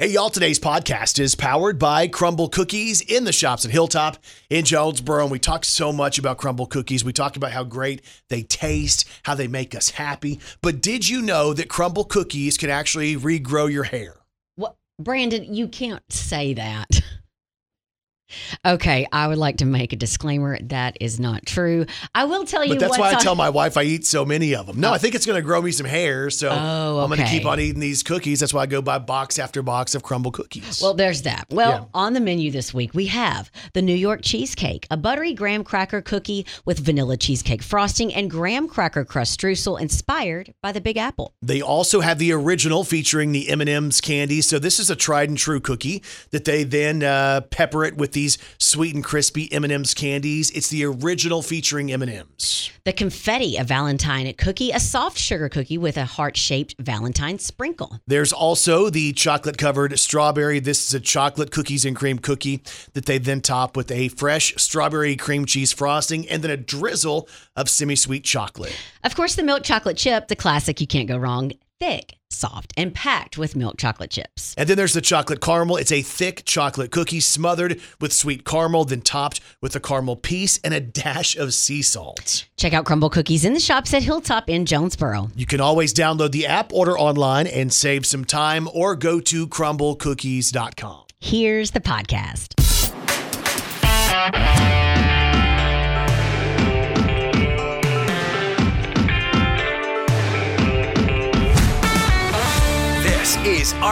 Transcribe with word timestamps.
Hey, 0.00 0.08
y'all, 0.08 0.28
today's 0.28 0.58
podcast 0.58 1.20
is 1.20 1.36
powered 1.36 1.78
by 1.78 2.08
Crumbl 2.08 2.50
Cookies 2.50 3.00
in 3.00 3.22
the 3.22 3.32
shops 3.32 3.64
at 3.64 3.70
Hilltop 3.70 4.18
in 4.50 4.64
Jonesboro. 4.64 5.22
And 5.22 5.30
we 5.30 5.38
talk 5.38 5.64
so 5.64 5.92
much 5.92 6.18
about 6.18 6.36
Crumbl 6.36 6.68
Cookies. 6.68 7.04
We 7.04 7.12
talk 7.12 7.36
about 7.36 7.52
how 7.52 7.62
great 7.62 8.02
they 8.28 8.42
taste, 8.42 9.08
how 9.22 9.36
they 9.36 9.46
make 9.46 9.72
us 9.72 9.90
happy. 9.90 10.40
But 10.62 10.82
did 10.82 11.08
you 11.08 11.22
know 11.22 11.52
that 11.52 11.68
Crumbl 11.68 12.08
Cookies 12.08 12.58
can 12.58 12.70
actually 12.70 13.14
regrow 13.14 13.70
your 13.70 13.84
hair? 13.84 14.16
What, 14.56 14.74
Brandon? 14.98 15.54
You 15.54 15.68
can't 15.68 16.02
say 16.10 16.54
that. 16.54 16.88
Okay, 18.64 19.06
I 19.12 19.28
would 19.28 19.38
like 19.38 19.58
to 19.58 19.64
make 19.64 19.92
a 19.92 19.96
disclaimer. 19.96 20.58
That 20.62 20.96
is 21.00 21.20
not 21.20 21.44
true. 21.46 21.86
I 22.14 22.24
will 22.24 22.44
tell 22.44 22.64
you. 22.64 22.70
But 22.74 22.80
that's 22.80 22.98
why 22.98 23.10
I 23.10 23.14
on- 23.14 23.20
tell 23.20 23.34
my 23.34 23.50
wife 23.50 23.76
I 23.76 23.82
eat 23.82 24.06
so 24.06 24.24
many 24.24 24.54
of 24.54 24.66
them. 24.66 24.80
No, 24.80 24.92
I 24.92 24.98
think 24.98 25.14
it's 25.14 25.26
going 25.26 25.36
to 25.38 25.42
grow 25.42 25.60
me 25.62 25.72
some 25.72 25.86
hair. 25.86 26.30
So 26.30 26.48
Oh, 26.50 27.00
I'm 27.00 27.08
going 27.08 27.20
to 27.20 27.26
keep 27.26 27.46
on 27.46 27.60
eating 27.60 27.80
these 27.80 28.02
cookies. 28.02 28.40
That's 28.40 28.54
why 28.54 28.62
I 28.62 28.66
go 28.66 28.80
buy 28.82 28.98
box 28.98 29.38
after 29.38 29.62
box 29.62 29.94
of 29.94 30.02
Crumbl 30.02 30.32
Cookies. 30.32 30.80
Well, 30.82 30.94
there's 30.94 31.22
that. 31.22 31.46
Well, 31.50 31.70
Yeah. 31.70 31.84
on 31.94 32.12
the 32.12 32.20
menu 32.20 32.50
this 32.50 32.72
week, 32.74 32.94
we 32.94 33.06
have 33.06 33.50
the 33.72 33.82
New 33.82 33.94
York 33.94 34.20
cheesecake, 34.22 34.86
a 34.90 34.96
buttery 34.96 35.34
graham 35.34 35.64
cracker 35.64 36.00
cookie 36.02 36.46
with 36.64 36.78
vanilla 36.78 37.16
cheesecake 37.16 37.62
frosting 37.62 38.12
and 38.14 38.30
graham 38.30 38.68
cracker 38.68 39.04
crust 39.04 39.38
streusel 39.40 39.80
inspired 39.80 40.54
by 40.62 40.72
the 40.72 40.80
Big 40.80 40.96
Apple. 40.96 41.34
They 41.42 41.60
also 41.60 42.00
have 42.00 42.18
the 42.18 42.32
original 42.32 42.84
featuring 42.84 43.32
the 43.32 43.48
M&M's 43.50 44.00
candy. 44.00 44.40
So 44.40 44.58
this 44.58 44.78
is 44.78 44.90
a 44.90 44.96
tried 44.96 45.28
and 45.28 45.38
true 45.38 45.60
cookie 45.60 46.02
that 46.30 46.44
they 46.44 46.64
then 46.64 47.02
uh, 47.02 47.42
pepper 47.42 47.84
it 47.84 47.96
with 47.96 48.12
these 48.24 48.38
sweet 48.58 48.94
and 48.94 49.04
crispy 49.04 49.52
M&M's 49.52 49.92
candies. 49.92 50.50
It's 50.52 50.68
the 50.68 50.84
original 50.84 51.42
featuring 51.42 51.92
M&M's. 51.92 52.70
The 52.84 52.92
confetti, 52.92 53.56
a 53.58 53.64
Valentine 53.64 54.32
cookie, 54.34 54.70
a 54.70 54.80
soft 54.80 55.18
sugar 55.18 55.50
cookie 55.50 55.76
with 55.76 55.98
a 55.98 56.06
heart 56.06 56.36
shaped 56.36 56.74
Valentine 56.78 57.38
sprinkle. 57.38 58.00
There's 58.06 58.32
also 58.32 58.88
the 58.88 59.12
chocolate 59.12 59.58
covered 59.58 59.98
strawberry. 59.98 60.58
This 60.58 60.86
is 60.86 60.94
a 60.94 61.00
chocolate 61.00 61.50
cookies 61.50 61.84
and 61.84 61.94
cream 61.94 62.18
cookie 62.18 62.62
that 62.94 63.04
they 63.04 63.18
then 63.18 63.42
top 63.42 63.76
with 63.76 63.90
a 63.90 64.08
fresh 64.08 64.54
strawberry 64.56 65.16
cream 65.16 65.44
cheese 65.44 65.72
frosting 65.72 66.26
and 66.28 66.42
then 66.42 66.50
a 66.50 66.56
drizzle 66.56 67.28
of 67.56 67.68
semi-sweet 67.68 68.24
chocolate. 68.24 68.74
Of 69.02 69.14
course, 69.14 69.34
the 69.34 69.42
milk 69.42 69.64
chocolate 69.64 69.98
chip, 69.98 70.28
the 70.28 70.36
classic, 70.36 70.80
you 70.80 70.86
can't 70.86 71.08
go 71.08 71.18
wrong. 71.18 71.52
Thick, 71.80 72.14
soft, 72.30 72.72
and 72.76 72.94
packed 72.94 73.36
with 73.36 73.56
milk 73.56 73.76
chocolate 73.78 74.10
chips. 74.10 74.54
And 74.56 74.68
then 74.68 74.76
there's 74.76 74.92
the 74.92 75.00
chocolate 75.00 75.40
caramel. 75.40 75.76
It's 75.76 75.90
a 75.92 76.02
thick 76.02 76.44
chocolate 76.44 76.90
cookie 76.90 77.20
smothered 77.20 77.80
with 78.00 78.12
sweet 78.12 78.44
caramel, 78.44 78.84
then 78.84 79.00
topped 79.00 79.40
with 79.60 79.74
a 79.74 79.80
caramel 79.80 80.16
piece 80.16 80.58
and 80.58 80.72
a 80.72 80.80
dash 80.80 81.36
of 81.36 81.52
sea 81.52 81.82
salt. 81.82 82.46
Check 82.56 82.72
out 82.72 82.84
Crumbl 82.84 83.10
Cookies 83.10 83.44
in 83.44 83.54
the 83.54 83.60
shops 83.60 83.92
at 83.92 84.02
Hilltop 84.02 84.48
in 84.48 84.66
Jonesboro. 84.66 85.30
You 85.34 85.46
can 85.46 85.60
always 85.60 85.92
download 85.92 86.30
the 86.30 86.46
app, 86.46 86.72
order 86.72 86.96
online, 86.98 87.46
and 87.48 87.72
save 87.72 88.06
some 88.06 88.24
time, 88.24 88.68
or 88.72 88.94
go 88.94 89.20
to 89.20 89.46
crumblcookies.com. 89.48 91.04
Here's 91.20 91.72
the 91.72 91.80
podcast. 91.80 92.54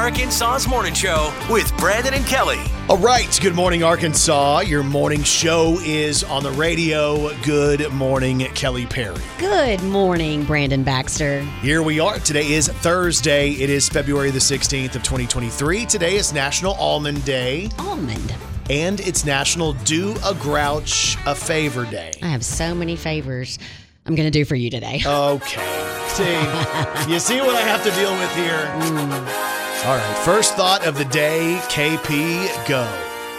Arkansas's 0.02 0.66
Morning 0.66 0.92
Show 0.94 1.32
with 1.48 1.74
Brandon 1.78 2.14
and 2.14 2.26
Kelly. 2.26 2.58
All 2.88 2.98
right. 2.98 3.38
Good 3.40 3.54
morning, 3.54 3.84
Arkansas. 3.84 4.62
Your 4.62 4.82
morning 4.82 5.22
show 5.22 5.78
is 5.84 6.24
on 6.24 6.42
the 6.42 6.50
radio. 6.50 7.32
Good 7.44 7.88
morning, 7.92 8.40
Kelly 8.56 8.84
Perry. 8.84 9.20
Good 9.38 9.80
morning, 9.84 10.42
Brandon 10.42 10.82
Baxter. 10.82 11.42
Here 11.62 11.82
we 11.84 12.00
are. 12.00 12.18
Today 12.18 12.50
is 12.50 12.66
Thursday. 12.66 13.50
It 13.52 13.70
is 13.70 13.88
February 13.88 14.32
the 14.32 14.40
16th 14.40 14.96
of 14.96 15.04
2023. 15.04 15.86
Today 15.86 16.16
is 16.16 16.32
National 16.32 16.74
Almond 16.74 17.24
Day, 17.24 17.70
Almond. 17.78 18.34
and 18.70 18.98
it's 18.98 19.24
National 19.24 19.72
Do 19.84 20.16
a 20.24 20.34
Grouch 20.34 21.16
a 21.26 21.34
Favor 21.36 21.84
Day. 21.86 22.10
I 22.22 22.26
have 22.26 22.44
so 22.44 22.74
many 22.74 22.96
favors 22.96 23.56
I'm 24.04 24.16
going 24.16 24.26
to 24.26 24.36
do 24.36 24.44
for 24.44 24.56
you 24.56 24.68
today. 24.68 25.00
Okay. 25.06 25.88
See, 26.08 26.24
you 27.12 27.20
see 27.20 27.40
what 27.40 27.54
I 27.54 27.60
have 27.62 27.84
to 27.84 27.90
deal 27.92 28.12
with 28.18 28.34
here? 28.34 28.66
Mm. 28.98 29.61
All 29.84 29.96
right. 29.96 30.18
First 30.18 30.54
thought 30.54 30.86
of 30.86 30.96
the 30.96 31.04
day, 31.06 31.58
KP, 31.62 32.68
go. 32.68 32.86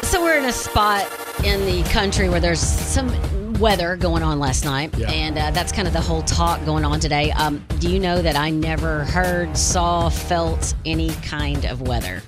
So 0.03 0.21
we're 0.21 0.37
in 0.37 0.43
a 0.43 0.51
spot 0.51 1.07
in 1.45 1.65
the 1.65 1.83
country 1.89 2.27
where 2.27 2.41
there's 2.41 2.59
some 2.59 3.09
weather 3.59 3.95
going 3.95 4.23
on 4.23 4.39
last 4.39 4.65
night, 4.65 4.93
Yeah. 4.97 5.09
and 5.09 5.37
uh, 5.37 5.51
that's 5.51 5.71
kind 5.71 5.87
of 5.87 5.93
the 5.93 6.01
whole 6.01 6.21
talk 6.23 6.63
going 6.65 6.83
on 6.83 6.99
today. 6.99 7.31
Um, 7.31 7.63
do 7.79 7.89
you 7.89 7.97
know 7.97 8.21
that 8.21 8.35
I 8.35 8.49
never 8.49 9.05
heard, 9.05 9.55
saw, 9.55 10.09
felt 10.09 10.73
any 10.85 11.11
kind 11.21 11.63
of 11.65 11.81
weather? 11.87 12.21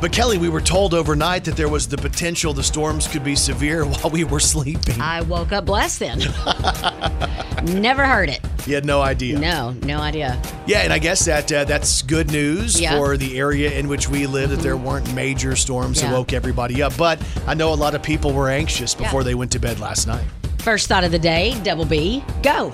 But 0.00 0.12
Kelly, 0.12 0.36
we 0.36 0.48
were 0.50 0.60
told 0.60 0.92
overnight 0.92 1.44
that 1.44 1.56
there 1.56 1.68
was 1.70 1.88
the 1.88 1.96
potential 1.96 2.52
the 2.52 2.62
storms 2.62 3.08
could 3.08 3.24
be 3.24 3.34
severe 3.34 3.84
while 3.86 4.10
we 4.10 4.24
were 4.24 4.40
sleeping. 4.40 5.00
I 5.00 5.22
woke 5.22 5.52
up 5.52 5.64
blessed 5.66 6.00
then. 6.00 6.18
never 7.80 8.04
heard 8.06 8.28
it. 8.28 8.40
You 8.66 8.74
had 8.74 8.84
no 8.84 9.00
idea. 9.00 9.38
No, 9.38 9.70
no 9.82 9.98
idea. 9.98 10.40
Yeah, 10.66 10.80
and 10.80 10.92
I 10.92 10.98
guess 10.98 11.24
that 11.24 11.50
uh, 11.50 11.64
that's 11.64 12.02
good 12.02 12.30
news 12.30 12.80
Yeah. 12.80 12.96
for 12.98 13.16
the 13.16 13.38
area 13.38 13.70
in 13.78 13.88
which 13.88 14.08
we 14.08 14.26
live 14.26 14.50
that 14.50 14.60
there 14.60 14.76
weren't 14.76 15.12
major 15.14 15.56
storms 15.56 16.00
that 16.02 16.12
woke 16.12 16.32
everybody 16.32 16.82
up. 16.82 16.96
But 16.98 17.20
I 17.46 17.54
know 17.54 17.72
a 17.72 17.74
lot 17.74 17.94
of 17.94 18.02
people 18.02 18.32
were 18.32 18.50
anxious 18.50 18.94
before 18.94 19.20
Yeah. 19.20 19.24
they 19.24 19.34
went 19.34 19.52
to 19.52 19.58
bed 19.58 19.80
last 19.80 20.06
night. 20.06 20.24
First 20.58 20.88
thought 20.88 21.04
of 21.04 21.12
the 21.12 21.18
day, 21.18 21.56
double 21.62 21.84
B, 21.84 22.22
go. 22.42 22.72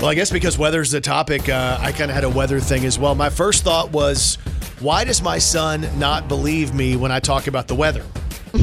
Well, 0.00 0.08
I 0.08 0.14
guess 0.14 0.30
because 0.30 0.56
weather's 0.56 0.90
the 0.90 1.00
topic, 1.02 1.50
uh, 1.50 1.76
I 1.78 1.92
kind 1.92 2.10
of 2.10 2.14
had 2.14 2.24
a 2.24 2.28
weather 2.30 2.58
thing 2.58 2.86
as 2.86 2.98
well. 2.98 3.14
My 3.14 3.28
first 3.28 3.64
thought 3.64 3.90
was, 3.92 4.36
why 4.80 5.04
does 5.04 5.20
my 5.20 5.36
son 5.36 5.86
not 5.98 6.26
believe 6.26 6.72
me 6.72 6.96
when 6.96 7.12
I 7.12 7.20
talk 7.20 7.48
about 7.48 7.68
the 7.68 7.74
weather? 7.74 8.02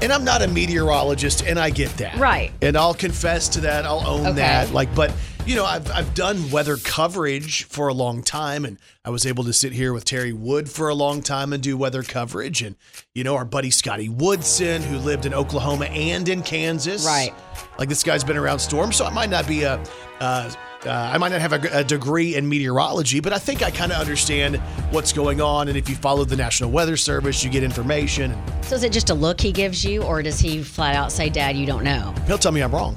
and 0.00 0.12
I'm 0.12 0.22
not 0.22 0.40
a 0.40 0.46
meteorologist, 0.46 1.44
and 1.44 1.58
I 1.58 1.70
get 1.70 1.90
that. 1.96 2.16
Right. 2.16 2.52
And 2.62 2.76
I'll 2.76 2.94
confess 2.94 3.48
to 3.50 3.60
that. 3.62 3.86
I'll 3.86 4.06
own 4.06 4.26
Okay. 4.26 4.36
that. 4.36 4.70
Like, 4.72 4.94
but 4.94 5.12
you 5.48 5.56
know, 5.56 5.64
I've 5.64 5.90
I've 5.90 6.12
done 6.12 6.50
weather 6.50 6.76
coverage 6.76 7.64
for 7.64 7.88
a 7.88 7.94
long 7.94 8.22
time, 8.22 8.66
and 8.66 8.76
I 9.02 9.08
was 9.08 9.24
able 9.24 9.44
to 9.44 9.52
sit 9.54 9.72
here 9.72 9.94
with 9.94 10.04
Terry 10.04 10.34
Wood 10.34 10.68
for 10.68 10.90
a 10.90 10.94
long 10.94 11.22
time 11.22 11.54
and 11.54 11.62
do 11.62 11.74
weather 11.78 12.02
coverage. 12.02 12.60
And 12.60 12.76
you 13.14 13.24
know, 13.24 13.34
our 13.34 13.46
buddy 13.46 13.70
Scotty 13.70 14.10
Woodson, 14.10 14.82
who 14.82 14.98
lived 14.98 15.24
in 15.24 15.32
Oklahoma 15.32 15.86
and 15.86 16.28
in 16.28 16.42
Kansas. 16.42 17.06
Right. 17.06 17.32
Like 17.78 17.88
this 17.88 18.04
guy's 18.04 18.22
been 18.22 18.36
around 18.36 18.58
storms, 18.58 18.96
so 18.96 19.06
I 19.06 19.10
might 19.10 19.30
not 19.30 19.48
be 19.48 19.62
a. 19.62 19.82
Uh, 20.20 20.52
uh, 20.86 20.90
I 20.90 21.18
might 21.18 21.30
not 21.30 21.40
have 21.40 21.52
a, 21.54 21.78
a 21.78 21.82
degree 21.82 22.36
in 22.36 22.48
meteorology, 22.48 23.18
but 23.18 23.32
I 23.32 23.38
think 23.38 23.62
I 23.62 23.70
kind 23.70 23.90
of 23.90 23.98
understand 23.98 24.58
what's 24.92 25.12
going 25.12 25.40
on. 25.40 25.66
And 25.66 25.76
if 25.76 25.88
you 25.88 25.96
follow 25.96 26.24
the 26.24 26.36
National 26.36 26.70
Weather 26.70 26.96
Service, 26.96 27.42
you 27.42 27.50
get 27.50 27.64
information. 27.64 28.36
So 28.62 28.76
is 28.76 28.84
it 28.84 28.92
just 28.92 29.10
a 29.10 29.14
look 29.14 29.40
he 29.40 29.50
gives 29.50 29.84
you, 29.84 30.04
or 30.04 30.22
does 30.22 30.38
he 30.38 30.62
flat 30.62 30.94
out 30.94 31.10
say, 31.10 31.30
Dad, 31.30 31.56
you 31.56 31.66
don't 31.66 31.82
know? 31.82 32.14
He'll 32.28 32.38
tell 32.38 32.52
me 32.52 32.60
I'm 32.60 32.70
wrong. 32.70 32.96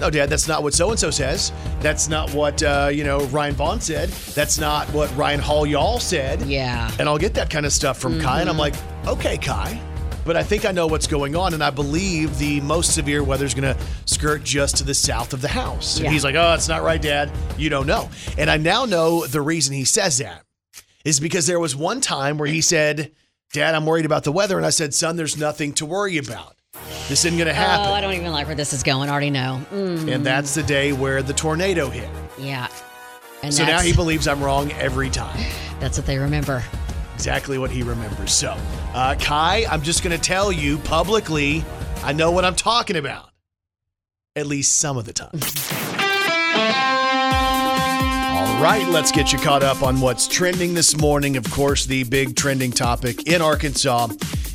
No, 0.00 0.10
Dad, 0.10 0.28
that's 0.28 0.48
not 0.48 0.62
what 0.62 0.74
so 0.74 0.90
and 0.90 0.98
so 0.98 1.10
says. 1.10 1.52
That's 1.80 2.08
not 2.08 2.32
what 2.34 2.62
uh, 2.62 2.90
you 2.92 3.04
know 3.04 3.20
Ryan 3.26 3.54
Vaughn 3.54 3.80
said. 3.80 4.08
That's 4.08 4.58
not 4.58 4.86
what 4.88 5.14
Ryan 5.16 5.40
Hall 5.40 5.66
y'all 5.66 6.00
said. 6.00 6.42
Yeah. 6.42 6.90
And 6.98 7.08
I'll 7.08 7.18
get 7.18 7.34
that 7.34 7.48
kind 7.48 7.64
of 7.64 7.72
stuff 7.72 7.98
from 7.98 8.20
Kai, 8.20 8.40
and 8.40 8.50
I'm 8.50 8.58
like, 8.58 8.74
okay, 9.06 9.38
Kai. 9.38 9.80
But 10.26 10.36
I 10.36 10.42
think 10.42 10.64
I 10.64 10.72
know 10.72 10.86
what's 10.86 11.06
going 11.06 11.36
on, 11.36 11.52
and 11.54 11.62
I 11.62 11.68
believe 11.70 12.38
the 12.38 12.60
most 12.62 12.94
severe 12.94 13.22
weather 13.22 13.44
is 13.44 13.52
going 13.54 13.74
to 13.74 13.80
skirt 14.06 14.42
just 14.42 14.78
to 14.78 14.84
the 14.84 14.94
south 14.94 15.34
of 15.34 15.42
the 15.42 15.48
house. 15.48 15.96
And 15.96 16.06
Yeah. 16.06 16.12
he's 16.12 16.24
like, 16.24 16.34
oh, 16.34 16.54
it's 16.54 16.66
not 16.66 16.82
right, 16.82 17.00
Dad. 17.00 17.30
You 17.58 17.68
don't 17.68 17.86
know. 17.86 18.08
And 18.38 18.50
I 18.50 18.56
now 18.56 18.86
know 18.86 19.26
the 19.26 19.42
reason 19.42 19.74
he 19.74 19.84
says 19.84 20.16
that 20.18 20.42
is 21.04 21.20
because 21.20 21.46
there 21.46 21.60
was 21.60 21.76
one 21.76 22.00
time 22.00 22.38
where 22.38 22.48
he 22.48 22.62
said, 22.62 23.12
Dad, 23.52 23.74
I'm 23.74 23.84
worried 23.84 24.06
about 24.06 24.24
the 24.24 24.32
weather. 24.32 24.56
And 24.56 24.64
I 24.64 24.70
said, 24.70 24.94
Son, 24.94 25.16
there's 25.16 25.36
nothing 25.36 25.74
to 25.74 25.84
worry 25.84 26.16
about. 26.16 26.53
This 27.08 27.24
isn't 27.24 27.36
going 27.38 27.48
to 27.48 27.54
happen. 27.54 27.86
Oh, 27.86 27.92
I 27.92 28.00
don't 28.00 28.14
even 28.14 28.32
like 28.32 28.46
where 28.46 28.54
this 28.56 28.72
is 28.72 28.82
going. 28.82 29.08
I 29.08 29.12
already 29.12 29.30
know. 29.30 29.60
Mm, 29.72 30.12
And 30.12 30.24
that's 30.26 30.54
the 30.54 30.62
day 30.62 30.92
where 30.92 31.22
the 31.22 31.32
tornado 31.32 31.88
hit. 31.90 32.08
yeah. 32.38 32.68
And 33.42 33.52
So 33.52 33.64
now 33.66 33.80
he 33.80 33.92
believes 33.92 34.26
I'm 34.26 34.42
wrong 34.42 34.72
every 34.72 35.10
time. 35.10 35.38
that's 35.80 35.98
what 35.98 36.06
they 36.06 36.16
remember. 36.18 36.62
Exactly 37.14 37.58
what 37.58 37.70
he 37.70 37.82
remembers. 37.82 38.32
So, 38.32 38.56
uh, 38.94 39.14
Kai, 39.20 39.66
I'm 39.70 39.82
just 39.82 40.02
going 40.02 40.16
to 40.16 40.22
tell 40.22 40.50
you 40.50 40.78
publicly, 40.78 41.62
I 42.02 42.12
know 42.12 42.30
what 42.30 42.44
I'm 42.44 42.56
talking 42.56 42.96
about. 42.96 43.28
At 44.34 44.46
least 44.46 44.76
some 44.80 44.96
of 44.96 45.04
the 45.04 45.12
time. 45.12 45.30
All 48.34 48.62
right, 48.62 48.86
let's 48.88 49.12
get 49.12 49.32
you 49.32 49.38
caught 49.38 49.62
up 49.62 49.82
on 49.82 50.00
what's 50.00 50.26
trending 50.26 50.74
this 50.74 50.96
morning. 50.96 51.36
Of 51.36 51.50
course, 51.50 51.84
the 51.86 52.04
big 52.04 52.34
trending 52.36 52.72
topic 52.72 53.28
in 53.28 53.42
Arkansas 53.42 54.08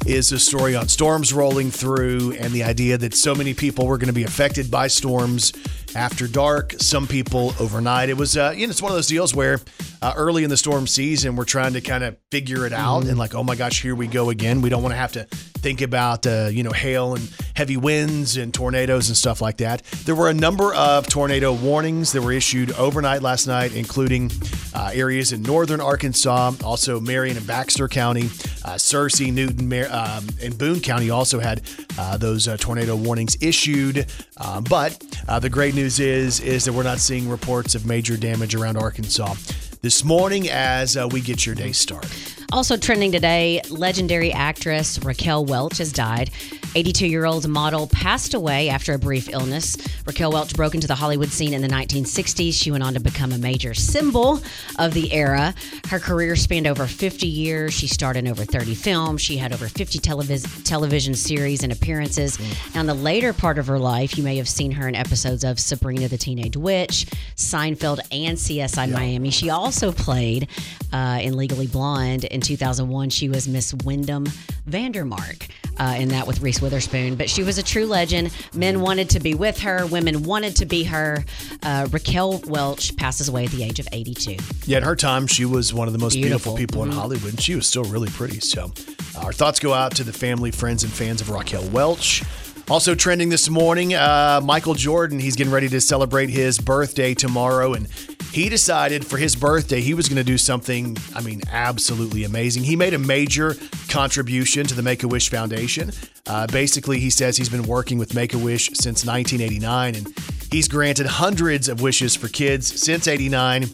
is 0.05 0.31
a 0.31 0.39
story 0.39 0.75
on 0.75 0.87
storms 0.87 1.33
rolling 1.33 1.71
through 1.71 2.33
and 2.33 2.53
the 2.53 2.63
idea 2.63 2.97
that 2.97 3.13
so 3.13 3.35
many 3.35 3.53
people 3.53 3.85
were 3.85 3.97
going 3.97 4.07
to 4.07 4.13
be 4.13 4.23
affected 4.23 4.71
by 4.71 4.87
storms 4.87 5.53
after 5.95 6.27
dark, 6.27 6.73
some 6.77 7.07
people 7.07 7.53
overnight. 7.59 8.09
It 8.09 8.17
was, 8.17 8.37
uh, 8.37 8.53
you 8.55 8.67
know, 8.67 8.71
it's 8.71 8.81
one 8.81 8.91
of 8.91 8.95
those 8.95 9.07
deals 9.07 9.33
where 9.33 9.59
uh, 10.01 10.13
early 10.15 10.43
in 10.43 10.49
the 10.49 10.57
storm 10.57 10.87
season, 10.87 11.35
we're 11.35 11.45
trying 11.45 11.73
to 11.73 11.81
kind 11.81 12.03
of 12.03 12.17
figure 12.31 12.65
it 12.65 12.73
out 12.73 13.05
and 13.05 13.17
like, 13.17 13.35
oh 13.35 13.43
my 13.43 13.55
gosh, 13.55 13.81
here 13.81 13.95
we 13.95 14.07
go 14.07 14.29
again. 14.29 14.61
We 14.61 14.69
don't 14.69 14.83
want 14.83 14.93
to 14.93 14.97
have 14.97 15.11
to 15.13 15.23
think 15.25 15.81
about, 15.81 16.25
uh, 16.27 16.49
you 16.51 16.63
know, 16.63 16.71
hail 16.71 17.15
and 17.15 17.27
heavy 17.59 17.75
winds 17.75 18.37
and 18.37 18.53
tornadoes 18.53 19.09
and 19.09 19.17
stuff 19.17 19.41
like 19.41 19.57
that. 19.57 19.83
There 20.05 20.15
were 20.15 20.29
a 20.29 20.33
number 20.33 20.73
of 20.73 21.07
tornado 21.07 21.51
warnings 21.51 22.13
that 22.13 22.21
were 22.21 22.31
issued 22.31 22.71
overnight 22.71 23.21
last 23.21 23.47
night, 23.47 23.75
including 23.75 24.31
uh, 24.73 24.91
areas 24.93 25.33
in 25.33 25.41
northern 25.41 25.81
Arkansas, 25.81 26.53
also 26.63 27.01
Marion 27.01 27.35
and 27.35 27.45
Baxter 27.45 27.89
County, 27.89 28.27
uh, 28.63 28.75
Searcy, 28.75 29.33
Newton, 29.33 29.67
Mar- 29.67 29.91
um, 29.91 30.25
and 30.41 30.57
Boone 30.57 30.79
County 30.79 31.09
also 31.09 31.41
had 31.41 31.61
uh, 31.97 32.15
those 32.15 32.47
uh, 32.47 32.55
tornado 32.55 32.95
warnings 32.95 33.35
issued. 33.41 34.05
Um, 34.37 34.63
but 34.63 35.03
uh, 35.27 35.39
the 35.39 35.49
great 35.49 35.75
news 35.75 35.99
is 35.99 36.39
is 36.39 36.63
that 36.63 36.71
we're 36.71 36.83
not 36.83 36.99
seeing 36.99 37.27
reports 37.27 37.75
of 37.75 37.85
major 37.85 38.15
damage 38.15 38.55
around 38.55 38.77
Arkansas 38.77 39.35
this 39.81 40.05
morning 40.05 40.47
as 40.49 40.95
uh, 40.95 41.09
we 41.11 41.19
get 41.19 41.45
your 41.45 41.55
day 41.55 41.73
started. 41.73 42.09
Also 42.53 42.77
trending 42.77 43.11
today, 43.11 43.61
legendary 43.69 44.31
actress 44.31 44.97
Raquel 45.03 45.43
Welch 45.43 45.77
has 45.79 45.91
died. 45.91 46.31
82 46.75 47.07
year 47.07 47.25
old 47.25 47.47
model 47.47 47.87
passed 47.87 48.33
away 48.33 48.69
after 48.69 48.93
a 48.93 48.99
brief 48.99 49.29
illness. 49.29 49.77
Raquel 50.05 50.31
Welch 50.31 50.55
broke 50.55 50.75
into 50.75 50.87
the 50.87 50.95
Hollywood 50.95 51.29
scene 51.29 51.53
in 51.53 51.61
the 51.61 51.67
1960s. 51.67 52.53
She 52.53 52.71
went 52.71 52.83
on 52.83 52.93
to 52.93 52.99
become 52.99 53.31
a 53.31 53.37
major 53.37 53.73
symbol 53.73 54.41
of 54.77 54.93
the 54.93 55.11
era. 55.11 55.55
Her 55.89 55.99
career 55.99 56.35
spanned 56.35 56.67
over 56.67 56.85
50 56.85 57.27
years. 57.27 57.73
She 57.73 57.87
starred 57.87 58.17
in 58.17 58.27
over 58.27 58.45
30 58.45 58.75
films. 58.75 59.21
She 59.21 59.37
had 59.37 59.53
over 59.53 59.67
50 59.67 59.99
televis- 59.99 60.63
television 60.63 61.15
series 61.15 61.63
and 61.63 61.71
appearances. 61.71 62.37
Now, 62.73 62.81
in 62.81 62.87
the 62.87 62.93
later 62.93 63.33
part 63.33 63.57
of 63.57 63.67
her 63.67 63.79
life, 63.79 64.17
you 64.17 64.23
may 64.23 64.37
have 64.37 64.47
seen 64.49 64.71
her 64.71 64.87
in 64.87 64.95
episodes 64.95 65.43
of 65.43 65.59
Sabrina 65.59 66.07
the 66.07 66.17
Teenage 66.17 66.57
Witch, 66.57 67.05
Seinfeld, 67.35 67.99
and 68.11 68.37
CSI 68.37 68.91
Miami. 68.91 69.29
She 69.31 69.49
also 69.49 69.91
played 69.91 70.47
uh, 70.91 71.19
in 71.21 71.35
Legally 71.35 71.67
Blonde. 71.67 72.25
In 72.25 72.41
2001, 72.41 73.09
she 73.09 73.29
was 73.29 73.47
Miss 73.47 73.73
Windham 73.73 74.25
Vandermark. 74.69 75.49
Uh, 75.77 75.95
in 75.97 76.09
that 76.09 76.27
with 76.27 76.41
Reese 76.41 76.58
Witherspoon, 76.61 77.15
but 77.15 77.29
she 77.29 77.43
was 77.43 77.57
a 77.57 77.63
true 77.63 77.85
legend. 77.85 78.31
Men 78.53 78.81
wanted 78.81 79.09
to 79.11 79.19
be 79.19 79.33
with 79.33 79.59
her, 79.59 79.85
women 79.87 80.23
wanted 80.23 80.55
to 80.57 80.65
be 80.65 80.83
her. 80.83 81.23
Uh, 81.63 81.87
Raquel 81.91 82.39
Welch 82.47 82.95
passes 82.97 83.29
away 83.29 83.45
at 83.45 83.51
the 83.51 83.63
age 83.63 83.79
of 83.79 83.87
82. 83.91 84.37
Yeah, 84.65 84.77
at 84.77 84.83
her 84.83 84.95
time, 84.95 85.27
she 85.27 85.45
was 85.45 85.73
one 85.73 85.87
of 85.87 85.93
the 85.93 85.99
most 85.99 86.13
beautiful, 86.15 86.55
Beautiful. 86.55 86.79
people 86.79 86.83
in 86.83 86.91
Hollywood, 86.91 87.31
and 87.31 87.41
she 87.41 87.55
was 87.55 87.67
still 87.67 87.83
really 87.85 88.09
pretty. 88.09 88.39
So, 88.39 88.71
uh, 89.15 89.21
our 89.25 89.33
thoughts 89.33 89.59
go 89.59 89.73
out 89.73 89.95
to 89.95 90.03
the 90.03 90.13
family, 90.13 90.51
friends, 90.51 90.83
and 90.83 90.91
fans 90.91 91.21
of 91.21 91.29
Raquel 91.29 91.63
Welch. 91.69 92.23
Also 92.69 92.93
trending 92.93 93.29
this 93.29 93.49
morning, 93.49 93.95
uh, 93.95 94.39
Michael 94.43 94.75
Jordan. 94.75 95.19
He's 95.19 95.35
getting 95.35 95.51
ready 95.51 95.69
to 95.69 95.81
celebrate 95.81 96.29
his 96.29 96.59
birthday 96.59 97.15
tomorrow, 97.15 97.73
and 97.73 97.87
he 98.31 98.49
decided 98.49 99.05
for 99.05 99.17
his 99.17 99.35
birthday 99.35 99.81
he 99.81 99.93
was 99.93 100.07
going 100.07 100.17
to 100.17 100.23
do 100.23 100.37
something. 100.37 100.95
I 101.15 101.21
mean, 101.21 101.41
absolutely 101.51 102.23
amazing. 102.23 102.63
He 102.63 102.75
made 102.75 102.93
a 102.93 102.99
major 102.99 103.55
contribution 103.89 104.65
to 104.67 104.75
the 104.75 104.83
Make 104.83 105.03
a 105.03 105.07
Wish 105.07 105.29
Foundation. 105.29 105.91
Uh, 106.27 106.45
basically, 106.47 106.99
he 106.99 107.09
says 107.09 107.37
he's 107.37 107.49
been 107.49 107.63
working 107.63 107.97
with 107.97 108.13
Make 108.13 108.33
a 108.33 108.37
Wish 108.37 108.67
since 108.73 109.05
1989, 109.05 109.95
and 109.95 110.13
he's 110.51 110.67
granted 110.67 111.07
hundreds 111.07 111.67
of 111.67 111.81
wishes 111.81 112.15
for 112.15 112.27
kids 112.27 112.81
since 112.81 113.07
'89, 113.07 113.65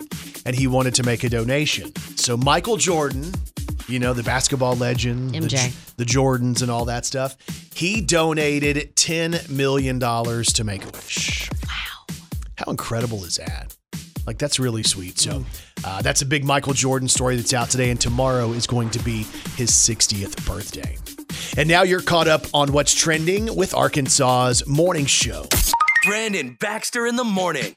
and 0.46 0.56
he 0.56 0.68
wanted 0.68 0.96
to 0.96 1.04
make 1.04 1.24
a 1.24 1.30
donation. 1.30 1.94
So, 2.16 2.38
Michael 2.38 2.78
Jordan, 2.78 3.34
you 3.88 4.00
know, 4.00 4.14
the 4.14 4.24
basketball 4.24 4.76
legend, 4.76 5.32
the, 5.32 5.76
the 5.98 6.06
Jordans, 6.06 6.62
and 6.62 6.72
all 6.72 6.86
that 6.86 7.06
stuff, 7.06 7.36
he 7.76 8.02
donated 8.02 8.96
$10 8.96 9.50
million 9.50 10.00
to 10.00 10.64
Make 10.64 10.86
a 10.86 10.90
Wish. 10.90 11.50
Wow. 11.68 12.16
How 12.56 12.72
incredible 12.72 13.24
is 13.26 13.36
that? 13.38 13.76
Like, 14.26 14.38
that's 14.38 14.60
really 14.60 14.84
sweet. 14.84 15.20
So, 15.20 15.46
uh, 15.84 16.02
that's 16.02 16.22
a 16.22 16.26
big 16.26 16.44
Michael 16.44 16.74
Jordan 16.74 17.08
story 17.08 17.36
that's 17.36 17.54
out 17.54 17.70
today, 17.70 17.92
and 17.92 18.00
tomorrow 18.00 18.52
is 18.52 18.68
going 18.68 18.90
to 18.92 19.00
be 19.00 19.24
his 19.56 19.72
60th 19.72 20.46
birthday. 20.46 20.98
And 21.58 21.70
now 21.70 21.84
you're 21.84 22.02
caught 22.02 22.28
up 22.28 22.46
on 22.54 22.72
what's 22.72 22.94
trending 22.94 23.56
with 23.56 23.74
Arkansas's 23.74 24.68
morning 24.68 25.06
show. 25.06 25.46
Brandon 26.06 26.58
Baxter 26.60 27.08
in 27.08 27.16
the 27.16 27.24
morning. 27.24 27.76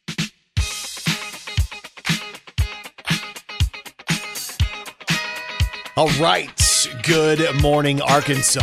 All 5.97 6.09
right. 6.21 6.89
Good 7.03 7.61
morning, 7.61 8.01
Arkansas. 8.01 8.63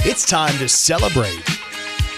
It's 0.00 0.26
time 0.26 0.58
to 0.58 0.68
celebrate. 0.68 1.42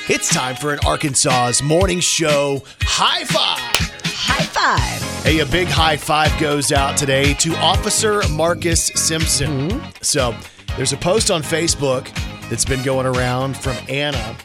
It's 0.08 0.28
time 0.32 0.56
for 0.56 0.72
an 0.72 0.80
Arkansas's 0.84 1.62
morning 1.62 2.00
show 2.00 2.62
high 2.82 3.24
five. 3.24 3.77
High 4.20 4.44
five. 4.46 5.22
Hey, 5.24 5.38
a 5.38 5.46
big 5.46 5.68
high 5.68 5.96
five 5.96 6.36
goes 6.40 6.72
out 6.72 6.96
today 6.96 7.34
to 7.34 7.54
Officer 7.58 8.20
Marcus 8.30 8.86
Simpson. 8.96 9.70
Hmm? 9.70 9.90
So, 10.02 10.34
there's 10.76 10.92
a 10.92 10.96
post 10.96 11.30
on 11.30 11.40
Facebook 11.40 12.08
that's 12.50 12.64
been 12.64 12.82
going 12.82 13.06
around 13.06 13.56
from 13.56 13.76
Anna. 13.88 14.36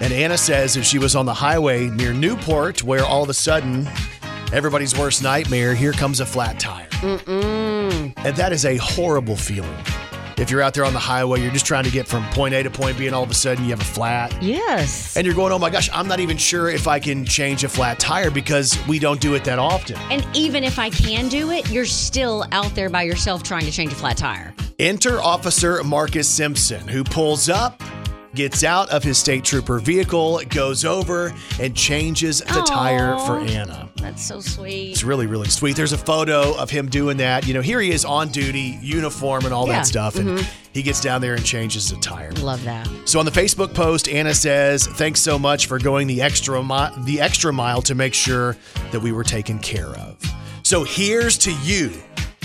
And 0.00 0.12
Anna 0.12 0.38
says 0.38 0.76
if 0.76 0.84
she 0.84 0.98
was 1.00 1.16
on 1.16 1.26
the 1.26 1.34
highway 1.34 1.88
near 1.88 2.12
Newport, 2.12 2.84
where 2.84 3.04
all 3.04 3.24
of 3.24 3.28
a 3.28 3.34
sudden, 3.34 3.88
everybody's 4.52 4.96
worst 4.96 5.24
nightmare, 5.24 5.74
here 5.74 5.92
comes 5.92 6.20
a 6.20 6.26
flat 6.26 6.60
tire. 6.60 6.86
And 7.02 8.14
that 8.36 8.52
is 8.52 8.64
a 8.64 8.76
horrible 8.76 9.36
feeling. 9.36 9.76
If 10.40 10.50
you're 10.50 10.62
out 10.62 10.72
there 10.72 10.86
on 10.86 10.94
the 10.94 10.98
highway, 10.98 11.42
you're 11.42 11.52
just 11.52 11.66
trying 11.66 11.84
to 11.84 11.90
get 11.90 12.08
from 12.08 12.26
point 12.30 12.54
A 12.54 12.62
to 12.62 12.70
point 12.70 12.96
B, 12.96 13.04
and 13.04 13.14
all 13.14 13.22
of 13.22 13.30
a 13.30 13.34
sudden 13.34 13.62
you 13.64 13.70
have 13.72 13.80
a 13.82 13.84
flat. 13.84 14.34
Yes. 14.42 15.14
And 15.14 15.26
you're 15.26 15.34
going, 15.34 15.52
oh 15.52 15.58
my 15.58 15.68
gosh, 15.68 15.90
I'm 15.92 16.08
not 16.08 16.18
even 16.18 16.38
sure 16.38 16.70
if 16.70 16.88
I 16.88 16.98
can 16.98 17.26
change 17.26 17.62
a 17.62 17.68
flat 17.68 17.98
tire 17.98 18.30
because 18.30 18.78
we 18.88 18.98
don't 18.98 19.20
do 19.20 19.34
it 19.34 19.44
that 19.44 19.58
often. 19.58 19.96
And 20.10 20.26
even 20.34 20.64
if 20.64 20.78
I 20.78 20.88
can 20.88 21.28
do 21.28 21.50
it, 21.50 21.70
you're 21.70 21.84
still 21.84 22.46
out 22.52 22.74
there 22.74 22.88
by 22.88 23.02
yourself 23.02 23.42
trying 23.42 23.66
to 23.66 23.70
change 23.70 23.92
a 23.92 23.96
flat 23.96 24.16
tire. 24.16 24.54
Enter 24.78 25.20
Officer 25.20 25.84
Marcus 25.84 26.26
Simpson, 26.26 26.88
who 26.88 27.04
pulls 27.04 27.50
up, 27.50 27.82
gets 28.34 28.62
out 28.64 28.88
of 28.90 29.02
his 29.02 29.18
state 29.18 29.44
trooper 29.44 29.78
vehicle, 29.78 30.40
goes 30.48 30.84
over, 30.84 31.32
and 31.60 31.76
changes 31.76 32.40
the 32.40 32.62
tire 32.66 33.18
for 33.18 33.40
Anna. 33.40 33.88
That's 33.96 34.24
so 34.24 34.40
sweet. 34.40 34.92
It's 34.92 35.02
really, 35.04 35.26
really 35.26 35.48
sweet. 35.48 35.76
There's 35.76 35.92
a 35.92 35.98
photo 35.98 36.56
of 36.56 36.70
him 36.70 36.88
doing 36.88 37.16
that. 37.18 37.46
You 37.46 37.54
know, 37.54 37.60
here 37.60 37.80
he 37.80 37.90
is 37.90 38.04
on 38.04 38.28
duty, 38.28 38.78
uniform, 38.80 39.44
and 39.44 39.52
all 39.52 39.66
Yeah. 39.66 39.74
that 39.74 39.86
stuff. 39.86 40.16
And 40.16 40.28
mm-hmm. 40.38 40.70
he 40.72 40.82
gets 40.82 41.00
down 41.00 41.20
there 41.20 41.34
and 41.34 41.44
changes 41.44 41.90
the 41.90 41.96
tire. 41.96 42.32
Love 42.32 42.62
that. 42.64 42.88
So 43.04 43.18
on 43.18 43.24
the 43.24 43.30
Facebook 43.30 43.74
post, 43.74 44.08
Anna 44.08 44.34
says, 44.34 44.86
"Thanks 44.86 45.20
so 45.20 45.38
much 45.38 45.66
for 45.66 45.78
going 45.78 46.06
the 46.06 46.22
extra 46.22 46.62
mi- 46.62 47.04
the 47.04 47.20
extra 47.20 47.52
mile 47.52 47.82
to 47.82 47.94
make 47.94 48.14
sure 48.14 48.56
that 48.92 49.00
we 49.00 49.12
were 49.12 49.24
taken 49.24 49.58
care 49.58 49.88
of." 49.88 50.16
So 50.62 50.84
here's 50.84 51.36
to 51.38 51.52
you, 51.62 51.92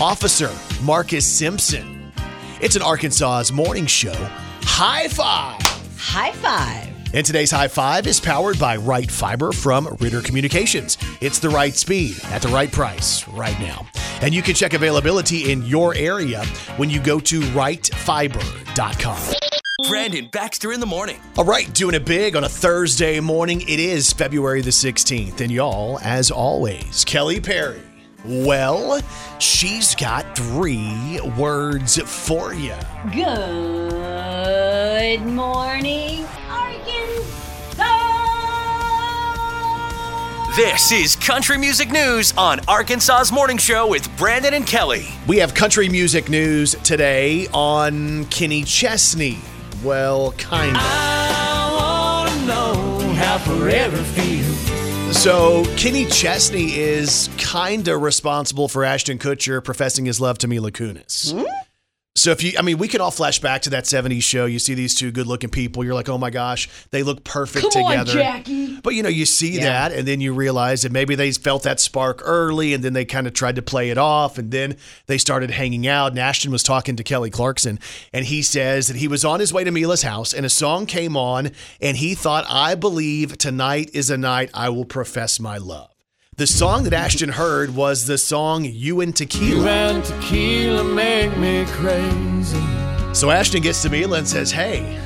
Officer 0.00 0.50
Marcus 0.82 1.26
Simpson. 1.26 2.12
It's 2.60 2.74
an 2.76 2.82
Arkansas's 2.82 3.52
morning 3.52 3.86
show. 3.86 4.14
High 4.62 5.08
five! 5.08 5.60
High 6.08 6.32
five. 6.34 6.88
And 7.14 7.26
today's 7.26 7.50
high 7.50 7.66
five 7.66 8.06
is 8.06 8.20
powered 8.20 8.60
by 8.60 8.76
Right 8.76 9.10
Fiber 9.10 9.50
from 9.50 9.88
Ritter 9.98 10.22
Communications. 10.22 10.96
It's 11.20 11.40
the 11.40 11.48
right 11.48 11.74
speed 11.74 12.16
at 12.26 12.42
the 12.42 12.48
right 12.48 12.70
price 12.70 13.26
right 13.28 13.58
now. 13.58 13.86
And 14.22 14.32
you 14.32 14.40
can 14.40 14.54
check 14.54 14.72
availability 14.72 15.50
in 15.50 15.62
your 15.66 15.96
area 15.96 16.44
when 16.76 16.90
you 16.90 17.00
go 17.00 17.18
to 17.18 17.40
rightfiber.com. 17.40 19.34
Brandon 19.88 20.28
Baxter 20.30 20.72
in 20.72 20.78
the 20.78 20.86
morning. 20.86 21.20
All 21.36 21.44
right, 21.44 21.72
doing 21.74 21.96
it 21.96 22.04
big 22.04 22.36
on 22.36 22.44
a 22.44 22.48
Thursday 22.48 23.18
morning. 23.18 23.62
It 23.62 23.80
is 23.80 24.12
February 24.12 24.62
the 24.62 24.70
16th. 24.70 25.40
And 25.40 25.50
y'all, 25.50 25.98
as 26.02 26.30
always, 26.30 27.04
Kelly 27.04 27.40
Perry. 27.40 27.82
Well, 28.28 29.00
she's 29.38 29.94
got 29.94 30.36
three 30.36 31.20
words 31.38 31.96
for 32.02 32.52
you. 32.52 32.74
Good 33.12 33.92
morning, 35.24 36.26
Arkansas. 36.50 37.84
This 40.56 40.90
is 40.90 41.14
Country 41.14 41.56
Music 41.56 41.92
News 41.92 42.34
on 42.36 42.58
Arkansas's 42.66 43.30
Morning 43.30 43.58
Show 43.58 43.86
with 43.86 44.14
Brandon 44.16 44.54
and 44.54 44.66
Kelly. 44.66 45.06
We 45.28 45.38
have 45.38 45.54
country 45.54 45.88
music 45.88 46.28
news 46.28 46.74
today 46.82 47.46
on 47.54 48.24
Kenny 48.24 48.64
Chesney. 48.64 49.38
Well, 49.84 50.32
kind 50.32 50.74
of. 50.76 50.82
I 50.82 52.26
wanna 52.26 52.44
know 52.46 52.98
how 53.14 53.38
forever 53.38 53.98
feels. 53.98 54.85
So, 55.12 55.64
Kenny 55.76 56.04
Chesney 56.06 56.74
is 56.76 57.28
kind 57.38 57.88
of 57.88 58.00
responsible 58.02 58.68
for 58.68 58.84
Ashton 58.84 59.18
Kutcher 59.18 59.62
professing 59.64 60.04
his 60.04 60.20
love 60.20 60.38
to 60.38 60.48
Mila 60.48 60.70
Kunis. 60.70 61.32
Hmm? 61.32 61.44
So 62.16 62.30
if 62.30 62.42
you, 62.42 62.54
I 62.58 62.62
mean, 62.62 62.78
we 62.78 62.88
could 62.88 63.00
all 63.02 63.10
flash 63.10 63.40
back 63.40 63.62
to 63.62 63.70
that 63.70 63.84
'70s 63.84 64.22
show. 64.22 64.46
You 64.46 64.58
see 64.58 64.72
these 64.74 64.94
two 64.94 65.10
good-looking 65.12 65.50
people. 65.50 65.84
You're 65.84 65.94
like, 65.94 66.08
oh 66.08 66.16
my 66.18 66.30
gosh, 66.30 66.68
they 66.90 67.02
look 67.02 67.24
perfect 67.24 67.70
Come 67.72 67.84
on, 67.84 67.90
together. 67.92 68.12
Jackie. 68.14 68.80
But 68.80 68.94
you 68.94 69.02
know, 69.02 69.08
you 69.10 69.26
see 69.26 69.56
Yeah. 69.56 69.64
that, 69.88 69.92
and 69.92 70.08
then 70.08 70.20
you 70.20 70.32
realize 70.32 70.82
that 70.82 70.92
maybe 70.92 71.14
they 71.14 71.30
felt 71.32 71.62
that 71.64 71.78
spark 71.78 72.22
early, 72.24 72.72
and 72.72 72.82
then 72.82 72.94
they 72.94 73.04
kind 73.04 73.26
of 73.26 73.34
tried 73.34 73.56
to 73.56 73.62
play 73.62 73.90
it 73.90 73.98
off, 73.98 74.38
and 74.38 74.50
then 74.50 74.76
they 75.06 75.18
started 75.18 75.50
hanging 75.50 75.86
out. 75.86 76.12
And 76.12 76.18
Ashton 76.18 76.50
was 76.50 76.62
talking 76.62 76.96
to 76.96 77.04
Kelly 77.04 77.30
Clarkson, 77.30 77.78
and 78.12 78.24
he 78.26 78.42
says 78.42 78.88
that 78.88 78.96
he 78.96 79.08
was 79.08 79.24
on 79.24 79.38
his 79.40 79.52
way 79.52 79.64
to 79.64 79.70
Mila's 79.70 80.02
house, 80.02 80.32
and 80.32 80.46
a 80.46 80.50
song 80.50 80.86
came 80.86 81.16
on, 81.16 81.50
and 81.82 81.98
he 81.98 82.14
thought, 82.14 82.46
"I 82.48 82.74
believe 82.76 83.36
tonight 83.36 83.90
is 83.92 84.08
a 84.08 84.16
night 84.16 84.50
I 84.54 84.70
will 84.70 84.86
profess 84.86 85.38
my 85.38 85.58
love." 85.58 85.90
The 86.38 86.46
song 86.46 86.84
that 86.84 86.92
Ashton 86.92 87.30
heard 87.30 87.74
was 87.74 88.04
the 88.04 88.18
song 88.18 88.66
"You 88.66 89.00
and 89.00 89.18
You 89.18 89.26
Tequila." 89.26 89.70
and 89.70 90.04
tequila 90.04 90.84
make 90.84 91.34
me 91.38 91.64
crazy. 91.64 92.60
So 93.14 93.30
Ashton 93.30 93.62
gets 93.62 93.80
to 93.84 93.88
Mila 93.88 94.18
and 94.18 94.28
says, 94.28 94.52
Hey, 94.52 95.00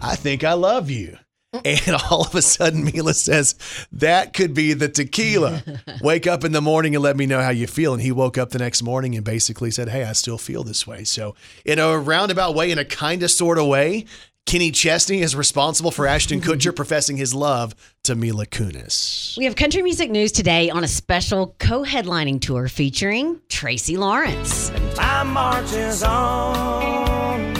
I 0.00 0.16
think 0.16 0.42
I 0.42 0.54
love 0.54 0.90
you. 0.90 1.18
And 1.64 1.96
all 2.10 2.22
of 2.22 2.34
a 2.34 2.42
sudden, 2.42 2.82
Mila 2.82 3.14
says, 3.14 3.54
That 3.92 4.32
could 4.32 4.54
be 4.54 4.72
the 4.72 4.88
tequila. 4.88 5.62
Wake 6.02 6.26
up 6.26 6.42
in 6.42 6.50
the 6.50 6.60
morning 6.60 6.96
and 6.96 7.04
let 7.04 7.16
me 7.16 7.26
know 7.26 7.42
how 7.42 7.50
you 7.50 7.68
feel. 7.68 7.92
And 7.92 8.02
he 8.02 8.10
woke 8.10 8.36
up 8.36 8.50
the 8.50 8.58
next 8.58 8.82
morning 8.82 9.14
and 9.14 9.24
basically 9.24 9.70
said, 9.70 9.88
Hey, 9.88 10.02
I 10.02 10.14
still 10.14 10.38
feel 10.38 10.64
this 10.64 10.84
way. 10.84 11.04
So, 11.04 11.36
in 11.64 11.78
a 11.78 11.96
roundabout 11.96 12.56
way, 12.56 12.72
in 12.72 12.78
a 12.78 12.84
kind 12.84 13.22
of 13.22 13.30
sort 13.30 13.58
of 13.58 13.68
way, 13.68 14.06
Kenny 14.46 14.70
Chesney 14.70 15.20
is 15.22 15.34
responsible 15.34 15.90
for 15.90 16.06
Ashton 16.06 16.40
Kutcher 16.42 16.74
professing 16.74 17.16
his 17.16 17.32
love 17.34 17.74
to 18.04 18.14
Mila 18.14 18.46
Kunis. 18.46 19.38
We 19.38 19.44
have 19.44 19.56
country 19.56 19.82
music 19.82 20.10
news 20.10 20.32
today 20.32 20.68
on 20.68 20.84
a 20.84 20.88
special 20.88 21.54
co 21.58 21.84
headlining 21.84 22.40
tour 22.40 22.68
featuring 22.68 23.40
Tracy 23.48 23.96
Lawrence. 23.96 24.70
Time 24.94 25.28
marches 25.32 26.02
on. 26.02 27.54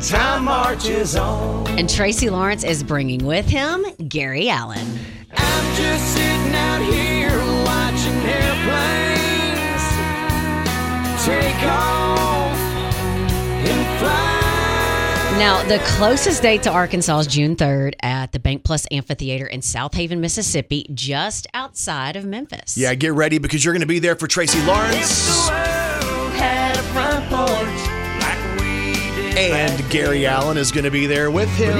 Time 0.00 0.44
marches 0.44 1.16
on. 1.16 1.66
And 1.78 1.88
Tracy 1.90 2.30
Lawrence 2.30 2.62
is 2.62 2.84
bringing 2.84 3.24
with 3.24 3.46
him 3.48 3.84
Gary 4.08 4.48
Allan. 4.48 4.86
I'm 5.36 5.76
just 5.76 6.14
sitting 6.14 6.54
out 6.54 6.82
here 6.82 7.36
watching 7.64 8.14
airplanes 8.28 9.84
take 11.24 11.62
off 11.68 12.58
and 13.66 13.98
fly. 13.98 14.37
Now, 15.38 15.62
the 15.62 15.78
closest 15.96 16.42
date 16.42 16.64
to 16.64 16.70
Arkansas 16.70 17.20
is 17.20 17.26
June 17.28 17.54
3rd 17.54 17.94
at 18.02 18.32
the 18.32 18.40
BankPlus 18.40 18.88
Amphitheater 18.90 19.46
in 19.46 19.60
Southaven, 19.60 20.18
Mississippi, 20.18 20.90
just 20.92 21.46
outside 21.54 22.16
of 22.16 22.24
Memphis. 22.24 22.76
Yeah, 22.76 22.92
get 22.96 23.12
ready 23.12 23.38
because 23.38 23.64
you're 23.64 23.72
going 23.72 23.82
to 23.82 23.86
be 23.86 24.00
there 24.00 24.16
for 24.16 24.26
Tracy 24.26 24.60
Lawrence. 24.62 25.46
The 25.46 25.52
world 25.52 26.32
had 26.32 26.76
a 26.76 26.82
front 26.82 27.24
porch 27.30 28.20
like 28.20 28.60
we 28.60 28.94
did 29.32 29.52
And 29.52 29.90
Gary. 29.92 30.26
Allan 30.26 30.56
is 30.56 30.72
going 30.72 30.84
to 30.84 30.90
be 30.90 31.06
there 31.06 31.30
with 31.30 31.48
him. 31.50 31.78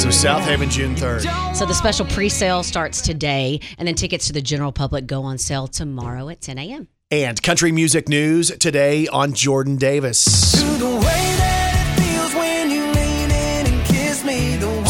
So 0.00 0.08
Southaven, 0.08 0.70
June 0.70 0.94
3rd. 0.94 1.54
So 1.54 1.66
the 1.66 1.74
special 1.74 2.06
pre 2.06 2.30
sale 2.30 2.62
starts 2.62 3.02
today, 3.02 3.60
and 3.76 3.86
then 3.86 3.94
tickets 3.94 4.28
to 4.28 4.32
the 4.32 4.40
general 4.40 4.72
public 4.72 5.06
go 5.06 5.24
on 5.24 5.36
sale 5.36 5.66
tomorrow 5.66 6.30
at 6.30 6.40
10 6.40 6.56
a.m. 6.56 6.88
And 7.10 7.42
country 7.42 7.70
music 7.70 8.08
news 8.08 8.50
today 8.56 9.08
on 9.08 9.34
Jordan 9.34 9.76
Davis. 9.76 10.54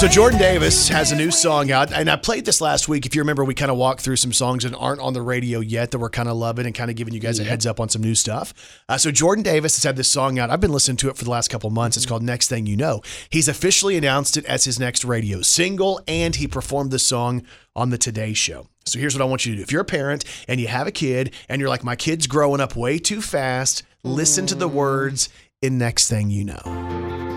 So 0.00 0.09
Jordan 0.09 0.38
Davis 0.38 0.88
has 0.88 1.12
a 1.12 1.14
new 1.14 1.30
song 1.30 1.71
out, 1.71 1.92
and 1.92 2.09
I 2.09 2.16
played 2.16 2.47
this 2.47 2.62
last 2.62 2.88
week. 2.88 3.04
If 3.04 3.14
you 3.14 3.21
remember, 3.21 3.45
we 3.45 3.52
kind 3.52 3.71
of 3.71 3.76
walked 3.76 4.00
through 4.00 4.16
some 4.16 4.33
songs 4.33 4.62
that 4.62 4.75
aren't 4.75 5.02
on 5.02 5.12
the 5.12 5.21
radio 5.21 5.61
yet 5.61 5.90
that 5.90 5.99
we're 5.99 6.09
kind 6.09 6.26
of 6.26 6.38
loving 6.38 6.64
and 6.64 6.75
kind 6.75 6.88
of 6.90 6.97
giving 6.97 7.12
you 7.12 7.21
guys 7.21 7.38
a 7.38 7.45
heads 7.45 7.66
up 7.66 7.78
on 7.78 7.90
some 7.90 8.00
new 8.00 8.14
stuff. 8.14 8.54
Uh, 8.88 8.97
so 8.97 9.11
Jordan 9.11 9.42
Davis 9.42 9.76
has 9.76 9.85
had 9.85 9.97
this 9.97 10.09
song 10.09 10.38
out. 10.38 10.49
I've 10.49 10.59
been 10.59 10.73
listening 10.73 10.97
to 10.97 11.11
it 11.11 11.19
for 11.19 11.25
the 11.25 11.30
last 11.30 11.49
couple 11.49 11.69
months. 11.69 11.99
It's 11.99 12.07
called 12.07 12.23
Next 12.23 12.49
Thing 12.49 12.64
You 12.64 12.78
Know. 12.78 13.02
He's 13.28 13.47
officially 13.47 13.99
announced 13.99 14.38
it 14.38 14.47
as 14.47 14.64
his 14.64 14.80
next 14.80 15.04
radio 15.04 15.42
single, 15.42 16.00
and 16.09 16.35
he 16.35 16.49
performed 16.49 16.92
the 16.92 16.99
song 16.99 17.42
on 17.76 17.90
the 17.90 17.99
Today 17.99 18.33
Show. 18.33 18.69
So 18.87 18.99
here's 18.99 19.14
what 19.14 19.21
I 19.21 19.26
want 19.26 19.45
you 19.45 19.52
to 19.52 19.57
do. 19.59 19.62
If 19.62 19.71
you're 19.71 19.83
a 19.83 19.85
parent 19.85 20.25
and 20.49 20.59
you 20.59 20.69
have 20.69 20.87
a 20.87 20.92
kid 20.92 21.35
and 21.47 21.61
you're 21.61 21.69
like, 21.69 21.85
my 21.85 21.95
kid's 21.95 22.26
growing 22.26 22.62
up 22.62 22.75
way 22.75 22.99
too 22.99 23.21
fast, 23.21 23.83
listen 24.02 24.47
to 24.47 24.54
the 24.54 24.66
words 24.66 25.28
in 25.61 25.76
Next 25.76 26.09
Thing 26.09 26.30
You 26.30 26.47
Know. 26.47 27.29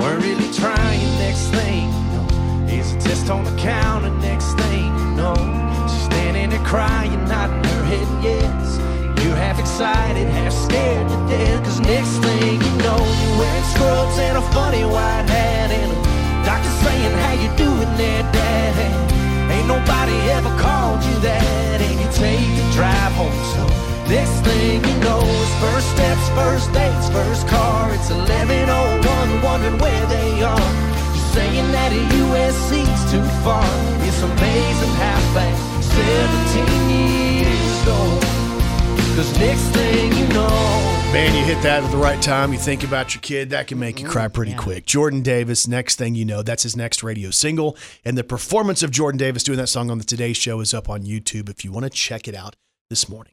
Weren't 0.00 0.22
really 0.22 0.52
trying. 0.52 1.08
Next 1.18 1.48
thing 1.48 1.88
is 2.68 2.92
a 2.92 3.00
test 3.00 3.30
on 3.30 3.44
the 3.44 3.56
counter. 3.56 4.10
Next 4.20 4.52
thing 4.54 4.94
know, 5.16 5.34
she's 5.88 6.04
standing 6.04 6.50
there 6.50 6.64
crying, 6.64 7.24
nodding 7.28 7.64
her 7.64 7.84
head 7.84 8.08
yes. 8.22 8.78
You're 9.22 9.36
half 9.36 9.58
excited, 9.58 10.26
half 10.28 10.52
scared 10.52 11.08
to 11.08 11.16
death. 11.28 11.64
Cause 11.64 11.80
next 11.80 12.18
thing 12.18 12.60
you 12.60 12.74
know, 12.84 12.98
you're 12.98 13.38
wearing 13.38 13.68
scrubs 13.74 14.18
and 14.18 14.36
a 14.38 14.42
funny 14.52 14.84
white 14.84 15.28
hat. 15.28 15.70
And 15.70 15.90
a 15.92 16.44
doctor 16.44 16.72
saying, 16.84 17.14
How 17.24 17.34
you 17.42 17.50
doing 17.56 17.96
there, 17.96 18.22
Dad? 18.32 18.54
Ain't 19.50 19.68
nobody 19.68 20.16
ever 20.36 20.52
called 20.58 21.02
you 21.04 21.16
that. 21.20 21.80
And 21.80 21.96
you 22.00 22.08
take 22.12 22.48
the 22.58 22.66
drive 22.76 23.12
home. 23.12 23.32
So 23.54 23.64
next 24.12 24.40
thing 24.44 24.84
you 24.84 24.96
know 25.00 25.20
is 25.20 25.54
first 25.64 25.88
steps, 25.94 26.28
first 26.36 26.72
dates, 26.72 27.08
first 27.08 27.48
car. 27.48 27.94
It's 27.94 28.10
1101, 28.10 29.03
wondering 29.44 29.78
where 29.78 30.06
they 30.06 30.42
are. 30.42 30.70
You're 31.14 31.30
saying 31.36 31.70
that 31.72 31.92
a 31.92 32.02
USC's 32.24 33.02
too 33.12 33.22
far. 33.44 33.64
It's 34.08 34.22
amazing 34.22 34.94
how 34.96 35.20
fast 35.36 35.92
17 35.92 36.90
years 36.90 37.84
go. 37.84 38.00
Cause 39.14 39.38
next 39.38 39.68
thing 39.76 40.12
you 40.16 40.26
know, 40.34 40.94
Man, 41.12 41.32
you 41.36 41.44
hit 41.44 41.62
that 41.62 41.84
at 41.84 41.90
the 41.92 41.96
right 41.96 42.20
time. 42.20 42.52
You 42.52 42.58
think 42.58 42.82
about 42.82 43.14
your 43.14 43.22
kid, 43.22 43.50
that 43.50 43.68
can 43.68 43.78
make 43.78 44.00
you 44.00 44.08
cry 44.08 44.26
pretty 44.26 44.54
quick. 44.54 44.84
Jordan 44.84 45.22
Davis, 45.22 45.68
next 45.68 45.94
thing 45.94 46.16
you 46.16 46.24
know, 46.24 46.42
that's 46.42 46.64
his 46.64 46.76
next 46.76 47.04
radio 47.04 47.30
single. 47.30 47.76
And 48.04 48.18
the 48.18 48.24
performance 48.24 48.82
of 48.82 48.90
Jordan 48.90 49.18
Davis 49.18 49.44
doing 49.44 49.58
that 49.58 49.68
song 49.68 49.92
on 49.92 49.98
the 49.98 50.04
Today 50.04 50.32
Show 50.32 50.58
is 50.58 50.74
up 50.74 50.88
on 50.88 51.04
YouTube 51.04 51.48
if 51.48 51.64
you 51.64 51.70
want 51.70 51.84
to 51.84 51.90
check 51.90 52.26
it 52.26 52.34
out 52.34 52.56
this 52.90 53.08
morning. 53.08 53.32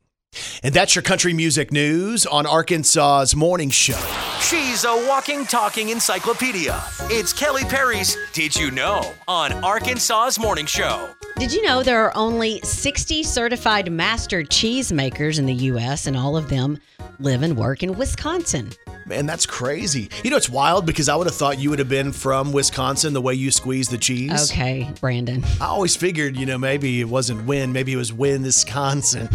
And 0.63 0.73
that's 0.73 0.95
your 0.95 1.01
country 1.01 1.33
music 1.33 1.71
news 1.71 2.25
on 2.25 2.45
Arkansas's 2.45 3.35
morning 3.35 3.69
show. 3.69 3.99
She's 4.41 4.85
a 4.85 5.05
walking, 5.07 5.45
talking 5.45 5.89
encyclopedia. 5.89 6.81
It's 7.03 7.33
Kelly 7.33 7.63
Perry's 7.63 8.15
Did 8.31 8.55
You 8.55 8.71
Know 8.71 9.13
on 9.27 9.51
Arkansas's 9.63 10.39
Morning 10.39 10.65
Show. 10.65 11.09
Did 11.37 11.51
you 11.51 11.63
know 11.63 11.81
there 11.81 12.03
are 12.05 12.15
only 12.15 12.61
60 12.61 13.23
certified 13.23 13.91
master 13.91 14.43
cheesemakers 14.43 15.39
in 15.39 15.47
the 15.47 15.53
U.S., 15.53 16.05
and 16.05 16.15
all 16.15 16.37
of 16.37 16.49
them 16.49 16.77
live 17.19 17.41
and 17.41 17.57
work 17.57 17.81
in 17.81 17.97
Wisconsin? 17.97 18.69
Man, 19.07 19.25
that's 19.25 19.45
crazy. 19.45 20.09
You 20.23 20.29
know, 20.29 20.37
it's 20.37 20.49
wild 20.49 20.85
because 20.85 21.09
I 21.09 21.15
would 21.15 21.25
have 21.27 21.35
thought 21.35 21.57
you 21.57 21.71
would 21.71 21.79
have 21.79 21.89
been 21.89 22.11
from 22.11 22.51
Wisconsin 22.51 23.13
the 23.13 23.21
way 23.21 23.33
you 23.33 23.49
squeeze 23.49 23.89
the 23.89 23.97
cheese. 23.97 24.51
Okay, 24.51 24.89
Brandon. 25.01 25.43
I 25.59 25.65
always 25.65 25.95
figured, 25.95 26.37
you 26.37 26.45
know, 26.45 26.57
maybe 26.59 27.01
it 27.01 27.09
wasn't 27.09 27.45
Win, 27.45 27.73
maybe 27.73 27.93
it 27.93 27.97
was 27.97 28.13
Win, 28.13 28.43
Wisconsin. 28.43 29.27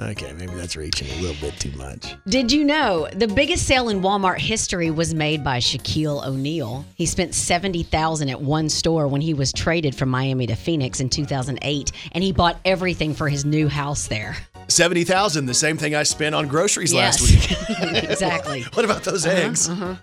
Okay, 0.00 0.32
maybe 0.32 0.54
that's 0.54 0.74
reaching 0.74 1.08
a 1.10 1.20
little 1.20 1.40
bit 1.40 1.60
too 1.60 1.70
much. 1.76 2.16
Did 2.26 2.50
you 2.50 2.64
know 2.64 3.08
the 3.12 3.28
biggest 3.28 3.66
sale 3.66 3.88
in 3.90 4.00
Walmart 4.00 4.38
history 4.38 4.90
was 4.90 5.14
made 5.14 5.44
by 5.44 5.58
Shaquille 5.58 6.26
O'Neal? 6.26 6.84
He 6.94 7.06
spent 7.06 7.34
70000 7.34 8.28
at 8.30 8.40
one 8.40 8.68
store 8.68 9.06
when 9.06 9.20
he 9.20 9.34
was 9.34 9.52
traded 9.52 9.94
from 9.94 10.08
Miami 10.08 10.46
to 10.46 10.56
Phoenix 10.56 11.00
in 11.00 11.08
2008, 11.08 11.92
and 12.12 12.24
he 12.24 12.32
bought 12.32 12.58
everything 12.64 13.14
for 13.14 13.28
his 13.28 13.44
new 13.44 13.68
house 13.68 14.08
there. 14.08 14.36
70,000, 14.68 15.46
the 15.46 15.54
same 15.54 15.76
thing 15.76 15.94
I 15.94 16.02
spent 16.02 16.34
on 16.34 16.48
groceries 16.48 16.94
last 16.94 17.20
week. 17.20 17.50
exactly. 18.10 18.62
what 18.72 18.84
about 18.84 19.04
those 19.04 19.26
uh-huh, 19.26 19.36
eggs? 19.36 19.68
Uh-huh. 19.68 19.96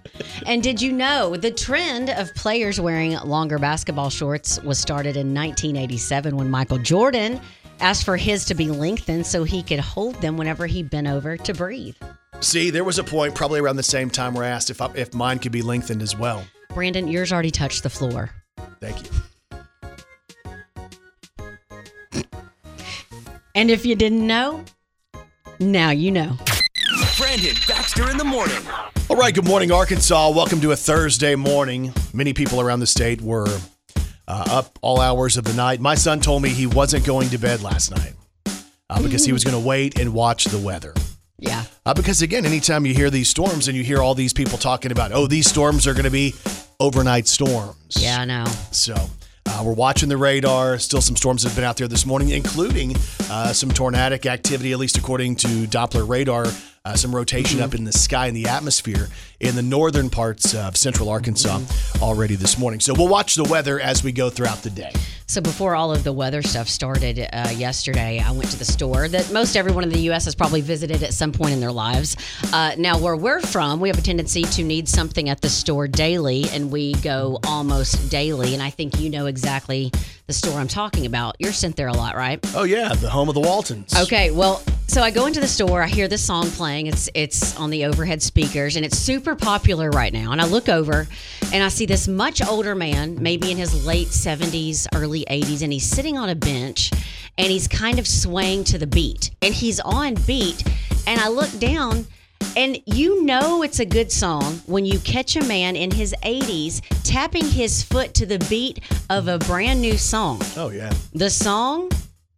And 0.46 0.62
did 0.62 0.82
you 0.82 0.92
know 0.92 1.36
the 1.36 1.52
trend 1.52 2.10
of 2.10 2.34
players 2.36 2.80
wearing 2.80 3.18
longer 3.20 3.58
basketball 3.58 4.10
shorts 4.10 4.62
was 4.62 4.78
started 4.78 5.18
in 5.18 5.34
1987 5.34 6.36
when 6.38 6.50
Michael 6.50 6.78
Jordan 6.78 7.42
asked 7.80 8.06
for 8.06 8.18
his 8.18 8.46
to 8.46 8.56
be 8.56 8.70
lengthened 8.70 9.26
so 9.26 9.44
he 9.44 9.64
could 9.64 9.80
hold 9.80 10.16
them 10.16 10.38
whenever 10.38 10.68
he 10.68 10.84
bent 10.84 11.08
over 11.08 11.38
to 11.38 11.54
breathe? 11.54 11.96
See, 12.42 12.70
there 12.70 12.84
was 12.84 13.00
a 13.00 13.04
point 13.04 13.36
probably 13.36 13.60
around 13.60 13.76
the 13.76 13.84
same 13.84 14.10
time 14.10 14.34
where 14.34 14.46
I 14.46 14.50
asked 14.50 14.70
if, 14.70 14.82
I, 14.82 14.92
if 14.96 15.14
mine 15.14 15.40
could 15.40 15.52
be 15.52 15.62
lengthened 15.62 16.02
as 16.02 16.18
well. 16.18 16.44
Brandon, 16.74 17.08
yours 17.08 17.34
already 17.34 17.52
touched 17.52 17.84
the 17.84 17.90
floor. 17.90 18.30
Thank 18.80 19.04
you. 19.04 19.10
And 23.56 23.70
if 23.70 23.86
you 23.86 23.96
didn't 23.96 24.26
know, 24.26 24.64
now 25.60 25.90
you 25.90 26.12
know. 26.12 26.38
Brandon 27.18 27.56
Baxter 27.68 28.10
in 28.10 28.18
the 28.18 28.24
morning. 28.24 28.62
All 29.10 29.18
right, 29.18 29.34
good 29.34 29.46
morning, 29.46 29.72
Arkansas. 29.72 30.30
Welcome 30.30 30.62
to 30.62 30.72
a 30.72 30.76
Thursday 30.76 31.36
morning. 31.36 31.94
Many 32.14 32.32
people 32.32 32.62
around 32.62 32.80
the 32.80 32.88
state 32.88 33.22
were 33.22 33.48
uh, 34.30 34.46
up 34.50 34.80
all 34.82 35.02
hours 35.02 35.36
of 35.36 35.44
the 35.44 35.54
night. 35.54 35.82
My 35.82 35.96
son 35.96 36.22
told 36.22 36.44
me 36.44 36.50
he 36.50 36.68
wasn't 36.68 37.06
going 37.06 37.30
to 37.30 37.38
bed 37.38 37.62
last 37.64 37.92
night 37.92 38.14
uh, 38.90 39.02
because 39.02 39.26
he 39.26 39.34
was 39.34 39.44
going 39.44 39.60
to 39.60 39.68
wait 39.68 40.00
and 40.00 40.14
watch 40.14 40.46
the 40.46 40.60
weather. 40.60 40.94
Yeah. 41.40 41.64
Uh, 41.86 41.94
because 41.94 42.22
again, 42.22 42.46
anytime 42.46 42.86
you 42.86 42.94
hear 42.94 43.10
these 43.10 43.30
storms 43.30 43.68
and 43.68 43.76
you 43.76 43.84
hear 43.84 44.00
all 44.00 44.14
these 44.14 44.34
people 44.34 44.58
talking 44.58 44.92
about, 44.92 45.12
oh, 45.12 45.26
these 45.26 45.50
storms 45.50 45.88
are 45.88 45.94
going 45.94 46.06
to 46.06 46.12
be 46.12 46.36
overnight 46.80 47.28
storms. 47.28 47.98
Yeah, 48.00 48.22
I 48.22 48.26
know. 48.26 48.46
So 48.72 48.96
uh, 49.48 49.64
we're 49.66 49.74
watching 49.74 50.10
the 50.10 50.18
radar. 50.18 50.78
Still 50.80 51.02
some 51.02 51.16
storms 51.16 51.44
have 51.44 51.56
been 51.56 51.64
out 51.64 51.78
there 51.78 51.88
this 51.88 52.06
morning, 52.06 52.30
including 52.30 52.96
uh, 53.30 53.54
some 53.54 53.72
tornadic 53.72 54.26
activity, 54.26 54.74
at 54.74 54.80
least 54.80 54.98
according 54.98 55.38
to 55.38 55.48
Doppler 55.48 56.08
radar. 56.08 56.46
Uh, 56.86 56.96
some 56.96 57.14
rotation 57.14 57.62
up 57.62 57.76
in 57.76 57.84
the 57.84 57.92
sky 57.92 58.28
in 58.28 58.34
the 58.34 58.48
atmosphere 58.48 59.10
in 59.40 59.56
the 59.56 59.62
northern 59.62 60.10
parts 60.10 60.56
of 60.56 60.78
central 60.78 61.10
Arkansas 61.10 61.60
already 62.02 62.36
this 62.36 62.58
morning. 62.58 62.80
So 62.80 62.94
we'll 62.94 63.08
watch 63.10 63.36
the 63.36 63.44
weather 63.44 63.80
as 63.80 64.04
we 64.04 64.12
go 64.12 64.30
throughout 64.30 64.64
the 64.64 64.70
day. 64.70 64.94
So 65.28 65.42
before 65.42 65.76
all 65.76 65.92
of 65.92 66.04
the 66.04 66.12
weather 66.12 66.42
stuff 66.42 66.68
started 66.68 67.20
uh, 67.20 67.50
yesterday, 67.56 68.20
I 68.20 68.32
went 68.32 68.50
to 68.50 68.58
the 68.58 68.66
store 68.66 69.08
that 69.08 69.32
most 69.32 69.56
everyone 69.56 69.84
in 69.84 69.90
the 69.90 70.00
U.S. 70.02 70.26
has 70.26 70.34
probably 70.34 70.62
visited 70.62 71.04
at 71.04 71.14
some 71.14 71.32
point 71.32 71.54
in 71.54 71.60
their 71.60 71.72
lives. 71.72 72.18
Uh, 72.52 72.72
now, 72.80 72.98
where 72.98 73.16
we're 73.16 73.40
from, 73.40 73.80
we 73.80 73.90
have 73.90 74.00
a 74.00 74.02
tendency 74.02 74.42
to 74.42 74.64
need 74.64 74.90
something 74.90 75.30
at 75.30 75.42
the 75.42 75.50
store 75.50 75.88
daily, 75.88 76.46
and 76.52 76.72
we 76.72 76.94
go 76.94 77.40
almost 77.46 78.10
daily. 78.10 78.56
And 78.56 78.64
I 78.64 78.72
think 78.72 79.00
you 79.00 79.12
know 79.12 79.28
exactly 79.28 79.92
the 80.30 80.34
store 80.34 80.60
I'm 80.60 80.68
talking 80.68 81.08
about. 81.08 81.36
You're 81.40 81.52
sent 81.52 81.76
there 81.76 81.88
a 81.88 81.94
lot, 81.94 82.16
right? 82.16 82.40
Oh 82.56 82.64
yeah, 82.64 82.94
the 82.94 83.10
home 83.10 83.30
of 83.30 83.36
the 83.36 83.42
Waltons. 83.42 83.96
Okay, 84.04 84.30
well, 84.30 84.62
so 84.86 85.02
I 85.02 85.10
go 85.10 85.26
into 85.26 85.40
the 85.40 85.48
store, 85.48 85.82
I 85.82 85.88
hear 85.88 86.08
this 86.08 86.24
song 86.24 86.52
playing. 86.52 86.86
It's 86.86 87.10
it's 87.16 87.58
on 87.58 87.72
the 87.72 87.86
overhead 87.86 88.22
speakers 88.22 88.76
and 88.76 88.86
it's 88.86 88.96
super 88.96 89.36
popular 89.36 89.90
right 89.90 90.14
now. 90.14 90.32
And 90.32 90.40
I 90.40 90.46
look 90.46 90.70
over 90.70 91.08
and 91.52 91.64
I 91.64 91.70
see 91.70 91.88
this 91.88 92.08
much 92.08 92.48
older 92.48 92.76
man, 92.76 93.18
maybe 93.20 93.52
in 93.52 93.58
his 93.58 93.88
late 93.88 94.10
70s, 94.10 94.88
early 94.94 95.26
80s, 95.26 95.64
and 95.64 95.74
he's 95.74 95.90
sitting 95.90 96.16
on 96.16 96.30
a 96.30 96.36
bench 96.36 96.92
and 97.40 97.48
he's 97.48 97.68
kind 97.68 97.98
of 97.98 98.08
swaying 98.08 98.66
to 98.66 98.78
the 98.78 98.88
beat. 98.88 99.32
And 99.42 99.52
he's 99.52 99.80
on 99.80 100.14
beat 100.28 100.64
and 101.08 101.20
I 101.20 101.30
look 101.30 101.58
down 101.58 102.06
and 102.58 102.78
you 102.86 103.24
know 103.24 103.64
it's 103.64 103.80
a 103.80 103.86
good 103.86 104.12
song 104.12 104.62
when 104.66 104.86
you 104.86 105.00
catch 105.00 105.36
a 105.36 105.44
man 105.46 105.76
in 105.76 105.92
his 105.92 106.14
80s 106.24 106.82
tapping 107.04 107.46
his 107.46 107.84
foot 107.84 108.14
to 108.16 108.26
the 108.26 108.40
beat 108.50 108.80
of 109.10 109.28
a 109.28 109.38
brand 109.40 109.82
new 109.82 109.98
song. 109.98 110.42
Oh 110.58 110.70
yeah. 110.70 110.92
The 111.14 111.30
song, 111.30 111.90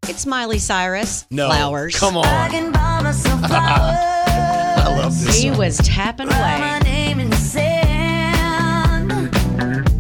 it's 0.08 0.26
Miley 0.26 0.60
Cyrus, 0.60 1.26
No. 1.32 1.48
Flowers. 1.48 1.98
Come 1.98 2.18
on. 2.18 2.26
I 2.26 2.50
can 2.50 2.72
buy 2.72 3.00
flowers. 3.14 3.26
I 3.28 4.96
love 4.98 5.14
this. 5.24 5.38
He 5.42 5.50
song. 5.50 5.58
was 5.58 5.78
tapping 5.78 6.28
Write 6.28 6.60
my 6.60 6.78
away. 6.78 6.80
name 6.84 7.20
in 7.20 7.30
the 7.30 7.36
sand. 7.38 9.10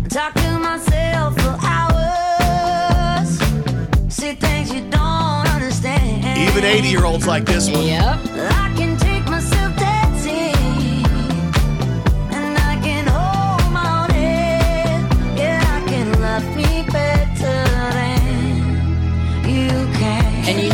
Talk 0.10 0.34
to 0.34 0.60
myself 0.60 1.36
for 1.39 1.58
hours. 1.65 3.38
See 4.13 4.34
things 4.34 4.74
you 4.74 4.81
don't 4.89 5.48
understand. 5.48 6.38
Even 6.50 6.63
80 6.65 6.88
year 6.88 7.05
olds 7.05 7.27
like 7.27 7.46
this 7.46 7.70
one. 7.70 7.86
Yep. 7.86 8.20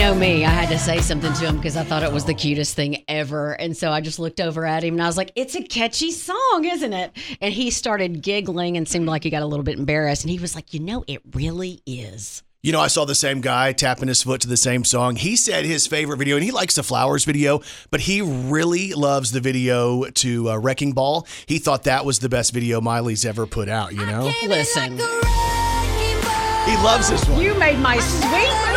Know 0.07 0.15
me, 0.15 0.45
I 0.45 0.49
had 0.49 0.69
to 0.69 0.79
say 0.79 1.01
something 1.01 1.33
to 1.33 1.45
him 1.47 1.57
because 1.57 1.75
I 1.75 1.83
thought 1.83 2.01
it 2.01 2.13
was 2.13 2.23
the 2.23 2.33
cutest 2.33 2.75
thing 2.75 3.03
ever. 3.09 3.51
And 3.53 3.75
so 3.75 3.91
I 3.91 3.99
just 3.99 4.19
looked 4.19 4.39
over 4.39 4.65
at 4.65 4.81
him 4.81 4.93
and 4.93 5.03
I 5.03 5.07
was 5.07 5.17
like, 5.17 5.33
it's 5.35 5.53
a 5.53 5.61
catchy 5.61 6.11
song, 6.11 6.63
isn't 6.63 6.93
it? 6.93 7.11
And 7.41 7.53
he 7.53 7.71
started 7.71 8.21
giggling 8.21 8.77
and 8.77 8.87
seemed 8.87 9.07
like 9.07 9.25
he 9.25 9.29
got 9.29 9.41
a 9.41 9.45
little 9.45 9.65
bit 9.65 9.77
embarrassed. 9.77 10.23
And 10.23 10.31
he 10.31 10.39
was 10.39 10.55
like, 10.55 10.73
you 10.73 10.79
know, 10.79 11.03
it 11.07 11.21
really 11.33 11.81
is. 11.85 12.41
You 12.63 12.71
know, 12.71 12.79
I 12.79 12.87
saw 12.87 13.03
the 13.03 13.15
same 13.15 13.41
guy 13.41 13.73
tapping 13.73 14.07
his 14.07 14.23
foot 14.23 14.39
to 14.41 14.47
the 14.47 14.55
same 14.55 14.85
song. 14.85 15.17
He 15.17 15.35
said 15.35 15.65
his 15.65 15.87
favorite 15.87 16.17
video, 16.17 16.37
and 16.37 16.43
he 16.43 16.51
likes 16.51 16.75
the 16.75 16.83
Flowers 16.83 17.25
video, 17.25 17.61
but 17.91 17.99
he 18.01 18.21
really 18.21 18.93
loves 18.93 19.31
the 19.31 19.41
video 19.41 20.05
to 20.05 20.51
uh, 20.51 20.57
Wrecking 20.57 20.93
Ball. 20.93 21.27
He 21.47 21.59
thought 21.59 21.83
that 21.83 22.05
was 22.05 22.19
the 22.19 22.29
best 22.29 22.53
video 22.53 22.79
Miley's 22.81 23.25
ever 23.25 23.45
put 23.45 23.67
out, 23.67 23.91
you 23.93 24.05
know? 24.05 24.31
Listen, 24.43 24.97
He 24.97 26.75
loves 26.83 27.09
this 27.09 27.27
one. 27.27 27.41
you 27.41 27.53
made 27.55 27.79
my 27.79 27.99
sweet 27.99 28.31
little 28.67 28.76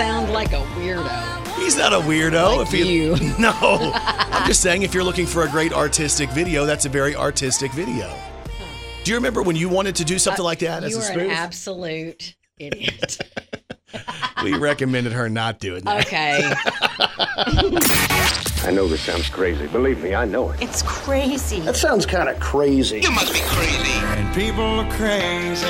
sound 0.00 0.32
like 0.32 0.52
a 0.52 0.62
weirdo. 0.76 1.46
He's 1.56 1.76
not 1.76 1.92
a 1.92 1.96
weirdo. 1.96 2.56
Like 2.56 2.66
if 2.66 2.72
he, 2.72 2.90
you. 2.90 3.16
No. 3.38 3.52
I'm 3.52 4.46
just 4.46 4.62
saying, 4.62 4.80
if 4.80 4.94
you're 4.94 5.04
looking 5.04 5.26
for 5.26 5.42
a 5.44 5.48
great 5.50 5.74
artistic 5.74 6.30
video, 6.30 6.64
that's 6.64 6.86
a 6.86 6.88
very 6.88 7.14
artistic 7.14 7.70
video. 7.72 8.10
Do 9.04 9.10
you 9.10 9.16
remember 9.18 9.42
when 9.42 9.56
you 9.56 9.68
wanted 9.68 9.94
to 9.96 10.04
do 10.06 10.18
something 10.18 10.40
uh, 10.40 10.44
like 10.44 10.60
that 10.60 10.84
as 10.84 10.96
a 10.96 11.14
You 11.14 11.20
a 11.20 11.24
are 11.24 11.24
an 11.26 11.30
absolute 11.30 12.34
idiot. 12.58 13.18
we 14.42 14.56
recommended 14.56 15.12
her 15.12 15.28
not 15.28 15.58
doing 15.58 15.84
that. 15.84 16.06
Okay. 16.06 16.40
I 18.62 18.70
know 18.70 18.86
this 18.86 19.00
sounds 19.00 19.28
crazy. 19.30 19.66
Believe 19.68 20.02
me, 20.02 20.14
I 20.14 20.26
know 20.26 20.50
it. 20.50 20.62
It's 20.62 20.82
crazy. 20.82 21.60
That 21.60 21.76
sounds 21.76 22.04
kind 22.04 22.28
of 22.28 22.38
crazy. 22.40 23.00
You 23.00 23.10
must 23.10 23.32
be 23.32 23.40
crazy. 23.40 23.98
And 24.00 24.34
people 24.34 24.62
are 24.62 24.90
crazy. 24.92 25.66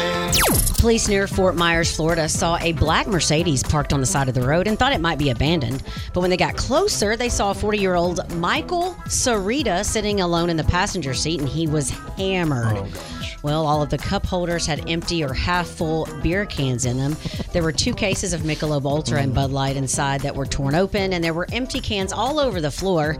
Police 0.80 1.08
near 1.08 1.26
Fort 1.26 1.56
Myers, 1.56 1.94
Florida 1.94 2.28
saw 2.28 2.56
a 2.58 2.72
black 2.72 3.06
Mercedes 3.06 3.62
parked 3.62 3.92
on 3.92 4.00
the 4.00 4.06
side 4.06 4.28
of 4.28 4.34
the 4.34 4.42
road 4.42 4.66
and 4.66 4.78
thought 4.78 4.92
it 4.92 5.00
might 5.00 5.18
be 5.18 5.30
abandoned. 5.30 5.82
But 6.12 6.22
when 6.22 6.30
they 6.30 6.36
got 6.36 6.56
closer, 6.56 7.16
they 7.16 7.28
saw 7.28 7.52
40 7.52 7.78
year 7.78 7.94
old 7.94 8.28
Michael 8.36 8.94
Sarita 9.06 9.84
sitting 9.84 10.20
alone 10.20 10.50
in 10.50 10.56
the 10.56 10.64
passenger 10.64 11.14
seat 11.14 11.38
and 11.38 11.48
he 11.48 11.68
was 11.68 11.90
hammered. 12.16 12.78
Oh, 12.78 13.19
Well, 13.42 13.66
all 13.66 13.82
of 13.82 13.88
the 13.88 13.96
cup 13.98 14.26
holders 14.26 14.66
had 14.66 14.88
empty 14.88 15.24
or 15.24 15.32
half 15.32 15.66
full 15.66 16.06
beer 16.22 16.44
cans 16.44 16.84
in 16.84 16.98
them. 16.98 17.16
There 17.52 17.62
were 17.62 17.72
two 17.72 17.94
cases 17.94 18.32
of 18.32 18.42
Michelob 18.42 18.84
Ultra 18.84 19.20
and 19.20 19.34
Bud 19.34 19.50
Light 19.50 19.76
inside 19.76 20.20
that 20.20 20.34
were 20.34 20.44
torn 20.44 20.74
open, 20.74 21.14
and 21.14 21.24
there 21.24 21.32
were 21.32 21.46
empty 21.52 21.80
cans 21.80 22.12
all 22.12 22.38
over 22.38 22.60
the 22.60 22.70
floor. 22.70 23.16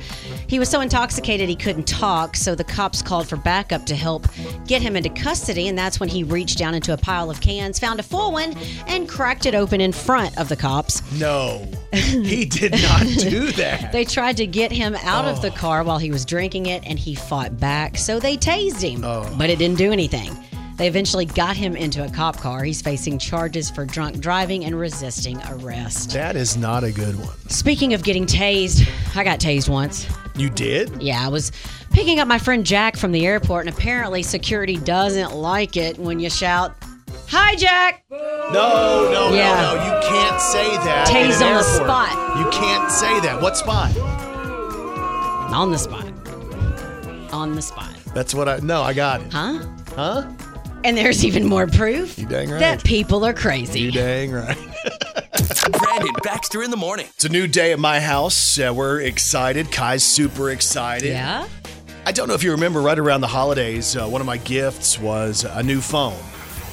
He 0.47 0.59
was 0.59 0.69
so 0.69 0.83
intoxicated 0.83 1.49
he 1.49 1.57
couldn't 1.57 1.89
talk, 1.89 2.37
so 2.37 2.55
the 2.55 2.65
cops 2.65 3.01
called 3.01 3.29
for 3.29 3.37
backup 3.37 3.87
to 3.87 3.97
help 3.97 4.27
get 4.67 4.83
him 4.83 4.95
into 4.95 5.09
custody, 5.09 5.69
and 5.69 5.79
that's 5.79 5.99
when 5.99 6.09
he 6.09 6.23
reached 6.23 6.59
down 6.59 6.75
into 6.75 6.93
a 6.93 6.99
pile 6.99 7.31
of 7.31 7.41
cans, 7.41 7.79
found 7.79 7.99
a 7.99 8.03
full 8.03 8.33
one, 8.33 8.55
and 8.87 9.09
cracked 9.09 9.47
it 9.47 9.55
open 9.55 9.81
in 9.81 9.93
front 9.93 10.37
of 10.39 10.51
the 10.51 10.57
cops. 10.57 11.01
No, 11.13 11.67
he 11.93 12.45
did 12.45 12.73
not 12.73 13.01
do 13.19 13.53
that. 13.53 13.91
They 13.91 14.05
tried 14.05 14.37
to 14.37 14.47
get 14.47 14.71
him 14.71 14.95
out 14.97 15.25
of 15.25 15.41
the 15.41 15.49
oh. 15.53 15.57
car 15.57 15.83
while 15.83 15.99
he 15.99 16.11
was 16.11 16.27
drinking 16.27 16.67
it, 16.67 16.83
and 16.85 16.99
he 16.99 17.15
fought 17.15 17.59
back, 17.59 17.97
so 17.97 18.21
they 18.21 18.37
tased 18.37 18.83
him. 18.83 19.03
Oh. 19.03 19.35
But 19.39 19.49
it 19.49 19.59
didn't 19.59 19.79
do 19.79 19.93
anything. 19.93 20.10
They 20.11 20.87
eventually 20.89 21.27
got 21.27 21.57
him 21.57 21.77
into 21.77 22.03
a 22.05 22.09
cop 22.11 22.39
car. 22.39 22.65
He's 22.65 22.81
facing 22.81 23.19
charges 23.19 23.69
for 23.71 23.85
drunk 23.85 24.19
driving 24.21 24.65
and 24.65 24.79
resisting 24.79 25.39
arrest. 25.49 26.11
that 26.13 26.37
is 26.37 26.57
not 26.57 26.85
a 26.85 26.91
good 26.91 27.19
one. 27.19 27.37
Speaking 27.51 27.93
of 27.93 28.03
getting 28.03 28.25
tased, 28.25 28.89
I 29.15 29.23
got 29.23 29.39
tased 29.41 29.69
once. 29.69 30.07
You 30.37 30.49
did? 30.49 31.03
Yeah, 31.03 31.25
I 31.25 31.29
was 31.29 31.53
picking 31.93 32.19
up 32.19 32.27
my 32.29 32.39
friend 32.39 32.65
Jack 32.65 32.97
from 32.97 33.13
the 33.13 33.27
airport, 33.27 33.67
and 33.67 33.77
apparently 33.77 34.23
security 34.23 34.79
doesn't 34.79 35.35
like 35.35 35.77
it 35.77 35.99
when 35.99 36.19
you 36.19 36.31
shout, 36.31 36.75
Hi, 37.29 37.55
Jack! 37.57 38.03
No, 38.11 39.09
no, 39.13 39.33
Yeah. 39.35 39.61
no, 39.61 39.77
no. 39.77 39.85
You 39.85 40.09
can't 40.09 40.41
say 40.41 40.67
that. 40.79 41.07
Tased 41.09 41.47
on 41.47 41.55
the 41.55 41.63
spot. 41.63 42.39
You 42.39 42.51
can't 42.51 42.91
say 42.91 43.21
that. 43.21 43.41
What 43.41 43.57
spot? 43.57 43.95
On 45.53 45.71
the 45.71 45.79
spot. 45.79 46.07
On 47.33 47.55
the 47.55 47.63
spot. 47.63 47.95
That's 48.15 48.35
what 48.35 48.49
I. 48.49 48.59
No, 48.59 48.83
I 48.83 48.93
got 48.95 49.21
it. 49.21 49.33
Huh? 49.33 49.61
Huh? 49.95 50.27
And 50.83 50.97
there's 50.97 51.25
even 51.25 51.47
more 51.47 51.67
proof 51.67 52.19
You 52.19 52.27
dang 52.27 52.51
right. 52.51 52.59
that 52.61 52.83
people 52.85 53.25
are 53.25 53.35
crazy. 53.35 53.81
You 53.81 53.93
dang 53.93 54.33
right. 54.33 54.57
Brandon 55.79 56.15
Baxter 56.23 56.63
in 56.63 56.71
the 56.71 56.77
morning. 56.77 57.07
It's 57.15 57.25
a 57.25 57.29
new 57.29 57.47
day 57.47 57.73
at 57.73 57.79
my 57.79 58.01
house. 58.01 58.59
Uh, 58.59 58.73
we're 58.75 59.01
excited. 59.03 59.71
Kai's 59.71 60.03
super 60.03 60.51
excited. 60.51 61.11
Yeah? 61.11 61.47
I 62.07 62.13
don't 62.13 62.29
know 62.29 62.35
if 62.35 62.43
you 62.43 62.53
remember, 62.53 62.81
right 62.81 62.99
around 62.99 63.21
the 63.21 63.27
holidays, 63.27 63.95
uh, 63.95 64.07
one 64.09 64.23
of 64.23 64.27
my 64.27 64.39
gifts 64.39 64.99
was 64.99 65.45
a 65.45 65.63
new 65.63 65.81
phone. 65.83 66.19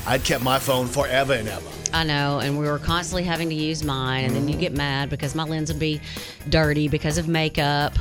I'd 0.05 0.23
kept 0.23 0.41
my 0.43 0.57
phone 0.57 0.87
forever 0.87 1.33
and 1.33 1.49
ever. 1.49 1.67
I 1.93 2.03
know, 2.05 2.39
and 2.39 2.57
we 2.57 2.65
were 2.65 2.79
constantly 2.79 3.23
having 3.23 3.49
to 3.49 3.55
use 3.55 3.83
mine, 3.83 4.23
and 4.25 4.35
then 4.35 4.47
you 4.47 4.55
get 4.57 4.73
mad 4.73 5.09
because 5.09 5.35
my 5.35 5.43
lens 5.43 5.69
would 5.71 5.79
be 5.79 5.99
dirty 6.49 6.87
because 6.87 7.17
of 7.17 7.27
makeup. 7.27 7.93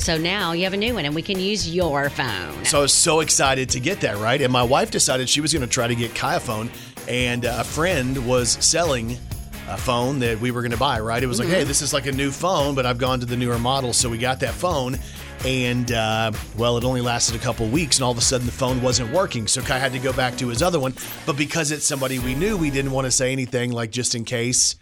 So 0.00 0.16
now 0.16 0.52
you 0.52 0.64
have 0.64 0.72
a 0.72 0.78
new 0.78 0.94
one, 0.94 1.04
and 1.04 1.14
we 1.14 1.20
can 1.20 1.38
use 1.38 1.72
your 1.72 2.08
phone. 2.08 2.64
So 2.64 2.78
I 2.78 2.82
was 2.82 2.92
so 2.92 3.20
excited 3.20 3.68
to 3.70 3.80
get 3.80 4.00
that, 4.00 4.16
right? 4.16 4.40
And 4.40 4.50
my 4.50 4.62
wife 4.62 4.90
decided 4.90 5.28
she 5.28 5.42
was 5.42 5.52
going 5.52 5.60
to 5.60 5.68
try 5.68 5.86
to 5.86 5.94
get 5.94 6.14
Kai 6.14 6.36
a 6.36 6.40
phone, 6.40 6.70
and 7.06 7.44
uh, 7.44 7.58
a 7.60 7.64
friend 7.64 8.26
was 8.26 8.52
selling 8.64 9.18
a 9.68 9.76
phone 9.76 10.18
that 10.20 10.40
we 10.40 10.52
were 10.52 10.62
going 10.62 10.72
to 10.72 10.78
buy, 10.78 11.00
right? 11.00 11.22
It 11.22 11.26
was 11.26 11.38
like, 11.38 11.48
hey, 11.48 11.64
this 11.64 11.82
is 11.82 11.92
like 11.92 12.06
a 12.06 12.12
new 12.12 12.30
phone, 12.30 12.74
but 12.74 12.86
I've 12.86 12.96
gone 12.96 13.20
to 13.20 13.26
the 13.26 13.36
newer 13.36 13.58
model. 13.58 13.92
So 13.92 14.08
we 14.08 14.16
got 14.16 14.40
that 14.40 14.54
phone, 14.54 14.98
and 15.44 15.92
uh, 15.92 16.32
well, 16.56 16.78
it 16.78 16.84
only 16.84 17.02
lasted 17.02 17.36
a 17.36 17.38
couple 17.38 17.68
weeks, 17.68 17.98
and 17.98 18.04
all 18.04 18.10
of 18.10 18.18
a 18.18 18.22
sudden 18.22 18.46
the 18.46 18.52
phone 18.52 18.80
wasn't 18.80 19.12
working. 19.12 19.46
So 19.46 19.60
Kai 19.60 19.78
had 19.78 19.92
to 19.92 19.98
go 19.98 20.14
back 20.14 20.38
to 20.38 20.48
his 20.48 20.62
other 20.62 20.80
one. 20.80 20.94
But 21.26 21.36
because 21.36 21.72
it's 21.72 21.84
somebody 21.84 22.18
we 22.18 22.34
knew, 22.34 22.56
we 22.56 22.70
didn't 22.70 22.92
want 22.92 23.04
to 23.04 23.10
say 23.10 23.32
anything, 23.32 23.70
like 23.70 23.90
just 23.90 24.14
in 24.14 24.24
case. 24.24 24.76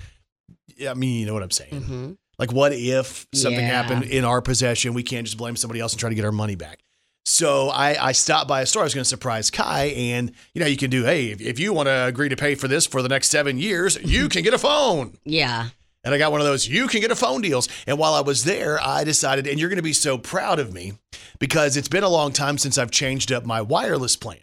I 0.88 0.94
mean, 0.94 1.18
you 1.20 1.26
know 1.26 1.34
what 1.34 1.42
I'm 1.42 1.50
saying. 1.50 2.16
Like, 2.38 2.52
what 2.52 2.72
if 2.72 3.26
something 3.34 3.60
Yeah. 3.64 3.82
happened 3.82 4.04
in 4.04 4.24
our 4.24 4.40
possession? 4.40 4.94
We 4.94 5.02
can't 5.02 5.26
just 5.26 5.36
blame 5.38 5.56
somebody 5.56 5.80
else 5.80 5.92
and 5.92 6.00
try 6.00 6.08
to 6.08 6.14
get 6.14 6.24
our 6.24 6.32
money 6.32 6.54
back. 6.54 6.78
So 7.24 7.68
I, 7.68 8.08
I 8.08 8.12
stopped 8.12 8.48
by 8.48 8.62
a 8.62 8.66
store. 8.66 8.82
I 8.82 8.84
was 8.84 8.94
going 8.94 9.02
to 9.02 9.08
surprise 9.08 9.50
Kai, 9.50 9.86
and 9.86 10.32
you 10.54 10.60
know, 10.60 10.66
you 10.66 10.76
can 10.78 10.88
do. 10.90 11.04
Hey, 11.04 11.26
if, 11.26 11.40
if 11.40 11.58
you 11.58 11.72
want 11.74 11.88
to 11.88 12.06
agree 12.06 12.28
to 12.30 12.36
pay 12.36 12.54
for 12.54 12.68
this 12.68 12.86
for 12.86 13.02
the 13.02 13.08
next 13.08 13.28
seven 13.28 13.58
years, 13.58 13.98
you 14.02 14.28
can 14.28 14.42
get 14.42 14.54
a 14.54 14.58
phone. 14.58 15.18
yeah. 15.24 15.68
And 16.04 16.14
I 16.14 16.18
got 16.18 16.30
one 16.30 16.40
of 16.40 16.46
those, 16.46 16.66
you 16.66 16.86
can 16.86 17.00
get 17.00 17.10
a 17.10 17.16
phone 17.16 17.42
deals. 17.42 17.68
And 17.86 17.98
while 17.98 18.14
I 18.14 18.20
was 18.20 18.44
there, 18.44 18.80
I 18.80 19.02
decided, 19.02 19.46
and 19.48 19.58
you're 19.58 19.68
going 19.68 19.76
to 19.78 19.82
be 19.82 19.92
so 19.92 20.16
proud 20.16 20.58
of 20.60 20.72
me 20.72 20.92
because 21.40 21.76
it's 21.76 21.88
been 21.88 22.04
a 22.04 22.08
long 22.08 22.32
time 22.32 22.56
since 22.56 22.78
I've 22.78 22.92
changed 22.92 23.30
up 23.32 23.44
my 23.44 23.60
wireless 23.60 24.14
plan. 24.16 24.38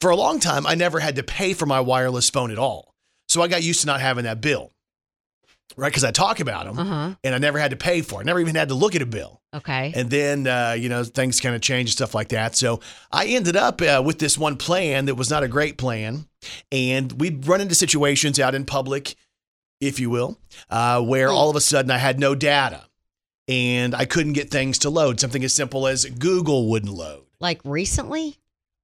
For 0.00 0.10
a 0.10 0.16
long 0.16 0.40
time, 0.40 0.66
I 0.66 0.74
never 0.74 0.98
had 1.00 1.14
to 1.16 1.22
pay 1.22 1.52
for 1.52 1.66
my 1.66 1.78
wireless 1.78 2.30
phone 2.30 2.50
at 2.50 2.58
all. 2.58 2.94
So 3.28 3.42
I 3.42 3.48
got 3.48 3.62
used 3.62 3.82
to 3.82 3.86
not 3.86 4.00
having 4.00 4.24
that 4.24 4.40
bill, 4.40 4.72
right? 5.76 5.88
Because 5.90 6.04
I 6.04 6.10
talk 6.10 6.40
about 6.40 6.66
them 6.66 6.78
Uh 6.78 6.84
huh. 6.84 7.14
and 7.24 7.34
I 7.34 7.38
never 7.38 7.58
had 7.58 7.70
to 7.72 7.76
pay 7.76 8.00
for 8.02 8.20
it. 8.20 8.24
Never 8.24 8.40
even 8.40 8.54
had 8.54 8.68
to 8.68 8.74
look 8.74 8.94
at 8.94 9.02
a 9.02 9.06
bill. 9.06 9.40
Okay. 9.54 9.92
And 9.94 10.10
then, 10.10 10.46
uh, 10.46 10.74
you 10.78 10.88
know, 10.88 11.04
things 11.04 11.40
kind 11.40 11.54
of 11.54 11.60
change 11.62 11.88
and 11.90 11.92
stuff 11.94 12.14
like 12.14 12.28
that. 12.28 12.54
So 12.56 12.80
I 13.10 13.26
ended 13.26 13.56
up 13.56 13.80
uh, 13.80 14.02
with 14.04 14.18
this 14.18 14.36
one 14.36 14.56
plan 14.56 15.06
that 15.06 15.14
was 15.14 15.30
not 15.30 15.42
a 15.42 15.48
great 15.48 15.78
plan. 15.78 16.26
And 16.70 17.12
we'd 17.20 17.46
run 17.46 17.60
into 17.60 17.74
situations 17.74 18.38
out 18.38 18.54
in 18.54 18.64
public, 18.66 19.14
if 19.80 19.98
you 20.00 20.10
will, 20.10 20.38
uh, 20.70 21.00
where 21.02 21.28
all 21.30 21.48
of 21.50 21.56
a 21.56 21.60
sudden 21.60 21.90
I 21.90 21.98
had 21.98 22.18
no 22.20 22.34
data 22.34 22.84
and 23.46 23.94
I 23.94 24.04
couldn't 24.04 24.34
get 24.34 24.50
things 24.50 24.78
to 24.80 24.90
load. 24.90 25.18
Something 25.20 25.42
as 25.44 25.54
simple 25.54 25.86
as 25.86 26.04
Google 26.04 26.68
wouldn't 26.68 26.92
load. 26.92 27.24
like 27.40 27.60
recently? 27.64 28.36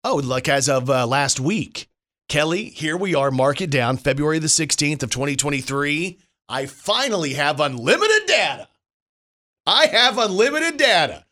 Oh, 0.03 0.16
like 0.16 0.49
as 0.49 0.68
of 0.68 0.88
uh, 0.90 1.07
last 1.07 1.40
week. 1.40 1.88
Kelly, 2.29 2.64
here 2.70 2.97
we 2.97 3.14
are, 3.14 3.31
mark 3.31 3.61
it 3.61 3.68
down, 3.70 3.99
February 3.99 4.38
the 4.38 4.47
16th 4.47 5.03
of 5.03 5.11
2023. 5.11 6.18
I 6.48 6.66
finally 6.66 7.35
have 7.35 7.61
unlimited 7.61 8.26
data. 8.26 8.68
I 9.66 9.87
have 9.87 10.18
unlimited 10.18 10.76
data. 10.76 11.24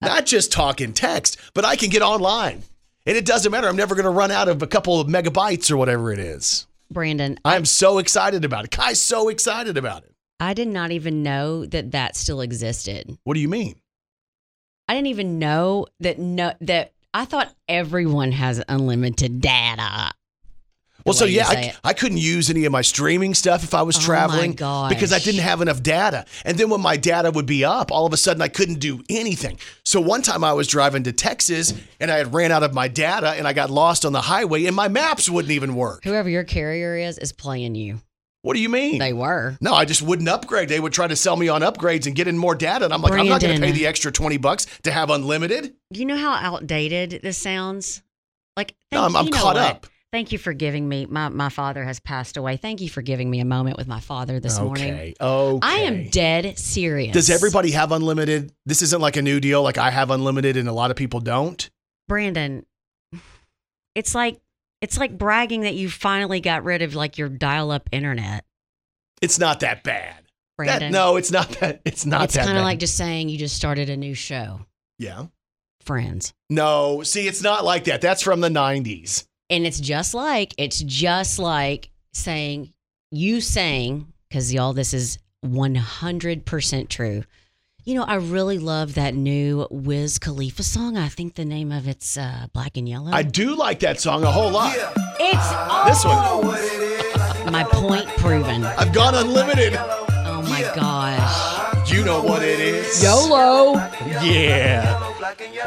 Not 0.00 0.26
just 0.26 0.52
talking 0.52 0.92
text, 0.92 1.38
but 1.54 1.64
I 1.64 1.76
can 1.76 1.90
get 1.90 2.02
online. 2.02 2.62
And 3.06 3.16
it 3.16 3.26
doesn't 3.26 3.52
matter. 3.52 3.68
I'm 3.68 3.76
never 3.76 3.94
going 3.94 4.04
to 4.04 4.10
run 4.10 4.30
out 4.30 4.48
of 4.48 4.62
a 4.62 4.66
couple 4.66 5.00
of 5.00 5.08
megabytes 5.08 5.70
or 5.70 5.76
whatever 5.76 6.12
it 6.12 6.18
is. 6.18 6.66
Brandon, 6.90 7.38
I'm 7.44 7.64
so 7.64 7.98
excited 7.98 8.44
about 8.44 8.64
it. 8.64 8.70
Kai's 8.70 9.00
so 9.00 9.28
excited 9.28 9.76
about 9.76 10.04
it. 10.04 10.14
I 10.40 10.54
did 10.54 10.68
not 10.68 10.90
even 10.90 11.22
know 11.22 11.64
that 11.66 11.92
that 11.92 12.16
still 12.16 12.40
existed. 12.40 13.16
What 13.24 13.34
do 13.34 13.40
you 13.40 13.48
mean? 13.48 13.76
I 14.88 14.94
didn't 14.94 15.08
even 15.08 15.38
know 15.38 15.86
that 16.00 16.18
no 16.18 16.52
that 16.60 16.92
I 17.14 17.24
thought 17.24 17.54
everyone 17.68 18.32
has 18.32 18.62
unlimited 18.68 19.40
data. 19.40 20.12
Well, 21.04 21.12
so 21.12 21.26
yeah, 21.26 21.46
I. 21.48 21.74
I 21.84 21.92
couldn't 21.92 22.16
use 22.18 22.48
any 22.48 22.64
of 22.64 22.72
my 22.72 22.80
streaming 22.82 23.34
stuff 23.34 23.62
if 23.62 23.74
I 23.74 23.82
was 23.82 23.96
Oh 23.96 24.00
my 24.00 24.04
traveling 24.06 24.52
gosh. 24.52 24.88
because 24.88 25.12
I 25.12 25.18
didn't 25.18 25.42
have 25.42 25.60
enough 25.60 25.82
data. 25.82 26.24
And 26.46 26.56
then 26.56 26.70
when 26.70 26.80
my 26.80 26.96
data 26.96 27.30
would 27.30 27.44
be 27.46 27.64
up, 27.64 27.92
all 27.92 28.06
of 28.06 28.12
a 28.12 28.16
sudden 28.16 28.40
I 28.40 28.48
couldn't 28.48 28.78
do 28.80 29.02
anything. 29.10 29.58
So 29.84 30.00
one 30.00 30.22
time 30.22 30.42
I 30.42 30.54
was 30.54 30.66
driving 30.66 31.02
to 31.04 31.12
Texas 31.12 31.74
and 32.00 32.10
I 32.10 32.16
had 32.16 32.32
ran 32.32 32.52
out 32.52 32.62
of 32.62 32.72
my 32.72 32.88
data 32.88 33.30
and 33.32 33.46
I 33.46 33.52
got 33.52 33.68
lost 33.70 34.04
on 34.06 34.12
the 34.14 34.22
highway 34.22 34.64
and 34.64 34.74
my 34.74 34.88
maps 34.88 35.28
wouldn't 35.28 35.52
even 35.52 35.74
work. 35.74 36.04
Whoever 36.04 36.28
your 36.30 36.44
carrier 36.44 36.96
is 36.96 37.18
is 37.18 37.32
playing 37.32 37.74
you. 37.74 38.00
What 38.40 38.54
do 38.54 38.60
you 38.60 38.68
mean? 38.68 38.98
They 38.98 39.12
were. 39.14 39.56
no, 39.62 39.72
I 39.74 39.84
just 39.86 40.02
wouldn't 40.02 40.28
upgrade. 40.28 40.68
They 40.68 40.78
would 40.80 40.92
try 40.92 41.06
to 41.06 41.16
sell 41.16 41.34
me 41.36 41.48
on 41.48 41.62
upgrades 41.62 42.06
and 42.06 42.14
get 42.14 42.28
in 42.28 42.36
more 42.36 42.54
data. 42.54 42.84
And 42.86 42.92
I'm 42.94 43.00
like, 43.00 43.12
I'm 43.14 43.26
not 43.28 43.40
going 43.40 43.56
to 43.58 43.62
pay 43.66 43.72
the 43.72 43.86
extra 43.86 44.12
20 44.12 44.36
bucks 44.38 44.66
to 44.82 44.90
have 44.90 45.08
unlimited. 45.10 45.74
You 45.90 46.04
know 46.04 46.16
how 46.16 46.32
outdated 46.32 47.20
this 47.22 47.38
sounds? 47.38 48.02
Like 48.56 48.74
No, 48.92 49.02
I'm- 49.02 49.16
I'm 49.16 49.28
caught 49.28 49.54
what? 49.54 49.56
up. 49.56 49.86
Thank 50.14 50.30
you 50.30 50.38
for 50.38 50.52
giving 50.52 50.88
me 50.88 51.06
my 51.06 51.28
my 51.28 51.48
father 51.48 51.82
has 51.82 51.98
passed 51.98 52.36
away. 52.36 52.56
Thank 52.56 52.80
you 52.80 52.88
for 52.88 53.02
giving 53.02 53.28
me 53.28 53.40
a 53.40 53.44
moment 53.44 53.76
with 53.76 53.88
my 53.88 53.98
father 53.98 54.38
this 54.38 54.60
morning. 54.60 54.94
Okay. 54.94 55.14
Okay. 55.20 55.66
I 55.66 55.78
am 55.78 56.08
dead 56.08 56.56
serious. 56.56 57.12
Does 57.12 57.30
everybody 57.30 57.72
have 57.72 57.90
unlimited? 57.90 58.52
This 58.64 58.80
isn't 58.82 59.00
like 59.00 59.16
a 59.16 59.22
new 59.22 59.40
deal. 59.40 59.64
Like 59.64 59.76
I 59.76 59.90
have 59.90 60.12
unlimited 60.12 60.56
and 60.56 60.68
a 60.68 60.72
lot 60.72 60.92
of 60.92 60.96
people 60.96 61.18
don't. 61.18 61.68
Brandon, 62.06 62.64
it's 63.96 64.14
like 64.14 64.40
it's 64.80 64.98
like 64.98 65.18
bragging 65.18 65.62
that 65.62 65.74
you 65.74 65.90
finally 65.90 66.40
got 66.40 66.62
rid 66.62 66.82
of 66.82 66.94
like 66.94 67.18
your 67.18 67.28
dial-up 67.28 67.88
internet. 67.90 68.44
It's 69.20 69.40
not 69.40 69.58
that 69.60 69.82
bad. 69.82 70.14
That, 70.14 70.24
Brandon, 70.56 70.92
no, 70.92 71.16
it's 71.16 71.32
not 71.32 71.48
that. 71.58 71.80
It's 71.84 72.06
not 72.06 72.26
it's 72.26 72.34
that 72.34 72.46
kind 72.46 72.56
of 72.56 72.62
like 72.62 72.78
just 72.78 72.96
saying 72.96 73.30
you 73.30 73.36
just 73.36 73.56
started 73.56 73.90
a 73.90 73.96
new 73.96 74.14
show, 74.14 74.60
yeah. 74.96 75.26
Friends, 75.80 76.32
No, 76.48 77.02
see, 77.02 77.26
it's 77.26 77.42
not 77.42 77.64
like 77.64 77.82
that. 77.84 78.00
That's 78.00 78.22
from 78.22 78.40
the 78.40 78.48
'90s. 78.48 79.26
And 79.50 79.66
it's 79.66 79.80
just 79.80 80.14
like 80.14 80.54
it's 80.58 80.80
just 80.80 81.38
like 81.38 81.90
saying 82.12 82.72
you 83.10 83.40
saying 83.40 84.12
because 84.28 84.52
y'all 84.52 84.72
this 84.72 84.94
is 84.94 85.18
one 85.40 85.74
hundred 85.74 86.44
percent 86.46 86.90
true. 86.90 87.24
You 87.84 87.94
know, 87.96 88.04
I 88.04 88.14
really 88.14 88.58
love 88.58 88.94
that 88.94 89.14
new 89.14 89.66
Wiz 89.70 90.18
Khalifa 90.18 90.62
song. 90.62 90.96
I 90.96 91.08
think 91.08 91.34
the 91.34 91.44
name 91.44 91.70
of 91.70 91.86
it's 91.86 92.16
uh, 92.16 92.46
Black 92.54 92.78
and 92.78 92.88
Yellow. 92.88 93.10
I 93.12 93.22
do 93.22 93.54
like 93.54 93.80
that 93.80 94.00
song 94.00 94.24
a 94.24 94.30
whole 94.32 94.50
lot. 94.50 94.74
it's 95.20 95.48
This 95.86 96.02
one, 96.02 97.52
my 97.52 97.64
point 97.64 98.08
proven. 98.16 98.64
I've 98.64 98.94
gone 98.94 99.14
unlimited. 99.14 99.74
Oh 99.76 100.40
my 100.48 100.62
gosh. 100.74 101.43
You 101.94 102.04
know 102.04 102.20
what 102.20 102.42
it 102.42 102.58
is. 102.58 103.04
YOLO. 103.04 103.74
Yeah, 104.20 104.98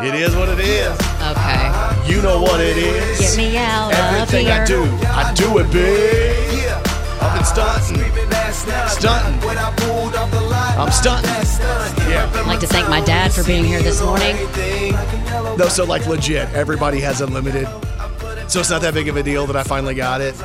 it 0.04 0.14
is 0.14 0.36
what 0.36 0.50
it 0.50 0.60
is. 0.60 0.92
Okay. 1.24 2.12
You 2.12 2.22
know 2.22 2.42
what 2.42 2.60
it 2.60 2.76
is. 2.76 3.18
Get 3.18 3.38
me 3.38 3.56
out 3.56 3.94
of 3.94 3.98
Everything 3.98 4.48
here. 4.48 4.62
I 4.62 4.66
do, 4.66 4.84
I 5.08 5.34
do 5.34 5.58
it 5.60 5.72
big. 5.72 6.68
I've 7.22 7.34
been 7.34 7.46
stunting, 7.46 7.96
stunting. 8.90 9.50
I'm 10.78 10.92
stunting. 10.92 11.32
Yeah. 12.10 12.30
I'd 12.36 12.46
like 12.46 12.60
to 12.60 12.68
thank 12.68 12.90
my 12.90 13.00
dad 13.00 13.32
for 13.32 13.46
being 13.46 13.64
here 13.64 13.82
this 13.82 14.02
morning. 14.02 14.36
No, 15.58 15.70
so 15.70 15.86
like 15.86 16.08
legit, 16.08 16.50
everybody 16.50 17.00
has 17.00 17.22
unlimited. 17.22 17.70
So 18.50 18.60
it's 18.60 18.70
not 18.70 18.82
that 18.82 18.94
big 18.94 19.08
of 19.08 19.16
a 19.16 19.24
deal 19.24 19.46
that 19.48 19.56
I 19.56 19.64
finally 19.64 19.96
got 19.96 20.20
it. 20.20 20.36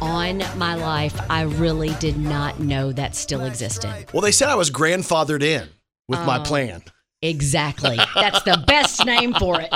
On 0.00 0.38
my 0.56 0.74
life, 0.74 1.18
I 1.30 1.42
really 1.42 1.90
did 2.00 2.16
not 2.16 2.58
know 2.58 2.90
that 2.92 3.14
still 3.14 3.44
existed. 3.44 4.06
Well, 4.12 4.22
they 4.22 4.32
said 4.32 4.48
I 4.48 4.54
was 4.54 4.70
grandfathered 4.70 5.42
in 5.42 5.68
with 6.08 6.20
my 6.20 6.38
Oh. 6.38 6.42
plan. 6.42 6.82
Exactly. 7.22 7.96
That's 8.14 8.42
the 8.44 8.64
best 8.66 9.04
name 9.04 9.34
for 9.34 9.60
it. 9.60 9.72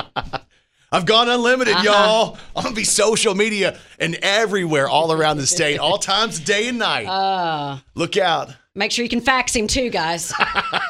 I've 0.90 1.04
gone 1.06 1.28
unlimited, 1.28 1.74
Uh-huh. 1.74 1.84
y'all. 1.84 2.38
I'm 2.56 2.62
gonna 2.62 2.74
be 2.74 2.84
social 2.84 3.34
media 3.34 3.78
and 3.98 4.14
everywhere, 4.22 4.88
all 4.88 5.12
around 5.12 5.36
the 5.38 5.46
state, 5.46 5.78
all 5.78 5.98
times, 5.98 6.38
day 6.40 6.68
and 6.68 6.78
night. 6.78 7.06
Uh, 7.06 7.78
Look 7.94 8.16
out. 8.16 8.54
make 8.74 8.92
sure 8.92 9.02
you 9.02 9.08
can 9.08 9.20
fax 9.20 9.54
him 9.54 9.66
too, 9.66 9.90
guys. 9.90 10.32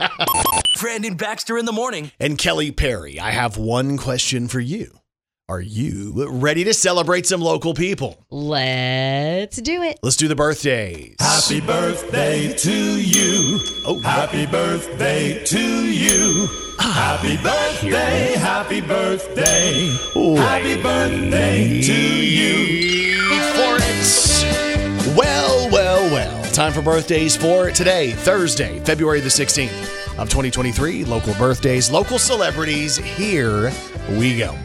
Brandon 0.81 1.17
Baxter 1.17 1.57
in 1.59 1.65
the 1.65 1.73
morning. 1.73 2.13
And 2.21 2.37
Kelly 2.39 2.71
Perry, 2.71 3.19
I 3.19 3.31
have 3.31 3.57
one 3.57 3.97
question 3.97 4.47
for 4.49 4.61
you. 4.61 4.99
Are 5.47 5.61
you 5.61 6.27
ready 6.31 6.65
to 6.65 6.73
celebrate 6.73 7.27
some 7.27 7.43
local 7.43 7.75
people? 7.75 8.25
Let's 8.31 9.59
do 9.59 9.83
it. 9.83 9.99
Let's 10.03 10.17
do 10.17 10.27
the 10.27 10.35
birthdays. 10.35 11.17
Happy 11.21 11.61
birthday 11.61 12.55
to 12.55 12.73
you. 12.73 13.61
Oh. 13.85 14.01
Happy 14.03 14.47
birthday 14.47 15.45
to 15.45 15.61
you. 15.61 16.49
Happy 16.81 17.37
ah. 17.41 17.43
birthday, 17.43 18.33
happy 18.39 18.81
birthday. 18.81 19.95
Happy 20.39 20.81
birthday 20.81 21.83
to 21.83 22.25
you. 22.25 23.29
for 23.53 23.77
it. 23.85 25.15
Well, 25.15 25.69
well, 25.71 26.11
well. 26.11 26.43
Time 26.53 26.73
for 26.73 26.81
birthdays 26.81 27.37
for 27.37 27.71
today, 27.71 28.13
Thursday, 28.13 28.79
February 28.81 29.21
the 29.21 29.29
16th 29.29 30.19
of 30.19 30.31
2023. 30.31 31.05
Local 31.05 31.35
birthdays, 31.35 31.91
local 31.91 32.19
celebrities. 32.19 32.97
Here 32.97 33.71
we 34.09 34.39
go. 34.39 34.57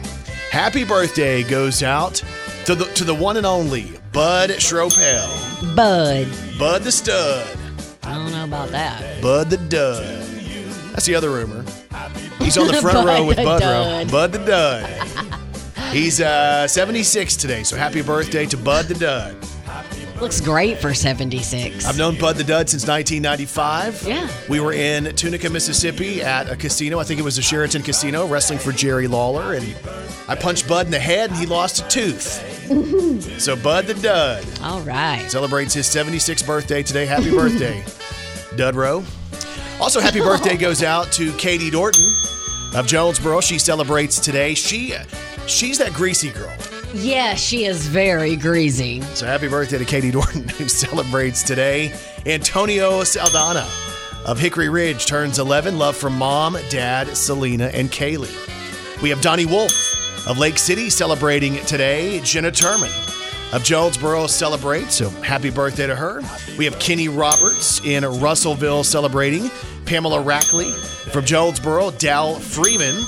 Happy 0.50 0.82
birthday 0.84 1.44
goes 1.44 1.82
out 1.82 2.22
to 2.64 2.74
the 2.74 2.84
to 2.94 3.04
the 3.04 3.14
one 3.14 3.36
and 3.36 3.46
only 3.46 3.92
Bud 4.12 4.50
Schropel. 4.50 5.28
Bud. 5.76 6.26
Bud 6.58 6.82
the 6.82 6.90
stud. 6.90 7.46
I 8.02 8.14
don't 8.14 8.32
know 8.32 8.44
about 8.44 8.70
that. 8.70 9.22
Bud 9.22 9.48
the 9.50 9.56
dud. 9.58 10.04
That's 10.92 11.06
the 11.06 11.14
other 11.14 11.30
rumor. 11.30 11.64
He's 12.40 12.58
on 12.58 12.66
the 12.66 12.74
front 12.82 13.06
row 13.06 13.24
with 13.24 13.36
Bud. 13.36 13.62
Row. 13.62 14.04
Bud 14.10 14.32
the 14.32 14.44
dud. 14.44 15.92
He's 15.92 16.20
uh, 16.20 16.66
76 16.66 17.36
today, 17.36 17.62
so 17.62 17.76
happy 17.76 18.02
birthday 18.02 18.46
to 18.46 18.56
Bud 18.56 18.86
the 18.86 18.94
dud. 18.94 19.36
Looks 20.20 20.40
great 20.42 20.78
for 20.78 20.92
76. 20.92 21.86
I've 21.86 21.96
known 21.96 22.18
Bud 22.18 22.36
the 22.36 22.44
Dud 22.44 22.68
since 22.68 22.86
1995. 22.86 24.02
Yeah. 24.06 24.28
We 24.50 24.60
were 24.60 24.74
in 24.74 25.16
Tunica, 25.16 25.48
Mississippi 25.48 26.22
at 26.22 26.50
a 26.50 26.56
casino. 26.56 26.98
I 26.98 27.04
think 27.04 27.18
it 27.18 27.22
was 27.22 27.36
the 27.36 27.42
Sheraton 27.42 27.82
Casino, 27.82 28.26
wrestling 28.26 28.58
for 28.58 28.70
Jerry 28.70 29.08
Lawler. 29.08 29.54
And 29.54 29.74
I 30.28 30.34
punched 30.34 30.68
Bud 30.68 30.84
in 30.84 30.92
the 30.92 30.98
head 30.98 31.30
and 31.30 31.38
he 31.38 31.46
lost 31.46 31.82
a 31.82 31.88
tooth. 31.88 33.40
so 33.40 33.56
Bud 33.56 33.86
the 33.86 33.94
Dud 33.94 34.46
All 34.62 34.82
right. 34.82 35.28
celebrates 35.30 35.72
his 35.72 35.86
76th 35.86 36.46
birthday 36.46 36.82
today. 36.82 37.06
Happy 37.06 37.30
birthday, 37.30 37.82
Dud 38.56 38.76
Row. 38.76 39.02
Also, 39.80 40.00
happy 40.00 40.20
birthday 40.20 40.56
goes 40.58 40.82
out 40.82 41.10
to 41.12 41.32
Katie 41.38 41.70
Dorton 41.70 42.04
of 42.74 42.86
Jonesboro. 42.86 43.40
She 43.40 43.58
celebrates 43.58 44.20
today. 44.20 44.52
She 44.52 44.94
She's 45.46 45.78
that 45.78 45.94
greasy 45.94 46.28
girl. 46.30 46.54
Yeah, 46.92 47.34
she 47.34 47.66
is 47.66 47.86
very 47.86 48.34
greasy. 48.34 49.00
So 49.14 49.24
happy 49.24 49.48
birthday 49.48 49.78
to 49.78 49.84
Katie 49.84 50.10
Dorton, 50.10 50.50
who 50.58 50.68
celebrates 50.68 51.42
today. 51.42 51.92
Antonio 52.26 53.04
Saldana 53.04 53.68
of 54.26 54.38
Hickory 54.38 54.68
Ridge 54.68 55.06
turns 55.06 55.38
11. 55.38 55.78
Love 55.78 55.96
from 55.96 56.16
mom, 56.18 56.58
dad, 56.68 57.16
Selena, 57.16 57.66
and 57.66 57.90
Kaylee. 57.90 59.02
We 59.02 59.08
have 59.10 59.20
Donnie 59.20 59.46
Wolf 59.46 60.26
of 60.28 60.38
Lake 60.38 60.58
City 60.58 60.90
celebrating 60.90 61.56
today. 61.64 62.20
Jenna 62.24 62.50
Turman 62.50 62.92
of 63.54 63.62
Jonesboro 63.62 64.26
celebrates, 64.26 64.94
so 64.96 65.10
happy 65.10 65.50
birthday 65.50 65.86
to 65.86 65.94
her. 65.94 66.20
We 66.58 66.64
have 66.64 66.78
Kenny 66.80 67.08
Roberts 67.08 67.80
in 67.84 68.04
Russellville 68.04 68.84
celebrating. 68.84 69.50
Pamela 69.86 70.22
Rackley 70.22 70.72
from 71.10 71.24
Jonesboro. 71.24 71.92
Dal 71.92 72.34
Freeman 72.34 73.02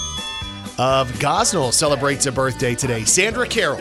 of 0.83 1.09
Gosnell 1.13 1.73
celebrates 1.73 2.27
a 2.27 2.33
birthday 2.33 2.75
today. 2.75 3.05
Sandra 3.05 3.47
Carroll 3.47 3.79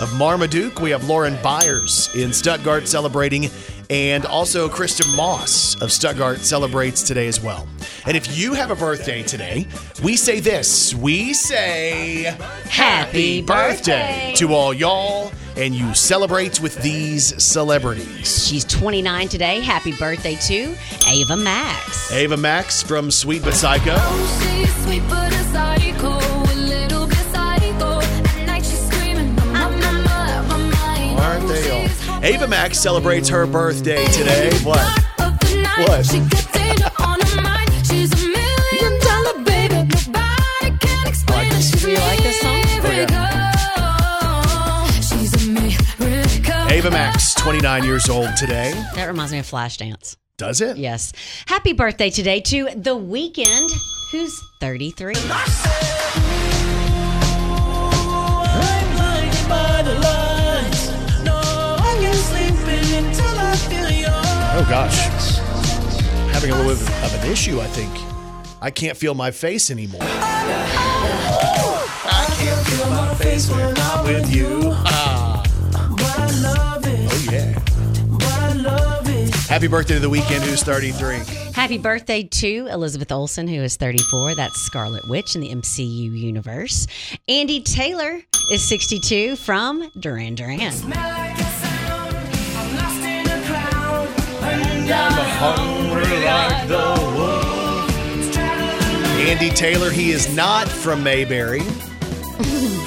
of 0.00 0.12
Marmaduke. 0.18 0.80
We 0.80 0.90
have 0.90 1.08
Lauren 1.08 1.38
Byers 1.44 2.12
in 2.16 2.32
Stuttgart 2.32 2.88
celebrating. 2.88 3.50
And 3.88 4.26
also 4.26 4.68
Kristen 4.68 5.14
Moss 5.14 5.80
of 5.80 5.92
Stuttgart 5.92 6.38
celebrates 6.38 7.04
today 7.04 7.28
as 7.28 7.40
well. 7.40 7.68
And 8.04 8.16
if 8.16 8.36
you 8.36 8.54
have 8.54 8.72
a 8.72 8.74
birthday 8.74 9.22
today, 9.22 9.68
we 10.02 10.16
say 10.16 10.40
this. 10.40 10.92
We 10.92 11.34
say 11.34 12.34
Happy 12.64 13.40
birthday. 13.40 14.32
to 14.36 14.54
all 14.54 14.74
y'all, 14.74 15.30
and 15.56 15.72
you 15.72 15.94
celebrate 15.94 16.60
with 16.60 16.74
these 16.82 17.40
celebrities. 17.40 18.48
She's 18.48 18.64
29 18.64 19.28
today. 19.28 19.60
Happy 19.60 19.92
birthday 19.92 20.34
to 20.48 20.74
Ava 21.08 21.36
Max. 21.36 22.10
Ava 22.10 22.36
Max 22.36 22.82
from 22.82 23.12
Sweet 23.12 23.44
But 23.44 23.54
Psycho. 23.54 23.92
Aren't 23.92 25.93
Ava 32.24 32.46
Max 32.48 32.78
celebrates 32.80 33.28
her 33.28 33.46
birthday 33.46 34.04
today. 34.06 34.50
What? 34.62 34.78
What? 35.18 36.06
She 36.06 36.20
gets 36.20 36.48
it 36.54 37.00
on 37.00 37.20
her 37.20 37.42
mind. 37.42 37.70
She's 37.86 38.10
a 38.12 38.16
million 38.26 39.00
dollar 39.00 39.44
baby. 39.44 39.74
Nobody 40.06 40.78
can 40.78 41.06
explain 41.06 41.48
it. 41.52 41.56
She's 41.62 41.82
Do 41.82 41.90
you 41.90 41.98
like 41.98 42.22
this 42.22 42.40
song? 42.40 42.64
a 42.64 42.82
miracle. 42.82 43.26
She's 45.02 45.34
a 45.34 45.50
miracle. 45.50 46.72
Ava 46.72 46.90
Max, 46.90 47.34
29 47.34 47.84
years 47.84 48.08
old 48.08 48.34
today. 48.36 48.72
That 48.94 49.06
reminds 49.06 49.32
me 49.32 49.38
of 49.40 49.46
Flashdance. 49.46 50.16
Does 50.38 50.62
it? 50.62 50.78
Yes. 50.78 51.12
Happy 51.46 51.74
birthday 51.74 52.08
today 52.10 52.40
to 52.40 52.70
The 52.74 52.96
Weeknd, 52.96 53.70
who's 54.10 54.40
33. 54.60 55.14
Oh, 64.66 64.70
gosh. 64.70 64.96
Having 66.32 66.52
a 66.52 66.56
little 66.56 66.74
bit 66.74 67.04
of 67.04 67.22
an 67.22 67.30
issue, 67.30 67.60
I 67.60 67.66
think. 67.66 67.92
I 68.62 68.70
can't 68.70 68.96
feel 68.96 69.14
my 69.14 69.30
face 69.30 69.70
anymore. 69.70 70.00
I 70.02 70.06
can't 72.38 72.66
feel 72.66 72.88
my 72.90 73.14
face 73.14 73.50
when 73.50 73.74
I'm 73.76 74.04
with 74.06 74.34
you. 74.34 74.60
Ah. 74.86 75.42
Oh, 75.76 77.28
yeah. 77.30 77.52
Happy 79.48 79.66
birthday 79.68 79.94
to 79.94 80.00
the 80.00 80.08
Weeknd, 80.08 80.40
who's 80.40 80.62
33. 80.62 81.18
Happy 81.52 81.76
birthday 81.76 82.22
to 82.22 82.66
Elizabeth 82.70 83.12
Olsen, 83.12 83.46
who 83.46 83.60
is 83.60 83.76
34. 83.76 84.34
That's 84.34 84.58
Scarlet 84.62 85.06
Witch 85.10 85.34
in 85.34 85.42
the 85.42 85.50
MCU 85.54 86.18
universe. 86.18 86.86
Andy 87.28 87.60
Taylor 87.60 88.22
is 88.50 88.66
62 88.66 89.36
from 89.36 89.90
Duran 90.00 90.34
Duran. 90.34 90.72
Andy 99.26 99.50
Taylor, 99.50 99.90
he 99.90 100.10
is 100.10 100.34
not 100.34 100.68
from 100.68 101.02
Mayberry. 101.02 101.62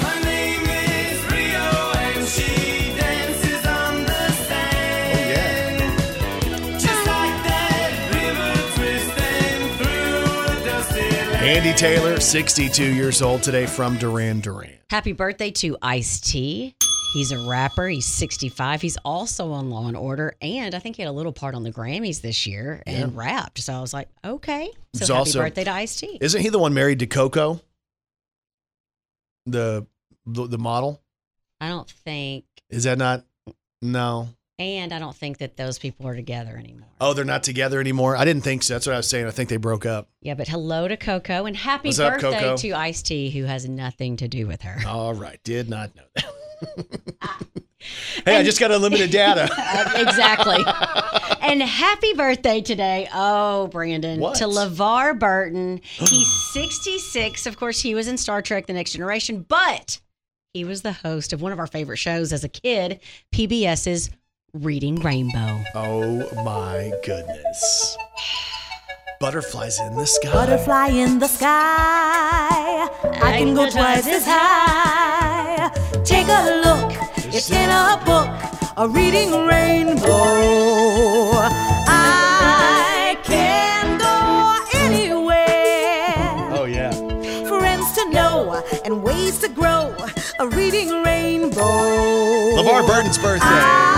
Andy 11.48 11.72
Taylor, 11.72 12.20
62 12.20 12.92
years 12.92 13.22
old 13.22 13.42
today 13.42 13.64
from 13.64 13.96
Duran 13.96 14.40
Duran. 14.40 14.74
Happy 14.90 15.12
birthday 15.12 15.50
to 15.52 15.78
Ice 15.80 16.20
T. 16.20 16.74
He's 17.14 17.32
a 17.32 17.48
rapper. 17.48 17.88
He's 17.88 18.04
65. 18.04 18.82
He's 18.82 18.98
also 18.98 19.52
on 19.52 19.70
Law 19.70 19.88
and 19.88 19.96
Order, 19.96 20.36
and 20.42 20.74
I 20.74 20.78
think 20.78 20.96
he 20.96 21.02
had 21.02 21.08
a 21.08 21.12
little 21.12 21.32
part 21.32 21.54
on 21.54 21.62
the 21.62 21.72
Grammys 21.72 22.20
this 22.20 22.46
year 22.46 22.82
and 22.86 23.16
rapped. 23.16 23.60
So 23.60 23.72
I 23.72 23.80
was 23.80 23.94
like, 23.94 24.10
okay. 24.22 24.68
So 24.94 24.98
He's 24.98 25.08
happy 25.08 25.18
also- 25.18 25.38
birthday 25.38 25.64
to 25.64 25.70
Ice 25.72 25.96
T. 25.96 26.18
Isn't 26.20 26.42
he 26.42 26.50
the 26.50 26.58
one 26.58 26.74
married 26.74 26.98
to 26.98 27.06
Coco? 27.06 27.62
The 29.46 29.86
the, 30.26 30.48
the 30.48 30.58
model? 30.58 31.00
I 31.62 31.68
don't 31.70 31.88
think, 31.90 32.44
Is 32.68 32.84
that 32.84 32.98
not? 32.98 33.24
No. 33.80 34.28
And 34.58 34.92
I 34.92 34.98
don't 34.98 35.14
think 35.14 35.38
that 35.38 35.56
those 35.56 35.78
people 35.78 36.06
are 36.08 36.16
together 36.16 36.56
anymore. 36.56 36.88
Oh, 37.00 37.14
they're 37.14 37.24
not 37.24 37.42
together 37.44 37.80
anymore. 37.80 38.16
I 38.16 38.24
didn't 38.24 38.42
think 38.42 38.62
so. 38.62 38.74
That's 38.74 38.86
what 38.86 38.94
I 38.94 38.96
was 38.96 39.08
saying. 39.08 39.26
I 39.26 39.30
think 39.30 39.48
they 39.48 39.56
broke 39.56 39.86
up. 39.86 40.08
Yeah, 40.20 40.34
but 40.34 40.48
hello 40.48 40.88
to 40.88 40.96
Coco 40.96 41.46
and 41.46 41.56
happy 41.56 41.88
What's 41.88 42.00
up, 42.00 42.14
birthday 42.14 42.40
Coco? 42.40 42.56
to 42.56 42.72
Ice 42.72 43.02
T, 43.02 43.30
who 43.30 43.44
has 43.44 43.68
nothing 43.68 44.16
to 44.16 44.28
do 44.28 44.46
with 44.46 44.62
her. 44.62 44.78
All 44.86 45.14
right, 45.14 45.40
did 45.44 45.68
not 45.68 45.94
know 45.94 46.02
that. 46.16 46.26
hey, 48.24 48.36
I 48.36 48.42
just 48.42 48.58
got 48.58 48.72
unlimited 48.72 49.10
data. 49.10 49.44
exactly. 49.94 50.64
and 51.40 51.62
happy 51.62 52.14
birthday 52.14 52.60
today. 52.60 53.08
Oh, 53.14 53.68
Brandon. 53.68 54.18
What? 54.18 54.36
To 54.36 54.44
LeVar 54.44 55.18
Burton. 55.20 55.80
He's 55.82 56.32
66. 56.52 57.46
Of 57.46 57.56
course, 57.56 57.80
he 57.80 57.94
was 57.94 58.08
in 58.08 58.16
Star 58.16 58.42
Trek 58.42 58.66
The 58.66 58.72
Next 58.72 58.92
Generation, 58.92 59.44
but 59.48 60.00
he 60.52 60.64
was 60.64 60.82
the 60.82 60.92
host 60.92 61.32
of 61.32 61.42
one 61.42 61.52
of 61.52 61.60
our 61.60 61.66
favorite 61.68 61.98
shows 61.98 62.32
as 62.32 62.42
a 62.42 62.48
kid, 62.48 62.98
PBS's 63.32 64.10
Reading 64.54 64.96
Rainbow. 64.96 65.62
Oh 65.74 66.26
my 66.42 66.90
goodness. 67.04 67.98
Butterflies 69.20 69.78
in 69.78 69.94
the 69.94 70.06
sky. 70.06 70.32
Butterfly 70.32 70.86
in 70.88 71.18
the 71.18 71.28
sky. 71.28 72.88
I 73.20 73.36
can 73.36 73.52
go 73.54 73.68
twice 73.68 74.06
as 74.06 74.24
high. 74.24 75.68
Take 76.02 76.28
a 76.28 76.62
look. 76.64 76.94
It's 77.26 77.50
in 77.50 77.68
a 77.68 78.00
book. 78.06 78.30
A 78.78 78.88
reading 78.88 79.32
rainbow. 79.46 80.00
I 81.86 83.18
can 83.22 83.98
go 83.98 84.56
anywhere. 84.78 86.48
Oh 86.58 86.64
yeah. 86.64 86.92
Friends 87.46 87.92
to 87.96 88.08
know 88.10 88.64
and 88.86 89.02
ways 89.02 89.40
to 89.40 89.48
grow. 89.48 89.94
A 90.40 90.48
reading 90.48 91.02
rainbow. 91.02 92.56
LeVar 92.56 92.86
Burton's 92.86 93.18
birthday. 93.18 93.44
I 93.44 93.97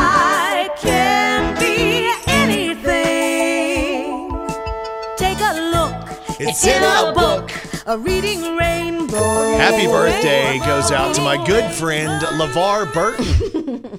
It's 6.62 6.66
in 6.66 6.82
a 6.82 7.14
book. 7.14 7.50
A 7.86 7.96
reading 7.96 8.54
rainbow. 8.54 9.56
Happy 9.56 9.86
birthday 9.86 10.58
goes 10.58 10.90
out 10.90 11.14
to 11.14 11.22
my 11.22 11.42
good 11.46 11.72
friend 11.72 12.20
LeVar 12.20 12.92
Burton, 12.92 13.98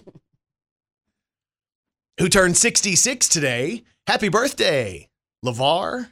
who 2.19 2.29
turned 2.29 2.57
66 2.57 3.27
today. 3.29 3.81
Happy 4.05 4.29
birthday, 4.29 5.09
LeVar. 5.43 6.11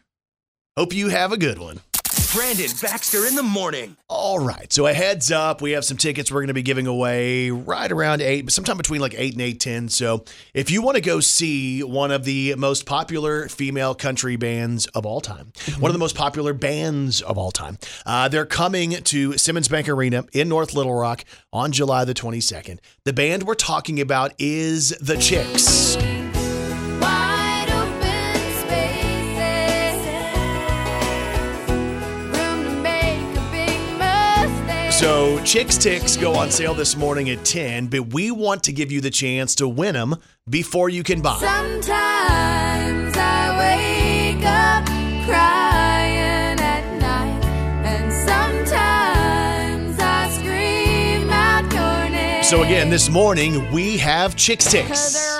Hope 0.76 0.92
you 0.92 1.10
have 1.10 1.32
a 1.32 1.38
good 1.38 1.60
one. 1.60 1.82
Brandon 2.34 2.70
Baxter 2.80 3.26
in 3.26 3.34
the 3.34 3.42
morning. 3.42 3.98
All 4.08 4.38
right. 4.38 4.72
So 4.72 4.86
a 4.86 4.94
heads 4.94 5.32
up, 5.32 5.62
we 5.62 5.72
have 5.72 5.84
some 5.84 5.98
tickets 5.98 6.32
we're 6.32 6.42
going 6.42 6.50
to 6.50 6.54
be 6.54 6.62
giving 6.62 6.86
away 6.86 7.50
right 7.50 7.92
around 7.92 8.22
eight, 8.22 8.52
sometime 8.52 8.78
between 8.78 9.02
like 9.02 9.16
eight 9.18 9.34
and 9.34 9.42
eight 9.42 9.60
ten. 9.60 9.90
So 9.90 10.24
if 10.54 10.70
you 10.70 10.84
want 10.84 10.96
to 10.96 11.02
go 11.02 11.22
see 11.22 11.84
one 11.84 12.12
of 12.12 12.26
the 12.26 12.54
most 12.56 12.86
popular 12.86 13.50
female 13.50 13.96
country 13.96 14.36
bands 14.36 14.86
of 14.88 15.08
all 15.08 15.22
time, 15.22 15.54
one 15.80 15.90
of 15.90 15.94
the 15.94 16.00
most 16.00 16.16
popular 16.16 16.54
bands 16.54 17.22
of 17.22 17.38
all 17.38 17.52
time, 17.52 17.80
uh, 18.06 18.28
they're 18.28 18.46
coming 18.46 18.92
to 18.92 19.38
Simmons 19.38 19.68
Bank 19.68 19.90
Arena 19.90 20.26
in 20.32 20.50
North 20.50 20.76
Little 20.76 20.94
Rock 20.94 21.26
on 21.52 21.72
July 21.72 22.06
the 22.06 22.14
twenty 22.14 22.42
second. 22.42 22.80
The 23.06 23.14
band 23.14 23.44
we're 23.44 23.56
talking 23.56 24.00
about 24.00 24.34
is 24.38 24.90
the 25.02 25.18
Chicks. 25.18 25.98
So 35.00 35.42
Chicks 35.46 35.78
Ticks 35.78 36.18
go 36.18 36.36
on 36.36 36.52
sale 36.52 36.74
this 36.74 36.98
morning 36.98 37.30
at 37.30 37.46
ten, 37.46 37.88
but 37.88 38.14
we 38.14 38.32
want 38.32 38.64
to 38.64 38.74
give 38.74 38.92
you 38.92 39.00
the 39.00 39.10
chance 39.10 39.56
to 39.56 39.66
win 39.66 39.94
them 39.94 40.18
before 40.50 40.90
you 40.90 41.04
can 41.04 41.22
buy. 41.22 41.38
Sometimes 41.40 43.16
I 43.16 44.36
wake 44.36 44.44
up 44.46 44.86
crying 45.26 46.60
at 46.60 47.00
night, 47.00 47.46
and 47.86 48.12
sometimes 48.12 49.98
I 50.02 50.30
scream 50.32 51.30
out 51.30 51.72
your 51.72 52.10
name. 52.12 52.44
So 52.44 52.64
again, 52.64 52.90
this 52.90 53.10
morning 53.10 53.72
we 53.72 53.98
have 54.00 54.36
Chicks 54.36 54.70
Ticks. 54.70 55.40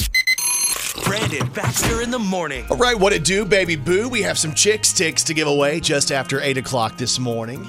Brandon 1.05 1.49
Baxter 1.49 2.03
in 2.03 2.11
the 2.11 2.19
morning. 2.19 2.67
All 2.71 2.77
right, 2.77 2.99
what 2.99 3.13
it 3.13 3.25
do, 3.25 3.45
baby 3.45 3.77
boo? 3.77 4.09
We 4.09 4.23
have 4.23 4.39
some 4.39 4.55
Chicks 4.55 4.93
Ticks 4.93 5.23
to 5.25 5.35
give 5.35 5.49
away 5.49 5.81
just 5.81 6.13
after 6.13 6.41
8 6.41 6.59
o'clock 6.59 6.97
this 6.97 7.19
morning. 7.19 7.67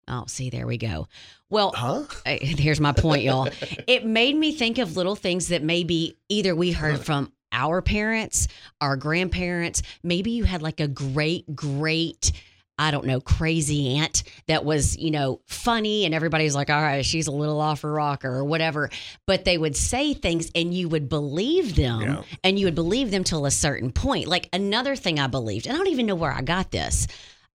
Oh, 0.08 0.24
see, 0.28 0.50
there 0.50 0.66
we 0.66 0.78
go. 0.78 1.08
Well, 1.50 1.74
huh? 1.76 2.04
uh, 2.26 2.38
here's 2.42 2.80
my 2.80 2.92
point, 2.94 3.24
y'all. 3.24 3.50
It 3.88 4.06
made 4.06 4.36
me 4.38 4.54
think 4.54 4.78
of 4.78 4.96
little 4.96 5.16
things 5.16 5.50
that 5.50 5.62
maybe 5.64 6.18
either 6.30 6.56
we 6.56 6.72
heard 6.72 7.00
from 7.02 7.32
our 7.52 7.82
parents, 7.82 8.48
our 8.80 8.96
grandparents, 8.96 9.82
maybe 10.04 10.32
you 10.32 10.44
had 10.46 10.62
like 10.62 10.80
a 10.80 10.88
great, 10.88 11.56
great, 11.56 12.32
I 12.80 12.92
don't 12.92 13.06
know, 13.06 13.20
crazy 13.20 13.98
aunt 13.98 14.24
that 14.48 14.64
was, 14.64 14.98
you 14.98 15.12
know, 15.12 15.42
funny 15.46 16.06
and 16.06 16.16
everybody's 16.16 16.56
like, 16.56 16.70
all 16.70 16.82
right, 16.82 17.06
she's 17.06 17.28
a 17.28 17.32
little 17.32 17.60
off 17.60 17.82
her 17.82 17.92
rocker 17.92 18.30
or 18.34 18.46
whatever. 18.46 18.90
But 19.28 19.44
they 19.46 19.58
would 19.58 19.76
say 19.76 20.14
things 20.14 20.50
and 20.56 20.74
you 20.74 20.88
would 20.90 21.10
believe 21.10 21.76
them 21.76 22.02
Yeah. 22.02 22.22
and 22.44 22.58
you 22.58 22.66
would 22.68 22.76
believe 22.76 23.12
them 23.12 23.24
till 23.26 23.46
a 23.46 23.52
certain 23.52 23.92
point. 23.92 24.28
Like 24.28 24.48
another 24.54 24.96
thing 24.96 25.20
I 25.20 25.28
believed, 25.28 25.68
and 25.68 25.76
I 25.76 25.78
don't 25.78 25.90
even 25.90 26.06
know 26.06 26.16
where 26.16 26.32
I 26.32 26.42
got 26.42 26.72
this. 26.72 27.06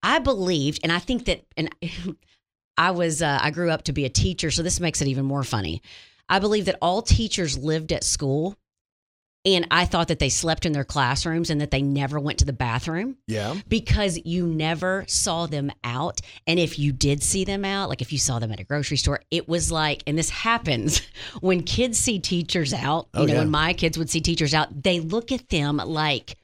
I 0.02 0.18
believed, 0.18 0.80
and 0.82 0.92
I 0.92 0.98
think 0.98 1.24
that, 1.24 1.46
and 1.56 1.74
I 2.76 2.90
was, 2.90 3.22
uh, 3.22 3.38
I 3.40 3.50
grew 3.50 3.70
up 3.70 3.84
to 3.84 3.92
be 3.92 4.04
a 4.04 4.10
teacher, 4.10 4.50
so 4.50 4.62
this 4.62 4.78
makes 4.80 5.00
it 5.00 5.08
even 5.08 5.24
more 5.24 5.44
funny. 5.44 5.80
I 6.28 6.38
believe 6.38 6.66
that 6.66 6.76
all 6.82 7.00
teachers 7.02 7.56
lived 7.56 7.92
at 7.92 8.04
school, 8.04 8.56
and 9.44 9.66
I 9.70 9.84
thought 9.84 10.08
that 10.08 10.18
they 10.18 10.28
slept 10.30 10.64
in 10.64 10.72
their 10.72 10.84
classrooms 10.84 11.50
and 11.50 11.60
that 11.60 11.70
they 11.70 11.82
never 11.82 12.18
went 12.18 12.38
to 12.38 12.44
the 12.44 12.52
bathroom 12.52 13.16
Yeah. 13.26 13.54
because 13.68 14.18
you 14.24 14.46
never 14.46 15.04
saw 15.06 15.46
them 15.46 15.70
out. 15.84 16.20
And 16.46 16.58
if 16.58 16.78
you 16.78 16.92
did 16.92 17.22
see 17.22 17.44
them 17.44 17.64
out, 17.64 17.88
like 17.88 18.00
if 18.02 18.12
you 18.12 18.18
saw 18.18 18.38
them 18.38 18.50
at 18.52 18.60
a 18.60 18.64
grocery 18.64 18.96
store, 18.96 19.20
it 19.30 19.48
was 19.48 19.70
like, 19.70 20.02
and 20.06 20.16
this 20.18 20.30
happens 20.30 21.02
when 21.40 21.62
kids 21.62 21.98
see 21.98 22.18
teachers 22.18 22.72
out, 22.72 23.08
you 23.14 23.20
Oh, 23.20 23.24
know, 23.26 23.32
yeah. 23.34 23.38
when 23.40 23.50
my 23.50 23.72
kids 23.74 23.98
would 23.98 24.08
see 24.10 24.20
teachers 24.20 24.54
out, 24.54 24.82
they 24.82 25.00
look 25.00 25.30
at 25.32 25.48
them 25.50 25.76
like, 25.76 26.36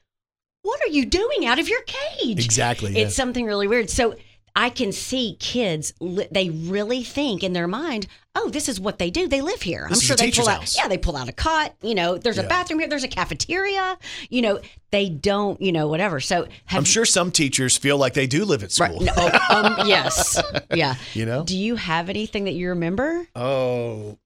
what 0.63 0.79
are 0.81 0.89
you 0.89 1.05
doing 1.07 1.45
out 1.47 1.57
of 1.57 1.67
your 1.67 1.81
cage? 1.87 2.43
Exactly. 2.45 2.95
It's 2.95 3.15
something 3.15 3.45
really 3.45 3.67
weird. 3.67 3.89
So 3.89 4.15
I 4.55 4.69
can 4.69 4.91
see 4.91 5.37
kids, 5.39 5.93
they 6.31 6.49
really 6.49 7.03
think 7.03 7.43
in 7.43 7.53
their 7.53 7.67
mind, 7.67 8.07
oh, 8.35 8.49
this 8.49 8.67
is 8.69 8.79
what 8.79 8.99
they 8.99 9.09
do. 9.09 9.27
They 9.27 9.41
live 9.41 9.61
here. 9.61 9.87
This 9.89 9.99
I'm 9.99 10.05
sure 10.05 10.15
they 10.15 10.31
pull 10.31 10.49
out, 10.49 10.59
house. 10.59 10.77
yeah, 10.77 10.87
they 10.87 10.97
pull 10.97 11.15
out 11.15 11.29
a 11.29 11.31
cot. 11.33 11.73
You 11.81 11.95
know, 11.95 12.17
there's 12.17 12.37
a 12.37 12.43
bathroom 12.43 12.79
here, 12.79 12.89
there's 12.89 13.03
a 13.03 13.09
cafeteria. 13.09 13.97
You 14.29 14.41
know, 14.41 14.59
they 14.91 15.09
don't, 15.09 15.61
you 15.61 15.71
know, 15.71 15.87
whatever. 15.87 16.19
So 16.19 16.47
have 16.65 16.79
I'm 16.79 16.83
sure 16.85 17.05
some 17.05 17.31
teachers 17.31 17.77
feel 17.77 17.97
like 17.97 18.13
they 18.13 18.27
do 18.27 18.45
live 18.45 18.63
at 18.63 18.71
school. 18.71 18.99
Right. 18.99 19.15
No, 19.17 19.39
um, 19.49 19.87
yes. 19.87 20.41
Yeah. 20.73 20.95
You 21.13 21.25
know? 21.25 21.43
Do 21.43 21.57
you 21.57 21.75
have 21.75 22.09
anything 22.09 22.45
that 22.45 22.53
you 22.53 22.69
remember? 22.69 23.27
Oh. 23.35 24.17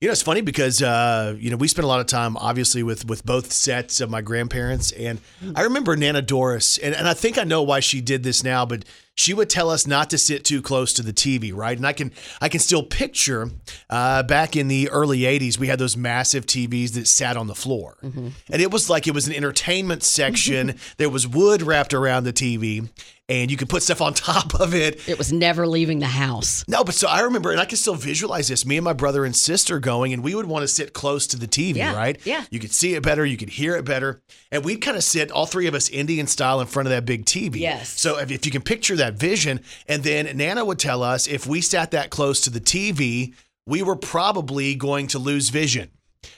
You 0.00 0.08
know, 0.08 0.12
it's 0.12 0.22
funny 0.22 0.42
because 0.42 0.82
uh, 0.82 1.34
you 1.38 1.50
know 1.50 1.56
we 1.56 1.68
spent 1.68 1.84
a 1.84 1.88
lot 1.88 2.00
of 2.00 2.06
time, 2.06 2.36
obviously, 2.36 2.82
with 2.82 3.06
with 3.08 3.24
both 3.24 3.52
sets 3.52 4.00
of 4.00 4.10
my 4.10 4.20
grandparents, 4.20 4.92
and 4.92 5.20
I 5.54 5.62
remember 5.62 5.96
Nana 5.96 6.20
Doris, 6.20 6.76
and, 6.78 6.94
and 6.94 7.08
I 7.08 7.14
think 7.14 7.38
I 7.38 7.44
know 7.44 7.62
why 7.62 7.80
she 7.80 8.00
did 8.00 8.22
this 8.22 8.44
now, 8.44 8.66
but 8.66 8.84
she 9.16 9.32
would 9.32 9.48
tell 9.48 9.70
us 9.70 9.86
not 9.86 10.10
to 10.10 10.18
sit 10.18 10.44
too 10.44 10.60
close 10.60 10.92
to 10.94 11.02
the 11.02 11.12
TV, 11.12 11.54
right? 11.54 11.76
And 11.76 11.86
I 11.86 11.92
can 11.92 12.10
I 12.40 12.48
can 12.48 12.60
still 12.60 12.82
picture 12.82 13.48
uh, 13.88 14.24
back 14.24 14.56
in 14.56 14.68
the 14.68 14.90
early 14.90 15.20
'80s, 15.20 15.58
we 15.58 15.68
had 15.68 15.78
those 15.78 15.96
massive 15.96 16.44
TVs 16.44 16.92
that 16.94 17.06
sat 17.06 17.36
on 17.36 17.46
the 17.46 17.54
floor, 17.54 17.96
and 18.02 18.60
it 18.60 18.70
was 18.72 18.90
like 18.90 19.06
it 19.06 19.14
was 19.14 19.28
an 19.28 19.34
entertainment 19.34 20.02
section. 20.02 20.74
there 20.98 21.08
was 21.08 21.26
wood 21.28 21.62
wrapped 21.62 21.94
around 21.94 22.24
the 22.24 22.32
TV, 22.32 22.90
and 23.28 23.50
you 23.50 23.56
could 23.56 23.68
put 23.68 23.82
stuff 23.82 24.00
on 24.00 24.12
top 24.14 24.54
of 24.54 24.74
it. 24.74 25.08
It 25.08 25.16
was 25.18 25.32
never 25.32 25.66
leaving 25.66 25.98
the 25.98 26.06
house. 26.06 26.64
No, 26.68 26.84
but 26.84 26.94
so 26.94 27.08
I 27.08 27.20
remember, 27.20 27.50
and 27.50 27.60
I 27.60 27.64
can 27.64 27.76
still 27.78 27.94
visualize 27.94 28.48
this. 28.48 28.66
Me 28.66 28.76
and 28.76 28.84
my 28.84 28.92
brother 28.92 29.24
and 29.24 29.34
sister 29.34 29.78
going, 29.80 30.12
and 30.12 30.22
we 30.22 30.34
would 30.34 30.46
want 30.46 30.62
to 30.62 30.68
sit 30.68 30.92
close 30.92 31.26
to 31.28 31.38
the 31.38 31.46
TV, 31.46 31.76
Yeah, 31.76 31.94
right? 31.94 32.18
yeah. 32.24 32.44
You 32.50 32.60
could 32.60 32.72
see 32.72 32.94
it 32.94 33.02
better, 33.02 33.24
you 33.24 33.36
could 33.36 33.50
hear 33.50 33.76
it 33.76 33.84
better, 33.84 34.20
and 34.50 34.64
we'd 34.64 34.80
kind 34.82 34.96
of 34.96 35.04
sit, 35.04 35.30
all 35.30 35.46
three 35.46 35.66
of 35.66 35.74
us, 35.74 35.88
Indian 35.88 36.26
style, 36.26 36.60
in 36.60 36.66
front 36.66 36.86
of 36.86 36.90
that 36.90 37.04
big 37.06 37.24
TV. 37.24 37.60
Yes. 37.60 37.88
So 38.00 38.18
if, 38.18 38.30
if 38.30 38.44
you 38.46 38.52
can 38.52 38.62
picture 38.62 38.96
that 38.96 39.14
vision, 39.14 39.60
and 39.88 40.02
then 40.02 40.36
Nana 40.36 40.64
would 40.64 40.78
tell 40.78 41.02
us 41.02 41.26
if 41.26 41.46
we 41.46 41.60
sat 41.60 41.90
that 41.92 42.10
close 42.10 42.40
to 42.42 42.50
the 42.50 42.60
TV, 42.60 43.34
we 43.66 43.82
were 43.82 43.96
probably 43.96 44.74
going 44.74 45.06
to 45.08 45.18
lose 45.18 45.48
vision. 45.48 45.90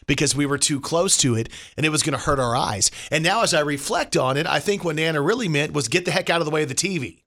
Because 0.06 0.34
we 0.34 0.46
were 0.46 0.58
too 0.58 0.80
close 0.80 1.16
to 1.18 1.34
it 1.34 1.48
and 1.76 1.84
it 1.86 1.90
was 1.90 2.02
going 2.02 2.16
to 2.16 2.24
hurt 2.24 2.38
our 2.38 2.56
eyes. 2.56 2.90
And 3.10 3.22
now, 3.24 3.42
as 3.42 3.54
I 3.54 3.60
reflect 3.60 4.16
on 4.16 4.36
it, 4.36 4.46
I 4.46 4.60
think 4.60 4.84
what 4.84 4.96
Nana 4.96 5.20
really 5.20 5.48
meant 5.48 5.72
was 5.72 5.88
get 5.88 6.04
the 6.04 6.10
heck 6.10 6.30
out 6.30 6.40
of 6.40 6.44
the 6.44 6.50
way 6.50 6.62
of 6.62 6.68
the 6.68 6.74
TV. 6.74 7.22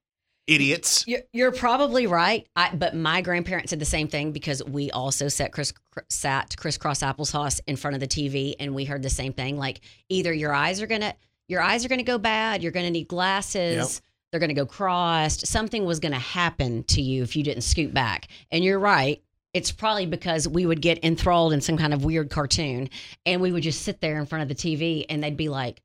Idiots. 0.47 1.05
You're, 1.07 1.21
you're 1.31 1.51
probably 1.51 2.07
right. 2.07 2.47
I, 2.55 2.73
but 2.73 2.95
my 2.95 3.21
grandparents 3.21 3.69
did 3.69 3.79
the 3.79 3.85
same 3.85 4.07
thing 4.07 4.31
because 4.31 4.63
we 4.63 4.89
also 4.89 5.27
sat 5.27 5.51
Chris 5.51 5.73
sat 6.09 6.57
crisscross 6.57 7.01
applesauce 7.01 7.59
in 7.67 7.75
front 7.75 7.93
of 7.93 7.99
the 7.99 8.07
TV, 8.07 8.55
and 8.59 8.73
we 8.73 8.83
heard 8.83 9.03
the 9.03 9.11
same 9.11 9.31
thing. 9.31 9.57
Like 9.57 9.81
either 10.09 10.33
your 10.33 10.51
eyes 10.51 10.81
are 10.81 10.87
gonna 10.87 11.13
your 11.47 11.61
eyes 11.61 11.85
are 11.85 11.87
gonna 11.87 12.01
go 12.01 12.17
bad, 12.17 12.63
you're 12.63 12.71
gonna 12.71 12.89
need 12.89 13.07
glasses. 13.07 13.95
Yep. 13.95 14.03
They're 14.31 14.39
going 14.39 14.49
to 14.49 14.55
go 14.55 14.65
crossed. 14.65 15.47
Something 15.47 15.85
was 15.85 15.99
going 15.99 16.11
to 16.11 16.19
happen 16.19 16.83
to 16.85 17.01
you 17.01 17.23
if 17.23 17.35
you 17.35 17.43
didn't 17.43 17.63
scoot 17.63 17.93
back. 17.93 18.27
And 18.51 18.63
you're 18.63 18.79
right. 18.79 19.23
It's 19.53 19.71
probably 19.71 20.05
because 20.05 20.47
we 20.47 20.65
would 20.65 20.81
get 20.81 21.03
enthralled 21.03 21.53
in 21.53 21.61
some 21.61 21.77
kind 21.77 21.93
of 21.93 22.05
weird 22.05 22.29
cartoon 22.29 22.89
and 23.25 23.41
we 23.41 23.51
would 23.51 23.63
just 23.63 23.81
sit 23.81 23.99
there 24.01 24.19
in 24.19 24.25
front 24.25 24.43
of 24.43 24.47
the 24.47 24.55
TV 24.55 25.05
and 25.09 25.23
they'd 25.23 25.37
be 25.37 25.49
like, 25.49 25.81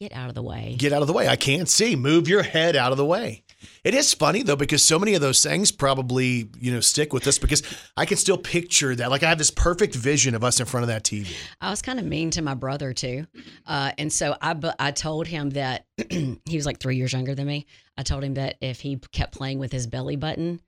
get 0.00 0.12
out 0.12 0.28
of 0.28 0.34
the 0.34 0.42
way. 0.42 0.74
Get 0.78 0.92
out 0.92 1.02
of 1.02 1.08
the 1.08 1.12
way. 1.12 1.28
I 1.28 1.36
can't 1.36 1.68
see. 1.68 1.96
Move 1.96 2.28
your 2.28 2.42
head 2.42 2.76
out 2.76 2.92
of 2.92 2.98
the 2.98 3.04
way. 3.04 3.44
It 3.82 3.94
is 3.94 4.12
funny 4.12 4.42
though 4.42 4.56
because 4.56 4.82
so 4.84 4.98
many 4.98 5.14
of 5.14 5.20
those 5.20 5.42
things 5.42 5.70
probably 5.72 6.50
you 6.58 6.72
know 6.72 6.80
stick 6.80 7.12
with 7.12 7.26
us 7.26 7.38
because 7.38 7.62
I 7.96 8.04
can 8.04 8.16
still 8.16 8.36
picture 8.36 8.94
that. 8.94 9.10
Like 9.10 9.22
I 9.22 9.28
have 9.28 9.38
this 9.38 9.50
perfect 9.50 9.94
vision 9.94 10.34
of 10.34 10.44
us 10.44 10.60
in 10.60 10.66
front 10.66 10.84
of 10.84 10.88
that 10.88 11.04
TV. 11.04 11.34
I 11.60 11.70
was 11.70 11.82
kind 11.82 11.98
of 11.98 12.04
mean 12.04 12.30
to 12.32 12.42
my 12.42 12.54
brother 12.54 12.92
too, 12.92 13.26
uh, 13.66 13.92
and 13.96 14.12
so 14.12 14.36
I 14.42 14.54
I 14.78 14.90
told 14.90 15.26
him 15.26 15.50
that 15.50 15.86
he 16.10 16.38
was 16.52 16.66
like 16.66 16.78
three 16.78 16.96
years 16.96 17.12
younger 17.12 17.34
than 17.34 17.46
me. 17.46 17.66
I 17.96 18.02
told 18.02 18.24
him 18.24 18.34
that 18.34 18.56
if 18.60 18.80
he 18.80 18.96
kept 19.12 19.34
playing 19.34 19.58
with 19.58 19.72
his 19.72 19.86
belly 19.86 20.16
button, 20.16 20.60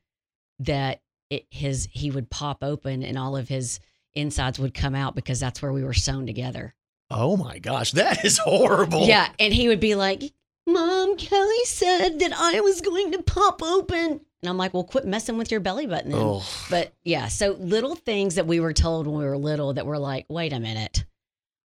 that 0.60 1.00
it 1.30 1.46
his 1.50 1.88
he 1.90 2.10
would 2.10 2.30
pop 2.30 2.62
open 2.62 3.02
and 3.02 3.18
all 3.18 3.36
of 3.36 3.48
his 3.48 3.80
insides 4.14 4.58
would 4.58 4.74
come 4.74 4.94
out 4.94 5.14
because 5.14 5.40
that's 5.40 5.60
where 5.62 5.72
we 5.72 5.84
were 5.84 5.94
sewn 5.94 6.26
together. 6.26 6.74
Oh 7.10 7.36
my 7.36 7.58
gosh, 7.58 7.92
that 7.92 8.24
is 8.24 8.38
horrible. 8.44 9.06
Yeah, 9.06 9.28
and 9.38 9.52
he 9.52 9.68
would 9.68 9.80
be 9.80 9.94
like, 9.94 10.22
"Mom, 10.66 11.16
Kelly 11.16 11.64
said 11.64 12.18
that 12.20 12.32
I 12.32 12.60
was 12.60 12.80
going 12.80 13.12
to 13.12 13.22
pop 13.22 13.62
open." 13.62 14.20
And 14.42 14.50
I'm 14.50 14.58
like, 14.58 14.74
"Well, 14.74 14.84
quit 14.84 15.06
messing 15.06 15.38
with 15.38 15.50
your 15.50 15.60
belly 15.60 15.86
button." 15.86 16.12
Then. 16.12 16.20
Oh. 16.22 16.44
But 16.70 16.92
yeah, 17.04 17.28
so 17.28 17.52
little 17.52 17.94
things 17.94 18.34
that 18.36 18.46
we 18.46 18.60
were 18.60 18.72
told 18.72 19.06
when 19.06 19.18
we 19.18 19.24
were 19.24 19.38
little 19.38 19.74
that 19.74 19.86
were 19.86 19.98
like, 19.98 20.26
"Wait 20.28 20.52
a 20.52 20.60
minute. 20.60 21.04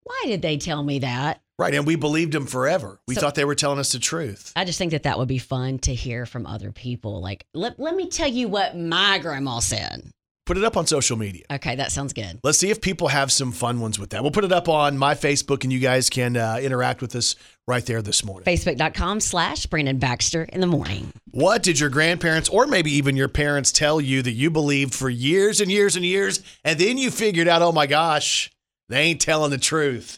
Why 0.03 0.23
did 0.25 0.41
they 0.41 0.57
tell 0.57 0.83
me 0.83 0.99
that?" 0.99 1.41
Right, 1.59 1.75
and 1.75 1.85
we 1.85 1.97
believed 1.97 2.31
them 2.31 2.45
forever. 2.47 3.01
We 3.05 3.15
So- 3.15 3.21
thought 3.21 3.35
they 3.35 3.43
were 3.43 3.53
telling 3.53 3.79
us 3.79 3.91
the 3.91 3.99
truth. 3.99 4.53
I 4.55 4.63
just 4.63 4.77
think 4.79 4.91
that 4.93 5.03
that 5.03 5.19
would 5.19 5.27
be 5.27 5.39
fun 5.39 5.77
to 5.79 5.93
hear 5.93 6.25
from 6.25 6.45
other 6.45 6.71
people. 6.71 7.21
Like, 7.21 7.45
let, 7.53 7.77
let 7.77 7.95
me 7.95 8.07
tell 8.07 8.29
you 8.29 8.47
what 8.47 8.77
my 8.77 9.19
grandma 9.19 9.59
said. 9.59 10.09
Put 10.45 10.57
it 10.57 10.63
up 10.63 10.77
on 10.77 10.87
social 10.87 11.17
media. 11.17 11.43
Okay, 11.51 11.75
that 11.75 11.91
sounds 11.91 12.13
good. 12.13 12.39
Let's 12.45 12.57
see 12.57 12.71
if 12.71 12.79
people 12.81 13.09
have 13.09 13.29
some 13.31 13.51
fun 13.51 13.81
ones 13.81 13.99
with 13.99 14.11
that. 14.11 14.23
We'll 14.23 14.31
put 14.31 14.45
it 14.45 14.51
up 14.53 14.69
on 14.69 14.97
my 14.97 15.13
Facebook, 15.15 15.63
and 15.65 15.71
you 15.71 15.79
guys 15.79 16.09
can 16.09 16.37
uh, 16.37 16.59
interact 16.61 17.01
with 17.01 17.13
us 17.15 17.35
right 17.67 17.85
there 17.85 18.01
this 18.01 18.23
morning. 18.23 18.45
Facebook.com 18.45 19.19
slash 19.19 19.65
Brandon 19.65 19.99
Baxter 19.99 20.43
in 20.45 20.61
the 20.61 20.65
morning. 20.65 21.11
What 21.29 21.61
did 21.61 21.79
your 21.79 21.89
grandparents 21.89 22.47
or 22.49 22.65
maybe 22.67 22.89
even 22.93 23.15
your 23.17 23.27
parents 23.27 23.71
tell 23.71 23.99
you 24.01 24.21
that 24.23 24.31
you 24.31 24.49
believed 24.49 24.95
for 24.95 25.09
years 25.09 25.59
and 25.61 25.69
years 25.69 25.95
and 25.97 26.05
years, 26.05 26.41
and 26.63 26.79
then 26.79 26.97
you 26.97 27.11
figured 27.11 27.47
out, 27.49 27.61
oh 27.61 27.71
my 27.73 27.85
gosh, 27.85 28.49
they 28.87 29.01
ain't 29.01 29.21
telling 29.21 29.51
the 29.51 29.57
truth? 29.59 30.17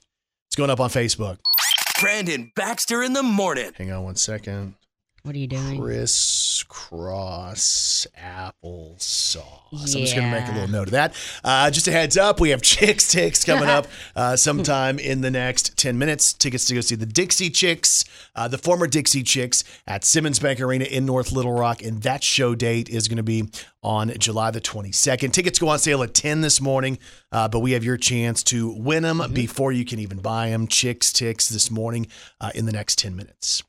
It's 0.52 0.58
going 0.58 0.70
up 0.70 0.82
on 0.82 0.89
Facebook. 0.89 1.38
Brandon 2.02 2.52
Baxter 2.58 3.02
in 3.02 3.14
the 3.14 3.24
morning. 3.24 3.72
Hang 3.78 3.89
on 3.93 4.04
one 4.04 4.18
second. 4.18 4.74
What 5.24 5.36
are 5.36 5.38
you 5.38 5.45
doing? 5.45 5.80
Crisscross 5.80 6.65
applesauce. 8.19 9.43
I'm 9.72 9.86
just 9.86 10.15
going 10.15 10.32
to 10.32 10.39
make 10.39 10.47
a 10.49 10.51
little 10.51 10.67
note 10.67 10.88
of 10.88 10.91
that. 10.93 11.13
Uh, 11.43 11.69
just 11.69 11.88
a 11.88 11.91
heads 11.91 12.17
up, 12.17 12.39
we 12.39 12.49
have 12.49 12.61
Chicks 12.63 13.11
Ticks 13.11 13.45
coming 13.45 13.69
up 13.69 13.86
uh, 14.15 14.36
sometime 14.38 14.97
in 14.97 15.22
the 15.22 15.30
next 15.30 15.78
10 15.78 15.99
minutes. 15.99 16.34
Tickets 16.34 16.65
to 16.65 16.74
go 16.74 16.82
see 16.82 16.95
the 16.95 17.05
Dixie 17.05 17.51
Chicks, 17.51 18.03
uh, 18.36 18.47
the 18.47 18.57
former 18.57 18.88
Dixie 18.88 19.22
Chicks 19.22 19.63
at 19.86 20.03
Simmons 20.03 20.39
Bank 20.39 20.59
Arena 20.59 20.86
in 20.86 21.05
North 21.05 21.32
Little 21.32 21.53
Rock. 21.53 21.84
And 21.84 22.01
that 22.01 22.24
show 22.24 22.55
date 22.55 22.89
is 22.89 23.07
going 23.07 23.17
to 23.17 23.24
be 23.24 23.47
on 23.84 24.11
July 24.17 24.49
the 24.49 24.59
22nd. 24.59 25.34
Tickets 25.34 25.59
go 25.59 25.67
on 25.67 25.78
sale 25.78 26.01
at 26.01 26.15
10 26.15 26.41
this 26.41 26.59
morning, 26.59 26.97
uh, 27.32 27.47
but 27.47 27.59
we 27.59 27.74
have 27.74 27.84
your 27.84 27.97
chance 27.97 28.41
to 28.45 28.74
win 28.76 29.03
them 29.03 29.22
before 29.34 29.72
you 29.72 29.86
can 29.86 29.99
even 29.99 30.17
buy 30.17 30.49
them. 30.49 30.65
Chicks 30.65 31.13
Ticks 31.13 31.47
this 31.47 31.69
morning 31.69 32.07
uh, 32.39 32.49
in 32.55 32.65
the 32.65 32.72
next 32.72 32.97
10 32.97 33.15
minutes. 33.15 33.61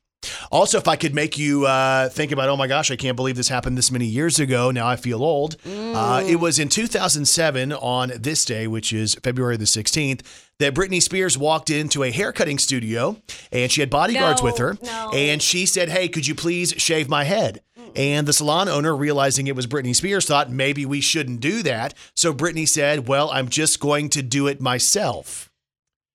Also, 0.51 0.77
if 0.77 0.87
I 0.87 0.95
could 0.95 1.13
make 1.13 1.37
you 1.37 1.65
uh, 1.65 2.09
think 2.09 2.31
about, 2.31 2.49
oh 2.49 2.57
my 2.57 2.67
gosh, 2.67 2.91
I 2.91 2.95
can't 2.95 3.15
believe 3.15 3.35
this 3.35 3.49
happened 3.49 3.77
this 3.77 3.91
many 3.91 4.05
years 4.05 4.39
ago. 4.39 4.71
Now 4.71 4.87
I 4.87 4.95
feel 4.95 5.23
old. 5.23 5.55
Uh, 5.65 6.23
it 6.27 6.37
was 6.37 6.59
in 6.59 6.69
2007 6.69 7.73
on 7.73 8.11
this 8.19 8.45
day, 8.45 8.67
which 8.67 8.93
is 8.93 9.15
February 9.23 9.57
the 9.57 9.65
16th, 9.65 10.21
that 10.59 10.73
Britney 10.73 11.01
Spears 11.01 11.37
walked 11.37 11.69
into 11.69 12.03
a 12.03 12.11
haircutting 12.11 12.57
studio 12.59 13.17
and 13.51 13.71
she 13.71 13.81
had 13.81 13.89
bodyguards 13.89 14.41
No, 14.41 14.45
with 14.45 14.57
her. 14.59 14.77
no. 14.83 15.11
And 15.13 15.41
she 15.41 15.65
said, 15.65 15.89
hey, 15.89 16.07
could 16.07 16.27
you 16.27 16.35
please 16.35 16.73
shave 16.77 17.09
my 17.09 17.23
head? 17.23 17.61
And 17.95 18.27
the 18.27 18.33
salon 18.33 18.69
owner, 18.69 18.95
realizing 18.95 19.45
it 19.47 19.55
was 19.55 19.67
Britney 19.67 19.95
Spears, 19.95 20.25
thought 20.25 20.49
maybe 20.49 20.83
we 20.85 20.99
shouldn't 21.01 21.41
do 21.41 21.61
that. 21.63 21.93
So 22.15 22.33
Britney 22.33 22.67
said, 22.67 23.07
well, 23.07 23.29
I'm 23.29 23.49
just 23.49 23.79
going 23.79 24.09
to 24.09 24.23
do 24.23 24.47
it 24.47 24.59
myself. 24.59 25.51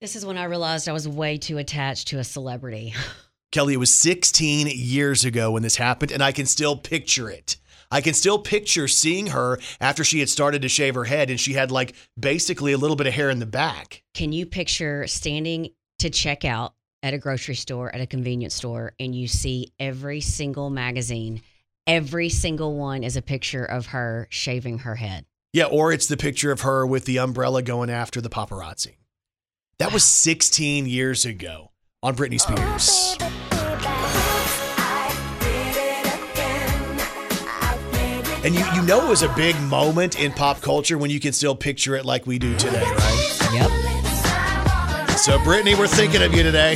This 0.00 0.16
is 0.16 0.24
when 0.26 0.38
I 0.38 0.44
realized 0.44 0.88
I 0.88 0.92
was 0.92 1.06
way 1.08 1.38
too 1.38 1.58
attached 1.58 2.08
to 2.08 2.18
a 2.18 2.24
celebrity. 2.24 2.94
Kelly, 3.50 3.74
it 3.74 3.78
was 3.78 3.94
16 3.94 4.68
years 4.68 5.24
ago 5.24 5.52
when 5.52 5.62
this 5.62 5.76
happened, 5.76 6.12
and 6.12 6.22
I 6.22 6.32
can 6.32 6.44
still 6.46 6.76
picture 6.76 7.30
it. 7.30 7.56
I 7.90 8.02
can 8.02 8.12
still 8.12 8.38
picture 8.38 8.86
seeing 8.86 9.28
her 9.28 9.58
after 9.80 10.04
she 10.04 10.20
had 10.20 10.28
started 10.28 10.60
to 10.62 10.68
shave 10.68 10.94
her 10.94 11.04
head 11.04 11.30
and 11.30 11.40
she 11.40 11.54
had 11.54 11.70
like 11.70 11.94
basically 12.20 12.72
a 12.72 12.78
little 12.78 12.96
bit 12.96 13.06
of 13.06 13.14
hair 13.14 13.30
in 13.30 13.38
the 13.38 13.46
back. 13.46 14.02
Can 14.12 14.32
you 14.32 14.44
picture 14.44 15.06
standing 15.06 15.70
to 16.00 16.10
check 16.10 16.44
out 16.44 16.74
at 17.02 17.14
a 17.14 17.18
grocery 17.18 17.54
store, 17.54 17.94
at 17.94 18.02
a 18.02 18.06
convenience 18.06 18.54
store, 18.54 18.92
and 19.00 19.14
you 19.14 19.26
see 19.26 19.72
every 19.80 20.20
single 20.20 20.68
magazine, 20.68 21.40
every 21.86 22.28
single 22.28 22.76
one 22.76 23.02
is 23.02 23.16
a 23.16 23.22
picture 23.22 23.64
of 23.64 23.86
her 23.86 24.26
shaving 24.30 24.80
her 24.80 24.96
head? 24.96 25.24
Yeah, 25.54 25.64
or 25.64 25.90
it's 25.90 26.08
the 26.08 26.18
picture 26.18 26.52
of 26.52 26.60
her 26.60 26.86
with 26.86 27.06
the 27.06 27.18
umbrella 27.18 27.62
going 27.62 27.88
after 27.88 28.20
the 28.20 28.28
paparazzi. 28.28 28.96
That 29.78 29.94
was 29.94 30.04
16 30.04 30.84
years 30.86 31.24
ago 31.24 31.70
on 32.02 32.16
Britney 32.16 32.40
Spears. 32.40 33.16
Oh, 33.20 33.27
And 38.44 38.54
you, 38.54 38.64
you 38.74 38.82
know 38.82 39.04
it 39.04 39.08
was 39.08 39.22
a 39.22 39.28
big 39.34 39.60
moment 39.62 40.20
in 40.20 40.30
pop 40.30 40.60
culture 40.60 40.96
when 40.96 41.10
you 41.10 41.18
can 41.18 41.32
still 41.32 41.56
picture 41.56 41.96
it 41.96 42.04
like 42.04 42.24
we 42.24 42.38
do 42.38 42.56
today, 42.56 42.84
right? 42.84 43.38
Yep. 43.52 43.70
So, 45.18 45.38
Britney, 45.38 45.76
we're 45.76 45.88
thinking 45.88 46.22
of 46.22 46.32
you 46.32 46.44
today. 46.44 46.74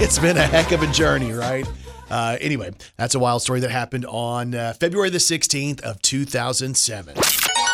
it's 0.00 0.18
been 0.18 0.38
a 0.38 0.46
heck 0.46 0.72
of 0.72 0.82
a 0.82 0.86
journey, 0.86 1.32
right? 1.32 1.68
Uh, 2.10 2.38
anyway, 2.40 2.70
that's 2.96 3.14
a 3.14 3.18
wild 3.18 3.42
story 3.42 3.60
that 3.60 3.70
happened 3.70 4.06
on 4.06 4.54
uh, 4.54 4.72
February 4.72 5.10
the 5.10 5.18
16th 5.18 5.82
of 5.82 6.00
2007. 6.00 7.14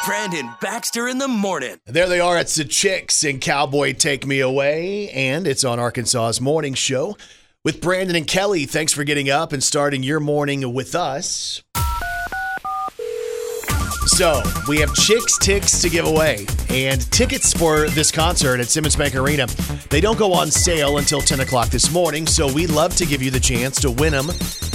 Brandon 0.04 0.50
Baxter 0.60 1.06
in 1.06 1.18
the 1.18 1.28
morning. 1.28 1.76
There 1.86 2.08
they 2.08 2.18
are. 2.18 2.36
It's 2.38 2.56
the 2.56 2.64
Chicks 2.64 3.22
and 3.22 3.40
Cowboy 3.40 3.92
Take 3.92 4.26
Me 4.26 4.40
Away, 4.40 5.10
and 5.10 5.46
it's 5.46 5.62
on 5.62 5.78
Arkansas's 5.78 6.40
morning 6.40 6.74
show 6.74 7.16
with 7.64 7.80
Brandon 7.80 8.14
and 8.14 8.26
Kelly. 8.26 8.66
Thanks 8.66 8.92
for 8.92 9.04
getting 9.04 9.30
up 9.30 9.52
and 9.52 9.62
starting 9.62 10.02
your 10.02 10.20
morning 10.20 10.72
with 10.74 10.94
us. 10.94 11.62
So, 14.06 14.42
we 14.68 14.78
have 14.78 14.94
Chicks 14.94 15.38
Ticks 15.38 15.80
to 15.80 15.88
give 15.88 16.06
away, 16.06 16.46
and 16.68 17.10
tickets 17.10 17.54
for 17.54 17.88
this 17.88 18.12
concert 18.12 18.60
at 18.60 18.68
Simmons 18.68 18.96
Bank 18.96 19.16
Arena, 19.16 19.46
they 19.88 20.00
don't 20.00 20.18
go 20.18 20.34
on 20.34 20.50
sale 20.50 20.98
until 20.98 21.22
10 21.22 21.40
o'clock 21.40 21.68
this 21.68 21.90
morning, 21.90 22.26
so 22.26 22.52
we'd 22.52 22.70
love 22.70 22.94
to 22.96 23.06
give 23.06 23.22
you 23.22 23.30
the 23.30 23.40
chance 23.40 23.80
to 23.80 23.90
win 23.90 24.12
them 24.12 24.26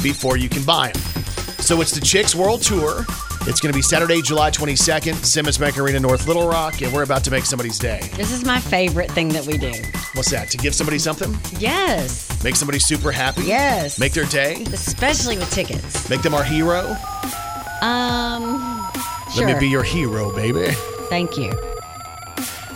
before 0.02 0.36
you 0.36 0.50
can 0.50 0.64
buy 0.64 0.92
them. 0.92 1.02
So, 1.60 1.80
it's 1.80 1.92
the 1.92 2.02
Chicks 2.02 2.36
World 2.36 2.64
Tour. 2.64 3.06
It's 3.48 3.60
going 3.62 3.72
to 3.72 3.78
be 3.78 3.82
Saturday, 3.82 4.22
July 4.22 4.52
22nd, 4.52 5.16
Simmons 5.26 5.58
Bank 5.58 5.78
Arena, 5.78 6.00
North 6.00 6.28
Little 6.28 6.48
Rock, 6.48 6.82
and 6.82 6.94
we're 6.94 7.04
about 7.04 7.24
to 7.24 7.32
make 7.32 7.46
somebody's 7.46 7.80
day. 7.80 8.00
This 8.16 8.32
is 8.32 8.46
my 8.46 8.60
favorite 8.60 9.10
thing 9.12 9.30
that 9.30 9.46
we 9.46 9.58
do. 9.58 9.72
What's 10.14 10.30
that? 10.32 10.50
To 10.52 10.58
give 10.58 10.76
somebody 10.76 11.00
something? 11.00 11.36
Yes. 11.60 12.44
Make 12.44 12.56
somebody 12.56 12.80
super 12.80 13.12
happy? 13.12 13.44
Yes. 13.44 13.98
Make 14.00 14.14
their 14.14 14.26
day? 14.26 14.64
Especially 14.74 15.38
with 15.38 15.50
tickets. 15.52 16.10
Make 16.10 16.22
them 16.22 16.34
our 16.36 16.44
hero? 16.44 16.96
Um, 17.82 18.86
sure. 19.34 19.46
Let 19.48 19.56
me 19.56 19.60
be 19.60 19.68
your 19.70 19.84
hero, 19.84 20.36
baby. 20.36 20.68
Thank 21.10 21.38
you. 21.38 21.52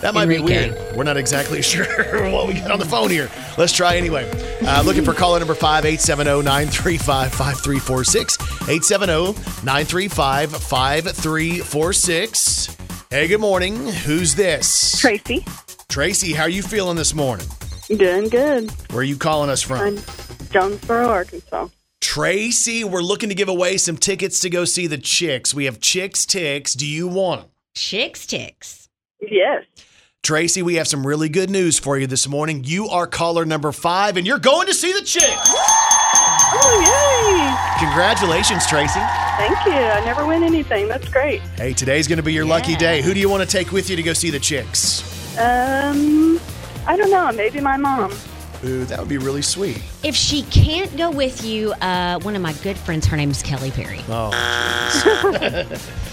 That 0.04 0.14
might 0.14 0.26
be 0.26 0.36
Enrique. 0.36 0.72
weird. 0.74 0.98
We're 0.98 1.06
not 1.06 1.16
exactly 1.16 1.62
sure 1.72 1.86
what 2.30 2.46
we 2.48 2.56
got 2.56 2.72
on 2.72 2.80
the 2.80 2.86
phone 2.86 3.10
here. 3.10 3.32
Let's 3.58 3.72
try 3.72 3.96
anyway. 3.96 4.30
Uh, 4.62 4.82
looking 4.84 5.06
for 5.06 5.14
caller 5.14 5.40
number 5.40 5.56
5 5.56 5.86
870 5.86 6.44
935 6.44 7.34
5346. 7.34 8.38
870 8.70 9.32
935 9.66 10.52
5346. 10.52 12.78
Hey, 13.10 13.28
good 13.30 13.40
morning. 13.40 13.88
Who's 13.88 14.36
this? 14.36 15.00
Tracy. 15.00 15.46
Tracy, 15.88 16.34
how 16.34 16.44
are 16.44 16.50
you 16.50 16.64
feeling 16.64 16.98
this 16.98 17.14
morning? 17.14 17.48
Doing 17.88 18.28
good. 18.28 18.72
Where 18.92 19.00
are 19.00 19.04
you 19.04 19.16
calling 19.16 19.50
us 19.50 19.62
from? 19.62 19.80
I'm 19.80 20.00
Jonesboro, 20.52 21.08
Arkansas. 21.08 21.70
Tracy, 22.02 22.84
we're 22.84 23.02
looking 23.02 23.30
to 23.30 23.36
give 23.36 23.48
away 23.48 23.78
some 23.78 23.96
tickets 23.96 24.42
to 24.42 24.50
go 24.50 24.66
see 24.66 24.88
the 24.88 24.98
Chicks. 24.98 25.54
We 25.54 25.64
have 25.66 25.80
Chicks 25.80 26.26
Ticks. 26.26 26.74
Do 26.74 26.86
you 26.86 27.08
want 27.08 27.42
them? 27.42 27.50
Chicks 27.76 28.28
ticks. 28.28 28.90
Yes. 29.22 29.64
Tracy, 30.24 30.62
we 30.62 30.76
have 30.76 30.88
some 30.88 31.06
really 31.06 31.28
good 31.28 31.50
news 31.50 31.78
for 31.78 31.98
you 31.98 32.08
this 32.08 32.30
morning. 32.30 32.64
You 32.64 32.88
are 32.88 33.06
caller 33.06 33.44
number 33.44 33.74
five, 33.74 34.16
and 34.16 34.26
you're 34.26 34.40
going 34.40 34.68
to 34.68 34.74
see 34.74 34.94
the 34.94 35.02
Chicks. 35.02 35.26
Oh, 36.56 36.80
yay! 37.82 37.86
Congratulations, 37.86 38.66
Tracy. 38.66 39.02
Thank 39.36 39.66
you. 39.66 39.74
I 39.74 40.02
never 40.06 40.26
win 40.26 40.44
anything. 40.44 40.88
That's 40.88 41.10
great. 41.10 41.42
Hey, 41.58 41.74
today's 41.74 42.08
going 42.08 42.20
to 42.20 42.24
be 42.24 42.32
your 42.32 42.46
lucky 42.46 42.78
day. 42.78 43.02
Who 43.02 43.14
do 43.14 43.20
you 43.20 43.28
want 43.28 43.44
to 43.44 43.46
take 43.46 43.74
with 43.74 43.90
you 43.90 43.98
to 43.98 44.02
go 44.02 44.14
see 44.14 44.30
the 44.30 44.40
Chicks? 44.40 45.38
Um, 45.38 46.40
I 46.88 46.96
don't 46.96 47.12
know. 47.12 47.30
Maybe 47.34 47.60
my 47.60 47.76
mom. 47.76 48.14
Ooh, 48.64 48.86
that 48.86 49.00
would 49.00 49.10
be 49.10 49.18
really 49.18 49.42
sweet. 49.42 49.84
If 50.04 50.16
she 50.16 50.44
can't 50.44 50.96
go 50.96 51.12
with 51.12 51.44
you, 51.44 51.74
uh, 51.82 52.22
one 52.22 52.38
of 52.38 52.42
my 52.42 52.54
good 52.64 52.78
friends, 52.78 53.06
her 53.08 53.18
name's 53.18 53.44
Kelly 53.44 53.72
Perry. 53.72 54.00
Oh, 54.08 54.32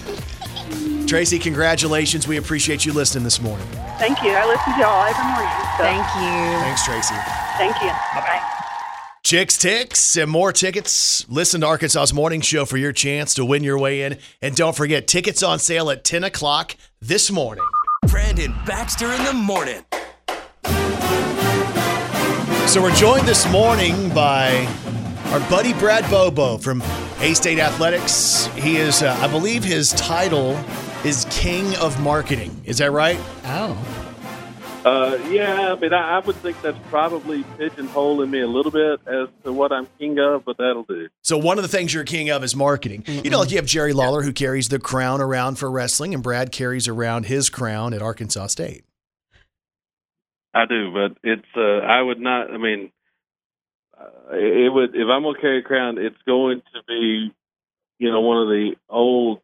Tracy, 1.11 1.39
congratulations. 1.39 2.25
We 2.25 2.37
appreciate 2.37 2.85
you 2.85 2.93
listening 2.93 3.25
this 3.25 3.41
morning. 3.41 3.67
Thank 3.99 4.23
you. 4.23 4.29
I 4.29 4.45
listen 4.47 4.71
to 4.71 4.79
y'all 4.79 5.03
every 5.03 5.25
morning. 5.25 5.51
So 5.75 5.83
Thank 5.83 6.07
you. 6.15 6.59
Thanks, 6.61 6.85
Tracy. 6.85 7.15
thank 7.57 7.75
you. 7.81 7.89
Bye 8.15 8.21
bye. 8.21 8.41
Chicks 9.21 9.57
Ticks 9.57 10.15
and 10.15 10.31
more 10.31 10.53
tickets. 10.53 11.27
Listen 11.27 11.59
to 11.59 11.67
Arkansas's 11.67 12.13
morning 12.13 12.39
show 12.39 12.63
for 12.63 12.77
your 12.77 12.93
chance 12.93 13.33
to 13.33 13.43
win 13.43 13.61
your 13.61 13.77
way 13.77 14.03
in. 14.03 14.19
And 14.41 14.55
don't 14.55 14.73
forget, 14.73 15.05
tickets 15.05 15.43
on 15.43 15.59
sale 15.59 15.89
at 15.89 16.05
10 16.05 16.23
o'clock 16.23 16.77
this 17.01 17.29
morning. 17.29 17.65
Brandon 18.07 18.55
Baxter 18.65 19.11
in 19.11 19.25
the 19.25 19.33
morning. 19.33 19.83
So 22.69 22.81
we're 22.81 22.95
joined 22.95 23.27
this 23.27 23.51
morning 23.51 24.07
by 24.13 24.65
our 25.25 25.41
buddy 25.49 25.73
Brad 25.73 26.09
Bobo 26.09 26.57
from 26.57 26.81
A 27.19 27.33
State 27.33 27.59
Athletics. 27.59 28.45
He 28.55 28.77
is, 28.77 29.03
uh, 29.03 29.17
I 29.19 29.27
believe, 29.27 29.65
his 29.65 29.91
title 29.91 30.57
is 31.03 31.25
King 31.31 31.75
of 31.77 31.99
Marketing. 32.01 32.61
Is 32.63 32.77
that 32.77 32.91
right? 32.91 33.19
Oh. 33.45 34.11
Uh, 34.85 35.19
yeah, 35.29 35.73
I 35.73 35.79
mean, 35.79 35.93
I, 35.93 36.17
I 36.17 36.19
would 36.19 36.35
think 36.37 36.59
that's 36.61 36.77
probably 36.89 37.43
pigeonholing 37.57 38.29
me 38.29 38.41
a 38.41 38.47
little 38.47 38.71
bit 38.71 38.99
as 39.05 39.29
to 39.43 39.53
what 39.53 39.71
I'm 39.71 39.87
king 39.99 40.17
of, 40.19 40.43
but 40.43 40.57
that'll 40.57 40.83
do. 40.83 41.07
So 41.21 41.37
one 41.37 41.59
of 41.59 41.63
the 41.63 41.67
things 41.67 41.93
you're 41.93 42.03
king 42.03 42.29
of 42.29 42.43
is 42.43 42.55
marketing. 42.55 43.03
You 43.05 43.29
know, 43.29 43.39
like 43.39 43.51
you 43.51 43.57
have 43.57 43.67
Jerry 43.67 43.93
Lawler 43.93 44.23
who 44.23 44.33
carries 44.33 44.69
the 44.69 44.79
crown 44.79 45.21
around 45.21 45.55
for 45.59 45.69
wrestling, 45.69 46.15
and 46.15 46.23
Brad 46.23 46.51
carries 46.51 46.87
around 46.87 47.27
his 47.27 47.49
crown 47.49 47.93
at 47.93 48.01
Arkansas 48.01 48.47
State. 48.47 48.83
I 50.53 50.65
do, 50.65 50.91
but 50.91 51.17
it's 51.23 51.47
uh, 51.55 51.85
I 51.85 52.01
would 52.01 52.19
not. 52.19 52.51
I 52.51 52.57
mean, 52.57 52.91
uh, 53.95 54.35
it 54.35 54.73
would 54.73 54.95
if 54.95 55.07
I'm 55.07 55.23
gonna 55.23 55.39
carry 55.39 55.59
a 55.59 55.63
crown, 55.63 55.99
it's 55.99 56.21
going 56.25 56.61
to 56.73 56.81
be, 56.87 57.31
you 57.99 58.11
know, 58.11 58.21
one 58.21 58.41
of 58.41 58.47
the 58.49 58.75
old 58.89 59.41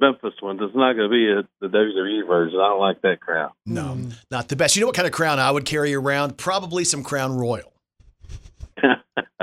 Memphis 0.00 0.34
one. 0.40 0.62
It's 0.62 0.74
not 0.74 0.94
going 0.94 1.08
to 1.10 1.14
be 1.14 1.30
a, 1.30 1.48
the 1.60 1.68
WWE 1.68 2.26
version. 2.26 2.58
I 2.60 2.68
don't 2.68 2.80
like 2.80 3.02
that 3.02 3.20
crown. 3.20 3.50
No, 3.66 3.98
not 4.30 4.48
the 4.48 4.56
best. 4.56 4.76
You 4.76 4.80
know 4.80 4.86
what 4.86 4.96
kind 4.96 5.06
of 5.06 5.12
crown 5.12 5.38
I 5.38 5.50
would 5.50 5.64
carry 5.64 5.94
around? 5.94 6.38
Probably 6.38 6.84
some 6.84 7.02
Crown 7.02 7.36
Royal. 7.36 7.72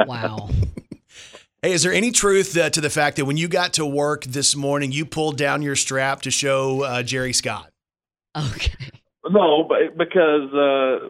Wow. 0.08 0.50
Hey, 1.62 1.72
is 1.72 1.82
there 1.82 1.94
any 1.94 2.12
truth 2.12 2.56
uh, 2.56 2.70
to 2.70 2.82
the 2.82 2.92
fact 2.92 3.18
that 3.18 3.26
when 3.26 3.38
you 3.38 3.48
got 3.48 3.74
to 3.74 3.86
work 3.86 4.24
this 4.26 4.56
morning, 4.56 4.92
you 4.92 5.04
pulled 5.04 5.38
down 5.38 5.62
your 5.64 5.76
strap 5.76 6.22
to 6.24 6.32
show 6.32 6.84
uh, 6.84 7.02
Jerry 7.02 7.34
Scott? 7.34 7.72
Okay. 8.38 8.92
No, 9.28 9.64
but 9.68 9.98
because 9.98 10.54
uh, 10.54 11.10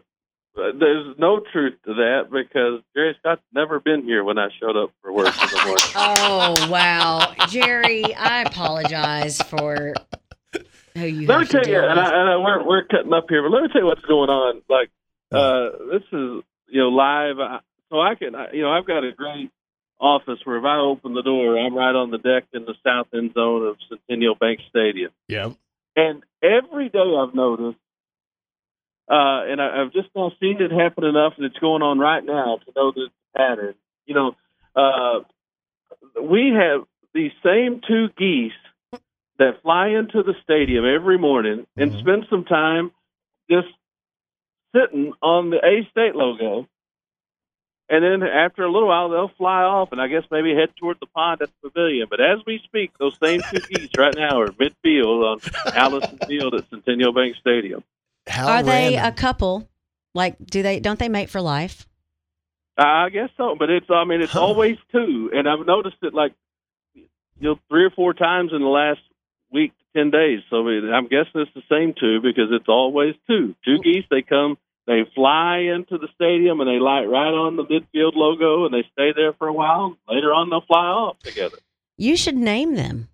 there's 0.55 1.17
no 1.17 1.41
truth 1.51 1.73
to 1.85 1.93
that 1.95 2.23
because 2.31 2.81
Jerry 2.95 3.15
Scott's 3.19 3.41
never 3.53 3.79
been 3.79 4.03
here 4.03 4.23
when 4.23 4.37
I 4.37 4.47
showed 4.59 4.75
up 4.81 4.91
for 5.01 5.11
work 5.11 5.27
in 5.27 5.49
the 5.49 5.65
morning. 5.65 5.85
Oh, 5.97 6.69
wow. 6.69 7.33
Jerry, 7.49 8.13
I 8.15 8.43
apologize 8.43 9.41
for 9.43 9.93
who 10.95 11.05
you 11.05 11.27
let 11.27 11.39
me 11.39 11.45
have 11.45 11.49
to 11.49 11.59
tell 11.61 11.67
you, 11.67 11.79
and. 11.79 11.99
I, 11.99 12.05
and 12.05 12.29
I, 12.29 12.37
we're 12.37 12.65
we're 12.65 12.85
cutting 12.85 13.13
up 13.13 13.25
here, 13.29 13.41
but 13.43 13.51
let 13.53 13.63
me 13.63 13.69
tell 13.71 13.81
you 13.81 13.87
what's 13.87 14.05
going 14.05 14.29
on. 14.29 14.61
Like, 14.69 14.89
uh, 15.31 15.69
this 15.91 16.03
is 16.11 16.43
you 16.69 16.81
know 16.81 16.89
live, 16.89 17.35
so 17.89 17.99
I 17.99 18.15
can 18.15 18.33
I, 18.35 18.51
you 18.53 18.61
know 18.61 18.71
I've 18.71 18.87
got 18.87 19.03
a 19.03 19.11
great 19.11 19.51
office 19.99 20.39
where 20.45 20.57
if 20.57 20.63
I 20.63 20.77
open 20.77 21.13
the 21.13 21.21
door, 21.21 21.57
I'm 21.59 21.75
right 21.75 21.95
on 21.95 22.11
the 22.11 22.17
deck 22.17 22.45
in 22.53 22.65
the 22.65 22.75
south 22.85 23.07
end 23.13 23.33
zone 23.33 23.67
of 23.67 23.75
Centennial 23.89 24.35
Bank 24.35 24.59
Stadium, 24.69 25.11
Yeah. 25.27 25.51
and 25.95 26.23
every 26.43 26.89
day 26.89 26.99
I've 26.99 27.33
noticed, 27.35 27.79
uh, 29.09 29.45
and 29.47 29.61
I, 29.61 29.81
I've 29.81 29.93
just 29.93 30.09
now 30.15 30.31
seen 30.39 30.61
it 30.61 30.71
happen 30.71 31.03
enough, 31.03 31.33
and 31.37 31.45
it's 31.45 31.57
going 31.59 31.81
on 31.81 31.99
right 31.99 32.23
now 32.23 32.57
to 32.65 32.71
know 32.75 32.91
this 32.91 33.09
pattern. 33.35 33.75
You 34.05 34.15
know, 34.15 34.35
uh, 34.75 35.19
we 36.21 36.51
have 36.55 36.85
these 37.13 37.31
same 37.43 37.81
two 37.87 38.07
geese 38.17 38.51
that 39.37 39.61
fly 39.61 39.89
into 39.89 40.23
the 40.23 40.33
stadium 40.43 40.85
every 40.85 41.17
morning 41.17 41.67
and 41.77 41.91
Mhm. 41.91 41.99
spend 41.99 42.27
some 42.29 42.45
time 42.45 42.91
just 43.49 43.67
sitting 44.73 45.13
on 45.21 45.49
the 45.49 45.63
A 45.65 45.85
State 45.91 46.15
logo. 46.15 46.67
And 47.87 48.03
then 48.03 48.23
after 48.23 48.63
a 48.63 48.71
little 48.71 48.87
while, 48.87 49.09
they'll 49.09 49.27
fly 49.37 49.61
off 49.61 49.91
and 49.91 50.01
I 50.01 50.07
guess 50.07 50.23
maybe 50.31 50.55
head 50.55 50.75
toward 50.75 50.99
the 50.99 51.05
pond 51.05 51.41
at 51.41 51.49
the 51.61 51.69
pavilion. 51.69 52.07
But 52.09 52.19
as 52.19 52.39
we 52.47 52.59
speak, 52.63 52.97
those 52.97 53.15
same 53.21 53.43
two 53.43 53.61
geese 53.69 53.91
right 53.95 54.15
now 54.15 54.39
are 54.41 54.51
midfield 54.51 55.23
on 55.23 55.41
Allison 55.73 56.19
Field 56.27 56.55
at 56.55 56.67
Centennial 56.69 57.13
Bank 57.13 57.35
Stadium. 57.39 57.83
How 58.27 58.47
Are 58.47 58.63
they 58.63 58.97
a 58.97 59.11
couple? 59.11 59.69
Like, 60.13 60.37
do 60.39 60.63
they? 60.63 60.79
Don't 60.79 60.97
they 60.97 61.09
mate 61.09 61.29
for 61.29 61.41
life? 61.41 61.87
I 62.77 63.09
guess 63.09 63.29
so, 63.37 63.55
but 63.57 63.69
it's 63.69 63.85
I 63.89 64.03
mean 64.03 64.21
it's 64.21 64.33
Huh. 64.33 64.41
always 64.41 64.77
two, 64.91 65.31
and 65.33 65.47
I've 65.47 65.65
noticed 65.65 65.97
it 66.01 66.13
like 66.13 66.33
you 66.93 67.03
know 67.39 67.59
three 67.69 67.85
or 67.85 67.91
four 67.91 68.13
times 68.13 68.51
in 68.53 68.61
the 68.61 68.67
last 68.67 68.99
week 69.51 69.71
to 69.77 69.99
ten 69.99 70.11
days. 70.11 70.41
So 70.49 70.67
I 70.67 70.93
I'm 70.93 71.07
guessing 71.07 71.41
it's 71.41 71.53
the 71.53 71.63
same 71.69 71.93
two 71.93 72.19
because 72.21 72.49
it's 72.51 72.67
always 72.67 73.15
two. 73.27 73.55
Two 73.63 73.77
mm. 73.77 73.83
geese. 73.83 74.05
They 74.09 74.21
come, 74.21 74.57
they 74.87 75.03
fly 75.13 75.59
into 75.73 75.97
the 75.97 76.09
stadium, 76.15 76.59
and 76.59 76.69
they 76.69 76.79
light 76.79 77.05
right 77.05 77.33
on 77.33 77.55
the 77.55 77.63
midfield 77.63 78.15
logo, 78.15 78.65
and 78.65 78.73
they 78.73 78.83
stay 78.91 79.13
there 79.15 79.33
for 79.33 79.47
a 79.47 79.53
while. 79.53 79.97
Later 80.09 80.33
on, 80.33 80.49
they'll 80.49 80.61
fly 80.61 80.87
off 80.87 81.19
together. 81.19 81.57
You 81.97 82.17
should 82.17 82.35
name 82.35 82.75
them. 82.75 83.07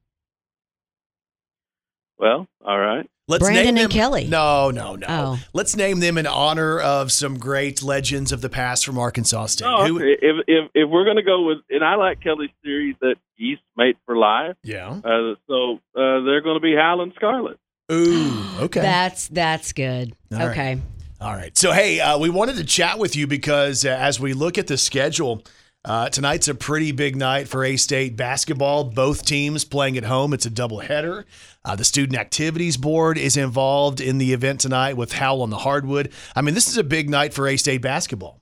Well, 2.18 2.48
all 2.66 2.80
right. 2.80 3.10
Let's 3.32 3.44
Brandon 3.44 3.76
name 3.76 3.86
and 3.86 3.92
them- 3.92 3.98
Kelly. 3.98 4.28
No, 4.28 4.72
no, 4.72 4.96
no. 4.96 5.08
Oh. 5.10 5.40
Let's 5.54 5.76
name 5.76 6.00
them 6.00 6.18
in 6.18 6.28
honor 6.28 6.80
of 6.80 7.12
some 7.12 7.38
great 7.40 7.82
legends 7.82 8.32
of 8.32 8.42
the 8.42 8.50
past 8.50 8.86
from 8.86 8.98
Arkansas 8.98 9.46
State. 9.48 9.66
No, 9.66 9.86
Who- 9.88 10.00
if 10.00 10.20
if 10.48 10.70
if 10.76 10.90
we're 10.90 11.06
gonna 11.06 11.24
go 11.24 11.44
with, 11.48 11.60
and 11.70 11.84
I 11.84 11.96
like 11.96 12.22
Kelly's 12.22 12.50
theory 12.64 12.96
that 13.02 13.16
geese 13.40 13.58
mate 13.78 13.98
for 14.06 14.16
life. 14.18 14.56
yeah. 14.64 14.90
Uh, 15.04 15.36
so 15.48 15.80
uh, 15.96 16.22
they're 16.26 16.42
going 16.42 16.56
to 16.58 16.60
be 16.62 16.76
Howl 16.76 17.02
and 17.02 17.12
Scarlet. 17.16 17.58
Ooh, 17.92 18.44
okay. 18.60 18.82
That's 18.82 19.28
that's 19.30 19.74
good. 19.74 20.14
All 20.32 20.38
right. 20.40 20.50
okay. 20.52 20.82
All 21.20 21.34
right. 21.34 21.56
So, 21.58 21.72
hey, 21.72 22.00
uh, 22.00 22.18
we 22.18 22.30
wanted 22.30 22.56
to 22.58 22.64
chat 22.64 22.98
with 23.00 23.16
you 23.16 23.28
because 23.28 23.86
uh, 23.86 23.90
as 23.90 24.20
we 24.20 24.34
look 24.34 24.58
at 24.58 24.68
the 24.68 24.78
schedule, 24.78 25.44
uh, 25.84 26.10
tonight's 26.10 26.48
a 26.48 26.54
pretty 26.56 26.92
big 26.92 27.16
night 27.16 27.48
for 27.48 27.64
A 27.64 27.76
State 27.78 28.16
basketball. 28.16 28.84
Both 28.84 29.26
teams 29.26 29.66
playing 29.66 29.98
at 29.98 30.04
home. 30.04 30.34
It's 30.34 30.46
a 30.46 30.52
doubleheader. 30.52 31.26
Uh, 31.66 31.76
the 31.76 31.84
Student 31.84 32.20
Activities 32.20 32.78
Board 32.78 33.18
is 33.18 33.36
involved 33.38 34.00
in 34.00 34.18
the 34.20 34.34
event 34.34 34.60
tonight 34.62 34.96
with 34.96 35.14
Howl 35.14 35.42
on 35.42 35.50
the 35.50 35.58
Hardwood. 35.60 36.12
I 36.36 36.42
mean, 36.42 36.54
this 36.54 36.68
is 36.68 36.78
a 36.78 36.84
big 36.84 37.10
night 37.10 37.34
for 37.34 37.48
A 37.48 37.58
State 37.58 37.82
basketball. 37.82 38.42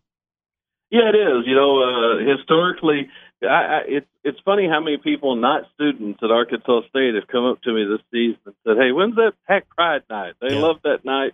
Yeah, 0.91 1.09
it 1.09 1.15
is. 1.15 1.43
You 1.45 1.55
know, 1.55 1.83
uh, 1.83 2.35
historically, 2.37 3.09
I, 3.43 3.45
I, 3.47 3.79
it's 3.87 4.07
it's 4.23 4.39
funny 4.43 4.67
how 4.67 4.79
many 4.81 4.97
people, 4.97 5.35
not 5.35 5.63
students 5.75 6.19
at 6.21 6.31
Arkansas 6.31 6.81
State, 6.89 7.15
have 7.15 7.27
come 7.27 7.45
up 7.45 7.61
to 7.61 7.71
me 7.73 7.85
this 7.85 8.01
season 8.11 8.39
and 8.45 8.55
said, 8.67 8.77
"Hey, 8.77 8.91
when's 8.91 9.15
that 9.15 9.33
Pack 9.47 9.69
Pride 9.69 10.01
night?" 10.09 10.33
They 10.41 10.55
Yeah. 10.55 10.59
love 10.61 10.77
that 10.83 11.05
night 11.05 11.33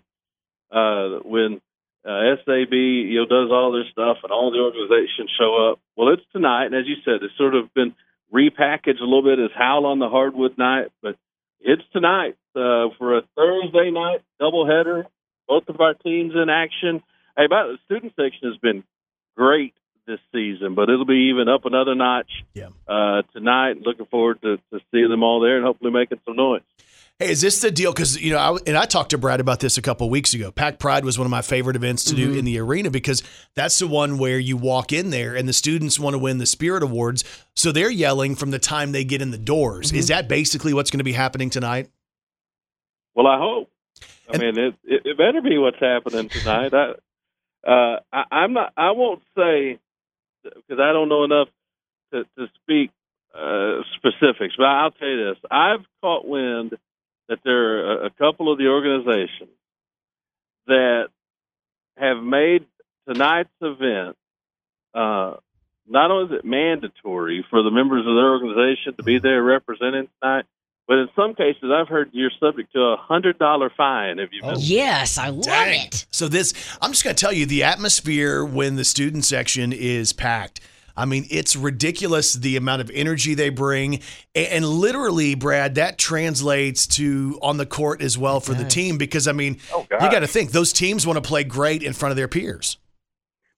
uh, 0.72 1.20
when 1.24 1.62
uh, 2.06 2.36
SAB 2.46 2.74
you 2.74 3.16
know 3.20 3.26
does 3.26 3.50
all 3.52 3.72
their 3.72 3.86
stuff 3.92 4.18
and 4.24 4.32
all 4.32 4.52
the 4.52 4.60
organizations 4.60 5.32
show 5.38 5.72
up. 5.72 5.80
Well, 5.96 6.14
it's 6.14 6.24
tonight, 6.32 6.66
and 6.68 6.76
as 6.76 6.86
you 6.88 6.96
said, 7.04 7.24
it's 7.24 7.38
sort 7.38 7.56
of 7.56 7.74
been 7.74 7.96
repackaged 8.34 9.00
a 9.02 9.04
little 9.06 9.24
bit 9.24 9.40
as 9.40 9.52
Howl 9.56 9.86
on 9.86 10.00
the 10.00 10.10
Hardwood 10.10 10.58
night, 10.58 10.88
but 11.02 11.16
it's 11.62 11.84
tonight 11.94 12.36
uh, 12.56 12.90
for 12.98 13.18
a 13.18 13.22
Thursday 13.36 13.92
night 13.92 14.22
doubleheader. 14.42 15.06
Both 15.48 15.70
of 15.70 15.80
our 15.80 15.94
teams 15.94 16.34
in 16.36 16.50
action. 16.50 17.04
Hey, 17.38 17.48
by 17.48 17.64
the 17.68 17.78
student 17.86 18.14
section 18.16 18.50
has 18.50 18.58
been 18.58 18.84
great 19.38 19.74
this 20.08 20.20
season, 20.32 20.74
but 20.76 20.90
it'll 20.90 21.06
be 21.06 21.30
even 21.34 21.48
up 21.50 21.66
another 21.66 21.94
notch 21.96 22.32
Yeah. 22.54 22.70
uh, 22.88 23.22
tonight. 23.34 23.82
Looking 23.82 24.06
forward 24.08 24.42
to, 24.42 24.58
to 24.72 24.80
seeing 24.92 25.10
them 25.10 25.24
all 25.24 25.40
there 25.42 25.58
and 25.58 25.66
hopefully 25.66 25.92
making 25.92 26.20
some 26.26 26.36
noise. 26.36 26.62
Hey, 27.20 27.32
is 27.32 27.40
this 27.40 27.62
the 27.62 27.72
deal? 27.72 27.94
Because 27.94 28.22
you 28.22 28.34
know, 28.34 28.38
I, 28.40 28.58
and 28.68 28.76
I 28.78 28.84
talked 28.86 29.12
to 29.12 29.18
Brad 29.18 29.40
about 29.40 29.62
this 29.62 29.78
a 29.78 29.82
couple 29.82 30.10
weeks 30.10 30.34
ago. 30.34 30.52
Pack 30.52 30.80
Pride 30.80 31.06
was 31.06 31.18
one 31.18 31.26
of 31.26 31.32
my 31.32 31.42
favorite 31.42 31.78
events 31.78 32.04
to 32.06 32.14
do 32.16 32.34
in 32.34 32.44
the 32.44 32.60
arena 32.60 32.92
because 32.92 33.24
that's 33.56 33.80
the 33.80 33.88
one 33.88 34.18
where 34.18 34.38
you 34.38 34.58
walk 34.58 34.92
in 34.92 35.12
there 35.12 35.34
and 35.34 35.48
the 35.48 35.54
students 35.54 35.98
want 35.98 36.14
to 36.14 36.18
win 36.18 36.40
the 36.40 36.46
Spirit 36.46 36.84
Awards, 36.84 37.24
so 37.56 37.72
they're 37.72 37.90
yelling 37.90 38.36
from 38.36 38.52
the 38.52 38.60
time 38.60 38.92
they 38.92 39.06
get 39.06 39.22
in 39.22 39.32
the 39.32 39.38
doors. 39.38 39.94
Is 39.94 40.10
that 40.10 40.28
basically 40.28 40.74
what's 40.74 40.92
going 40.92 40.98
to 40.98 41.06
be 41.06 41.14
happening 41.14 41.50
tonight? 41.50 41.90
Well, 43.14 43.28
I 43.28 43.38
hope. 43.40 43.70
I 44.30 44.34
And- 44.34 44.42
mean, 44.42 44.58
it, 44.60 44.76
it, 44.84 45.02
it 45.06 45.18
better 45.18 45.42
be 45.42 45.58
what's 45.58 45.80
happening 45.80 46.28
tonight. 46.28 46.74
I, 46.74 46.92
uh, 47.66 48.00
I, 48.12 48.24
I'm 48.30 48.52
not. 48.52 48.74
I 48.76 48.92
won't 48.92 49.22
say 49.38 49.80
because 50.44 50.80
I 50.82 50.92
don't 50.92 51.08
know 51.08 51.24
enough 51.24 51.48
to, 52.12 52.26
to 52.38 52.48
speak 52.62 52.92
uh, 53.34 53.84
specifics. 53.96 54.56
But 54.58 54.66
I'll 54.66 54.92
tell 54.92 55.08
you 55.08 55.30
this: 55.30 55.38
I've 55.50 55.86
caught 56.02 56.28
wind 56.28 56.74
that 57.30 57.40
there 57.44 57.78
are 57.88 58.04
a, 58.04 58.06
a 58.08 58.10
couple 58.12 58.52
of 58.52 58.58
the 58.58 58.68
organizations 58.68 59.50
that 60.68 61.06
have 61.98 62.18
made 62.24 62.66
tonight's 63.08 63.50
event. 63.62 64.16
Uh, 64.94 65.36
not 65.88 66.10
only 66.12 66.34
is 66.34 66.40
it 66.40 66.46
mandatory 66.46 67.46
for 67.50 67.62
the 67.62 67.70
members 67.72 68.02
of 68.08 68.16
their 68.16 68.32
organization 68.32 68.96
to 68.98 69.04
be 69.04 69.20
there 69.20 69.44
representing 69.44 70.08
tonight, 70.22 70.46
but 70.88 70.98
in 71.00 71.08
some 71.16 71.34
cases, 71.36 71.64
I've 71.74 71.88
heard 71.88 72.10
you're 72.14 72.32
subject 72.40 72.74
to 72.74 72.80
a 72.80 72.98
hundred 72.98 73.40
dollar 73.40 73.72
fine 73.76 74.20
if 74.20 74.30
you 74.32 74.42
Oh. 74.44 74.52
miss. 74.52 74.70
Yes, 74.70 75.18
I 75.18 75.30
love 75.30 75.44
Dang. 75.44 75.88
it. 75.88 76.06
So 76.12 76.28
this, 76.28 76.54
I'm 76.82 76.92
just 76.92 77.04
going 77.04 77.16
to 77.16 77.20
tell 77.20 77.34
you, 77.34 77.46
the 77.46 77.64
atmosphere 77.64 78.44
when 78.46 78.76
the 78.76 78.86
student 78.86 79.26
section 79.26 79.74
is 79.74 80.14
packed. 80.14 80.60
I 80.98 81.06
mean, 81.06 81.26
it's 81.30 81.56
ridiculous 81.56 82.34
the 82.34 82.56
amount 82.56 82.82
of 82.82 82.90
energy 82.94 83.34
they 83.34 83.50
bring. 83.50 84.00
A- 84.34 84.48
And 84.54 84.66
literally, 84.66 85.36
Brad, 85.36 85.76
that 85.76 85.98
translates 85.98 86.88
to 86.96 87.38
on 87.42 87.58
the 87.58 87.66
court 87.66 88.02
as 88.02 88.18
well 88.18 88.40
for 88.40 88.54
the 88.54 88.64
team 88.64 88.98
because, 88.98 89.28
I 89.28 89.32
mean, 89.34 89.58
Oh, 89.74 89.82
you 89.92 90.10
got 90.10 90.20
to 90.20 90.28
think 90.28 90.52
those 90.52 90.72
teams 90.74 91.06
want 91.06 91.18
to 91.22 91.28
play 91.28 91.44
great 91.44 91.84
in 91.84 91.94
front 91.94 92.12
of 92.12 92.16
their 92.18 92.28
peers. 92.28 92.78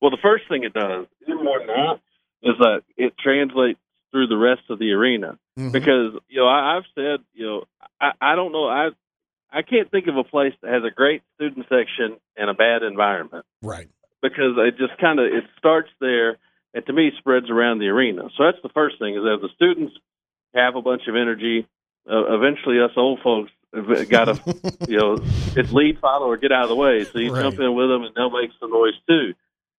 Well, 0.01 0.11
the 0.11 0.17
first 0.21 0.47
thing 0.49 0.63
it 0.63 0.73
does, 0.73 1.05
even 1.27 1.43
more 1.43 1.59
than 1.59 1.67
that, 1.67 1.99
is 2.43 2.55
that 2.59 2.81
it 2.97 3.13
translates 3.19 3.79
through 4.11 4.27
the 4.27 4.37
rest 4.37 4.61
of 4.69 4.79
the 4.79 4.91
arena. 4.91 5.37
Mhm. 5.59 5.71
Because 5.71 6.13
you 6.29 6.39
know, 6.39 6.47
I, 6.47 6.77
I've 6.77 6.85
said, 6.95 7.19
you 7.33 7.45
know, 7.45 7.63
I, 7.99 8.11
I 8.21 8.35
don't 8.35 8.51
know, 8.51 8.67
I 8.67 8.89
I 9.51 9.61
can't 9.61 9.89
think 9.89 10.07
of 10.07 10.17
a 10.17 10.23
place 10.23 10.53
that 10.61 10.71
has 10.71 10.83
a 10.83 10.91
great 10.91 11.21
student 11.35 11.65
section 11.69 12.17
and 12.35 12.49
a 12.49 12.53
bad 12.53 12.83
environment 12.83 13.45
Right. 13.61 13.87
because 14.21 14.53
it 14.57 14.77
just 14.77 14.99
kind 14.99 15.19
of 15.19 15.25
it 15.25 15.45
starts 15.57 15.89
there 15.99 16.37
and 16.77 16.85
to 16.85 16.93
me 16.93 17.11
spreads 17.17 17.49
around 17.49 17.79
the 17.79 17.87
arena. 17.87 18.29
So 18.37 18.45
that's 18.45 18.61
the 18.63 18.69
first 18.69 18.99
thing 18.99 19.15
is 19.15 19.23
that 19.23 19.39
the 19.41 19.49
students 19.55 19.93
have 20.53 20.75
a 20.75 20.81
bunch 20.81 21.03
of 21.07 21.15
energy. 21.15 21.67
Uh, 22.09 22.33
eventually, 22.35 22.79
us 22.79 22.91
old 22.95 23.19
folks 23.23 23.51
got 24.09 24.25
to, 24.25 24.39
you 24.87 24.97
know, 24.97 25.17
it's 25.55 25.71
lead 25.71 25.99
follow 25.99 26.27
or 26.27 26.37
get 26.37 26.51
out 26.51 26.63
of 26.63 26.69
the 26.69 26.75
way. 26.75 27.03
So 27.05 27.19
you 27.19 27.33
Right. 27.33 27.41
jump 27.43 27.59
in 27.59 27.73
with 27.75 27.89
them 27.89 28.03
and 28.03 28.15
they'll 28.15 28.29
make 28.29 28.51
some 28.59 28.69
noise 28.71 28.93
too. 29.07 29.33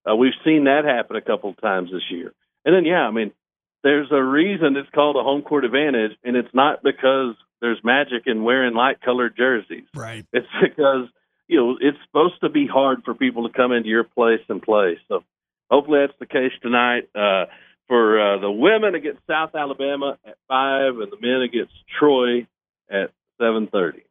Uh, 0.09 0.17
we've 0.17 0.35
seen 0.45 0.65
that 0.65 0.85
happen 0.85 1.17
a 1.17 1.21
couple 1.23 1.51
of 1.51 1.61
times 1.61 1.91
this 1.91 2.11
year. 2.11 2.33
And 2.65 2.75
then, 2.75 2.85
yeah, 2.85 3.03
I 3.07 3.11
mean, 3.11 3.33
there's 3.83 4.09
a 4.11 4.23
reason 4.23 4.77
it's 4.77 4.91
called 4.91 5.17
a 5.17 5.23
home 5.23 5.43
court 5.43 5.65
advantage, 5.65 6.13
and 6.25 6.37
it's 6.37 6.53
not 6.53 6.83
because 6.83 7.35
there's 7.61 7.79
magic 7.85 8.25
in 8.27 8.43
wearing 8.45 8.75
light 8.75 9.01
colored 9.01 9.37
jerseys. 9.37 9.85
Right. 9.95 10.27
It's 10.33 10.47
because 10.61 11.09
you 11.47 11.59
know 11.59 11.79
it's 11.81 11.97
supposed 12.07 12.41
to 12.43 12.49
be 12.49 12.67
hard 12.67 13.05
for 13.05 13.15
people 13.15 13.49
to 13.49 13.55
come 13.55 13.73
into 13.73 13.89
your 13.89 14.05
place 14.05 14.41
and 14.49 14.61
play. 14.61 14.99
So 15.09 15.23
hopefully 15.71 16.01
that's 16.01 16.19
the 16.19 16.27
case 16.27 16.53
tonight. 16.63 17.09
Uh, 17.15 17.47
for 17.89 18.21
uh, 18.21 18.39
the 18.39 18.51
women 18.51 18.95
against 18.95 19.21
South 19.27 19.55
Alabama 19.55 20.19
at 20.27 20.37
five, 20.47 20.99
and 20.99 21.11
the 21.11 21.17
men 21.21 21.41
against 21.41 21.73
Troy 21.99 22.47
at 22.91 23.11
seven 23.41 23.67
thirty. 23.67 24.03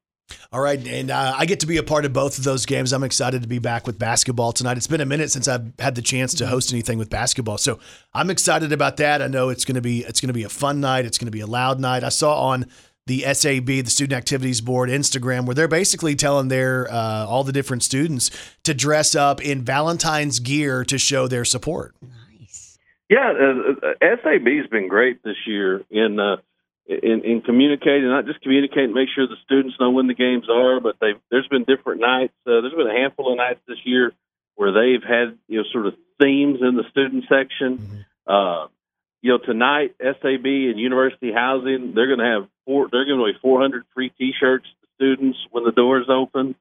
All 0.52 0.60
right, 0.60 0.86
and 0.86 1.10
uh, 1.10 1.36
I 1.38 1.46
get 1.46 1.62
to 1.62 1.68
be 1.68 1.78
a 1.78 1.84
part 1.84 2.04
of 2.04 2.12
both 2.12 2.38
of 2.38 2.44
those 2.44 2.66
games. 2.66 2.92
I'm 2.92 3.04
excited 3.04 3.44
to 3.44 3.48
be 3.48 3.60
back 3.60 3.88
with 3.88 3.98
basketball 3.98 4.52
tonight. 4.52 4.76
It's 4.76 4.88
been 4.88 5.00
a 5.00 5.06
minute 5.06 5.32
since 5.32 5.48
I've 5.48 5.72
had 5.80 5.96
the 5.96 6.02
chance 6.02 6.34
to 6.36 6.48
host 6.48 6.74
anything 6.74 6.98
with 6.98 7.10
basketball, 7.10 7.58
so 7.58 7.80
I'm 8.14 8.30
excited 8.30 8.74
about 8.74 8.98
that. 8.98 9.22
I 9.22 9.28
know 9.28 9.50
it's 9.50 9.64
going 9.64 9.76
to 9.76 9.82
be 9.82 10.00
it's 10.00 10.20
going 10.20 10.30
to 10.30 10.34
be 10.34 10.44
a 10.44 10.50
fun 10.50 10.82
night. 10.82 11.06
It's 11.06 11.18
going 11.18 11.28
to 11.28 11.32
be 11.32 11.42
a 11.42 11.48
loud 11.48 11.80
night. 11.80 12.04
I 12.04 12.10
saw 12.10 12.50
on 12.50 12.66
the 13.08 13.22
SAB, 13.34 13.66
the 13.66 13.90
Student 13.90 14.18
Activities 14.18 14.62
Board 14.62 14.90
Instagram, 14.90 15.46
where 15.46 15.56
they're 15.56 15.68
basically 15.68 16.16
telling 16.16 16.50
their 16.50 16.92
uh, 16.92 17.26
all 17.26 17.44
the 17.44 17.54
different 17.54 17.84
students 17.84 18.30
to 18.64 18.74
dress 18.74 19.16
up 19.16 19.42
in 19.42 19.64
Valentine's 19.64 20.40
gear 20.40 20.84
to 20.86 20.98
show 20.98 21.28
their 21.28 21.46
support. 21.46 21.96
Nice. 22.02 22.78
Yeah, 23.10 23.32
uh, 23.32 23.88
uh, 23.88 24.16
SAB's 24.22 24.68
been 24.70 24.88
great 24.90 25.24
this 25.24 25.38
year 25.48 25.84
in 25.90 26.20
uh, 26.20 26.38
in, 26.86 27.24
in 27.24 27.42
communicating, 27.42 28.08
not 28.08 28.26
just 28.26 28.42
communicating, 28.42 28.94
make 28.94 29.10
sure 29.14 29.28
the 29.28 29.36
students 29.44 29.76
know 29.80 29.92
when 29.92 30.08
the 30.08 30.14
games 30.14 30.46
are, 30.50 30.80
but 30.80 30.98
they 31.00 31.14
there's 31.32 31.48
been 31.48 31.64
different 31.64 32.02
nights. 32.02 32.34
Uh, 32.46 32.62
there's 32.62 32.74
been 32.74 32.88
a 32.88 33.00
handful 33.00 33.32
of 33.32 33.38
nights 33.38 33.62
this 33.68 33.80
year 33.86 34.12
where 34.56 34.72
they've 34.72 35.04
had 35.04 35.38
you 35.48 35.60
know 35.60 35.64
sort 35.72 35.88
of 35.88 35.96
themes 36.20 36.60
in 36.62 36.76
the 36.76 36.84
student 36.92 37.24
section. 37.30 38.06
Uh, 38.28 38.68
you 39.28 39.34
know, 39.34 39.40
tonight 39.40 39.94
SAB 40.00 40.46
and 40.46 40.80
University 40.80 41.34
Housing 41.34 41.92
they're 41.94 42.08
going 42.08 42.20
to 42.20 42.40
have 42.40 42.48
four. 42.66 42.88
They're 42.90 43.04
giving 43.04 43.20
away 43.20 43.36
400 43.42 43.84
free 43.94 44.10
T-shirts 44.18 44.64
to 44.64 44.88
students 44.96 45.38
when 45.52 45.66
the 45.66 45.74
doors 45.74 46.06
open. 46.08 46.56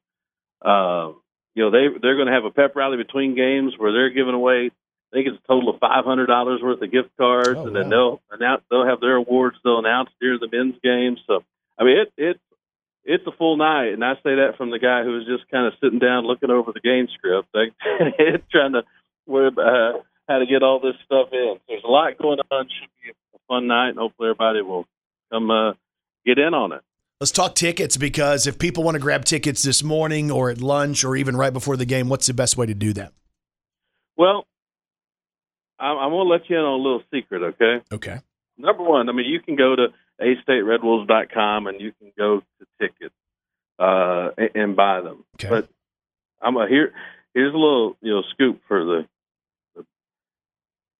Uh, 0.61 1.13
you 1.55 1.63
know, 1.63 1.71
they 1.71 1.87
they're 2.03 2.17
going 2.17 2.27
to 2.27 2.33
have 2.33 2.45
a 2.45 2.51
pep 2.51 2.75
rally 2.75 2.97
between 2.97 3.37
games 3.37 3.75
where 3.79 3.93
they're 3.93 4.11
giving 4.11 4.35
away. 4.35 4.73
I 4.73 5.11
think 5.13 5.29
it's 5.29 5.39
a 5.45 5.47
total 5.47 5.71
of 5.71 5.79
five 5.79 6.05
hundred 6.05 6.27
dollars 6.27 6.61
worth 6.61 6.83
of 6.83 6.91
gift 6.91 7.11
cards, 7.17 7.55
Oh, 7.55 7.69
and 7.69 7.77
then 7.77 7.85
wow. 7.85 7.91
they'll 7.91 8.21
announce 8.33 8.63
they'll 8.69 8.85
have 8.85 9.01
their 9.01 9.15
awards 9.15 9.59
they'll 9.63 9.79
announce 9.79 10.11
during 10.21 10.41
the 10.41 10.49
men's 10.51 10.75
game. 10.83 11.19
So, 11.29 11.45
I 11.79 11.85
mean, 11.85 11.99
it 11.99 12.13
it 12.19 12.41
it's 13.05 13.27
a 13.29 13.33
full 13.39 13.57
night, 13.57 13.93
and 13.93 14.05
I 14.05 14.15
say 14.25 14.35
that 14.43 14.55
from 14.57 14.73
the 14.73 14.81
guy 14.81 15.05
who 15.05 15.13
was 15.13 15.25
just 15.25 15.49
kind 15.53 15.69
of 15.69 15.75
sitting 15.81 16.01
down 16.01 16.27
looking 16.27 16.51
over 16.51 16.73
the 16.73 16.81
game 16.81 17.07
script, 17.15 17.47
like, 17.55 17.73
trying 18.51 18.73
to 18.73 18.83
uh, 19.29 19.93
how 20.29 20.39
to 20.39 20.47
get 20.47 20.63
all 20.63 20.81
this 20.81 20.95
stuff 21.05 21.29
in. 21.33 21.57
There's 21.69 21.85
a 21.85 21.89
lot 21.89 22.19
going 22.19 22.39
on. 22.51 22.69
Should 22.69 22.89
be 23.03 23.11
a 23.11 23.39
fun 23.49 23.67
night, 23.67 23.91
and 23.91 23.99
hopefully 23.99 24.31
everybody 24.31 24.63
will 24.63 24.87
come 25.31 25.51
uh, 25.51 25.73
get 26.25 26.39
in 26.39 26.55
on 26.55 26.73
it. 26.73 26.83
Let's 27.21 27.31
talk 27.31 27.55
tickets 27.55 27.97
because 27.97 28.47
if 28.47 28.59
people 28.59 28.85
want 28.85 28.97
to 28.97 29.01
grab 29.01 29.25
tickets 29.25 29.63
this 29.63 29.83
morning 29.83 30.31
or 30.31 30.51
at 30.51 30.61
lunch 30.61 31.03
or 31.03 31.17
even 31.17 31.35
right 31.35 31.53
before 31.53 31.77
the 31.77 31.87
game, 31.87 32.11
what's 32.11 32.27
the 32.27 32.35
best 32.35 32.59
way 32.59 32.67
to 32.67 32.75
do 32.75 32.93
that? 32.93 33.13
Well, 34.19 34.47
I'm, 35.79 35.97
I'm 35.97 36.11
going 36.11 36.27
to 36.27 36.31
let 36.31 36.51
you 36.51 36.57
in 36.59 36.63
on 36.63 36.81
a 36.81 36.83
little 36.83 37.03
secret, 37.13 37.43
okay? 37.55 37.83
Okay. 37.91 38.21
number 38.59 38.83
one, 38.83 39.09
I 39.09 39.13
mean, 39.13 39.25
you 39.27 39.41
can 39.41 39.57
go 39.57 39.77
to 39.77 39.89
astateredwolves.com 40.21 41.67
and 41.67 41.81
you 41.81 41.93
can 41.99 42.13
go 42.19 42.41
to 42.41 42.67
tickets 42.79 43.15
uh, 43.79 44.31
and, 44.37 44.51
and 44.55 44.77
buy 44.77 45.01
them. 45.01 45.25
Okay. 45.37 45.49
But 45.49 45.69
I'm 46.41 46.57
a 46.57 46.69
here. 46.69 46.93
Here's 47.35 47.53
a 47.53 47.57
little 47.57 47.97
you 48.01 48.13
know 48.13 48.23
scoop 48.33 48.61
for 48.69 48.85
the, 48.85 49.09
the 49.16 49.16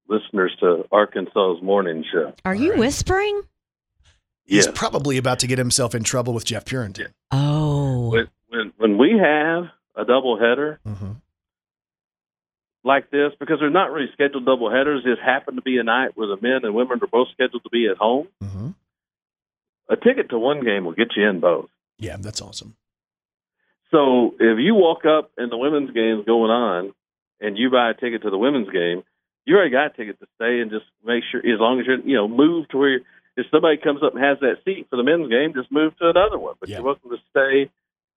listeners 0.09 0.55
to 0.61 0.85
Arkansas's 0.93 1.63
morning 1.63 2.05
show. 2.13 2.33
Are 2.45 2.55
you 2.55 2.77
whispering? 2.77 3.43
He's 4.45 4.67
Yes. 4.67 4.79
probably 4.79 5.17
about 5.19 5.41
to 5.41 5.47
get 5.47 5.59
himself 5.59 5.95
in 5.95 6.05
trouble 6.05 6.33
with 6.33 6.45
Jeff 6.45 6.65
Purinton. 6.65 7.13
Oh. 7.33 8.11
When, 8.11 8.29
when 8.49 8.73
when 8.77 8.99
we 8.99 9.19
have 9.19 9.65
a 9.97 10.05
double 10.05 10.39
header 10.39 10.79
Mm-hmm. 10.87 11.13
like 12.85 13.11
this, 13.11 13.33
because 13.41 13.59
they're 13.61 13.71
not 13.71 13.91
really 13.91 14.09
scheduled 14.13 14.45
double 14.47 14.71
headers, 14.71 15.03
this 15.05 15.19
happened 15.25 15.57
to 15.57 15.63
be 15.63 15.79
a 15.79 15.83
night 15.83 16.13
where 16.17 16.29
the 16.29 16.37
men 16.41 16.61
and 16.65 16.75
women 16.75 17.01
are 17.03 17.07
both 17.09 17.29
scheduled 17.33 17.65
to 17.65 17.71
be 17.71 17.89
at 17.89 17.97
home. 17.97 18.29
Mm-hmm. 18.43 18.69
A 19.89 19.97
ticket 19.97 20.31
to 20.31 20.39
one 20.39 20.65
game 20.65 20.85
will 20.85 20.93
get 20.95 21.09
you 21.17 21.29
in 21.29 21.41
both. 21.41 21.69
Yeah, 21.99 22.17
that's 22.19 22.41
awesome. 22.43 22.77
So 23.91 24.35
if 24.39 24.59
you 24.59 24.75
walk 24.75 25.05
up 25.05 25.31
and 25.37 25.51
the 25.51 25.57
women's 25.57 25.91
game's 25.93 26.25
going 26.27 26.51
on, 26.51 26.93
and 27.41 27.57
you 27.59 27.71
buy 27.71 27.91
a 27.91 27.95
ticket 27.95 28.23
to 28.23 28.31
the 28.31 28.39
women's 28.39 28.69
game, 28.71 29.03
you 29.47 29.57
already 29.57 29.71
got 29.71 29.87
a 29.87 29.97
ticket 29.97 30.19
to 30.21 30.27
stay 30.37 30.61
and 30.61 30.71
just 30.71 30.85
make 31.05 31.23
sure, 31.31 31.41
as 31.41 31.59
long 31.61 31.81
as 31.81 31.87
you're, 31.87 32.01
you 32.01 32.17
know, 32.17 32.29
move 32.29 32.69
to 32.71 32.77
where 32.79 33.01
if 33.37 33.47
somebody 33.51 33.77
comes 33.77 34.03
up 34.03 34.15
and 34.15 34.23
has 34.25 34.39
that 34.41 34.59
seat 34.65 34.87
for 34.91 34.97
the 34.97 35.03
men's 35.05 35.29
game, 35.29 35.55
just 35.55 35.71
move 35.71 35.97
to 35.99 36.09
another 36.11 36.39
one. 36.39 36.55
But 36.61 36.69
Yeah. 36.69 36.77
you're 36.77 36.85
welcome 36.87 37.11
to 37.11 37.19
stay 37.31 37.71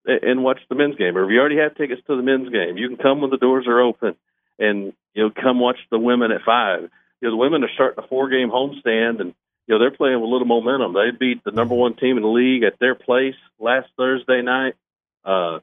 and 0.05 0.43
watch 0.43 0.59
the 0.69 0.75
men's 0.75 0.95
game. 0.95 1.15
Or 1.17 1.23
if 1.25 1.29
you 1.31 1.39
already 1.39 1.57
have 1.57 1.75
tickets 1.75 2.01
to 2.07 2.15
the 2.15 2.23
men's 2.23 2.49
game, 2.49 2.77
you 2.77 2.87
can 2.87 2.97
come 2.97 3.21
when 3.21 3.29
the 3.29 3.37
doors 3.37 3.67
are 3.67 3.79
open 3.79 4.15
and 4.57 4.93
you 5.13 5.23
know 5.23 5.29
come 5.29 5.59
watch 5.59 5.77
the 5.91 5.99
women 5.99 6.31
at 6.31 6.41
five. 6.43 6.83
You 7.21 7.27
know 7.27 7.31
the 7.31 7.37
women 7.37 7.63
are 7.63 7.69
starting 7.73 8.03
a 8.03 8.07
four 8.07 8.29
game 8.29 8.49
homestand 8.49 9.19
and 9.19 9.33
you 9.67 9.75
know 9.75 9.79
they're 9.79 9.91
playing 9.91 10.15
with 10.19 10.29
a 10.29 10.31
little 10.31 10.47
momentum. 10.47 10.93
They 10.93 11.11
beat 11.11 11.43
the 11.43 11.51
number 11.51 11.75
one 11.75 11.95
team 11.95 12.17
in 12.17 12.23
the 12.23 12.29
league 12.29 12.63
at 12.63 12.79
their 12.79 12.95
place 12.95 13.35
last 13.59 13.89
Thursday 13.97 14.41
night, 14.41 14.75
uh, 15.25 15.59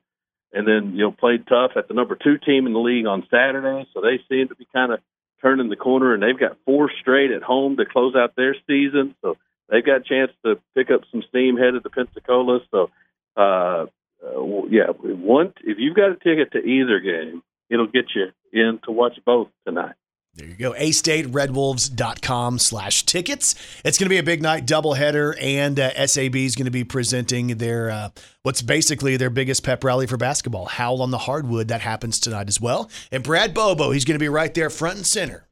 and 0.53 0.69
then 0.69 0.93
you 0.93 1.03
know 1.05 1.13
played 1.13 1.47
tough 1.47 1.73
at 1.77 1.89
the 1.89 1.95
number 1.95 2.15
two 2.15 2.37
team 2.39 2.67
in 2.67 2.73
the 2.75 2.79
league 2.79 3.07
on 3.07 3.27
Saturday. 3.31 3.89
So 3.95 4.01
they 4.03 4.21
seem 4.29 4.49
to 4.49 4.55
be 4.55 4.67
kind 4.73 4.93
of 4.93 5.01
turning 5.41 5.69
the 5.69 5.77
corner, 5.77 6.15
and 6.15 6.23
they've 6.23 6.39
got 6.39 6.59
four 6.65 6.91
straight 7.01 7.31
at 7.31 7.43
home 7.43 7.77
to 7.77 7.85
close 7.85 8.15
out 8.15 8.37
their 8.37 8.55
season. 8.67 9.15
So 9.23 9.37
they've 9.69 9.85
got 9.85 10.01
a 10.01 10.05
chance 10.05 10.31
to 10.45 10.59
pick 10.75 10.91
up 10.91 11.03
some 11.11 11.23
steam 11.29 11.57
headed 11.57 11.83
to 11.83 11.91
Pensacola. 11.91 12.61
So 12.71 12.91
uh, 13.37 13.87
uh, 14.25 14.67
yeah, 14.71 14.89
one 14.99 15.53
if 15.63 15.79
you've 15.79 15.97
got 15.97 16.11
a 16.11 16.17
ticket 16.17 16.53
to 16.53 16.59
either 16.59 17.01
game, 17.01 17.43
it'll 17.71 17.87
get 17.87 18.07
you 18.15 18.27
in 18.53 18.81
to 18.85 18.93
watch 18.93 19.19
both 19.25 19.49
tonight. 19.67 19.95
There 20.37 20.47
you 20.47 20.55
go. 20.55 20.73
astateredwolves.com 20.73 22.59
slash 22.59 23.05
tickets. 23.05 23.55
It's 23.85 23.97
going 23.99 24.07
to 24.07 24.11
be 24.11 24.19
a 24.19 24.23
big 24.23 24.43
night 24.43 24.67
doubleheader, 24.67 25.35
and 25.41 25.81
uh, 25.81 26.07
SAB 26.07 26.37
is 26.37 26.55
going 26.55 26.67
to 26.67 26.71
be 26.71 26.85
presenting 26.85 27.57
their 27.57 27.91
uh, 27.91 28.09
what's 28.43 28.61
basically 28.63 29.17
their 29.17 29.31
biggest 29.31 29.63
pep 29.65 29.83
rally 29.83 30.07
for 30.07 30.17
basketball. 30.17 30.67
Howl 30.67 31.01
on 31.03 31.11
the 31.11 31.19
Hardwood. 31.19 31.69
That 31.69 31.81
happens 31.81 32.21
tonight 32.21 32.49
as 32.49 32.61
well. 32.61 32.91
And 33.11 33.23
Brad 33.23 33.55
Bobo, 33.55 33.91
he's 33.93 34.05
going 34.05 34.17
to 34.17 34.23
be 34.23 34.29
right 34.29 34.53
there 34.53 34.69
front 34.69 34.97
and 34.97 35.07
center, 35.07 35.49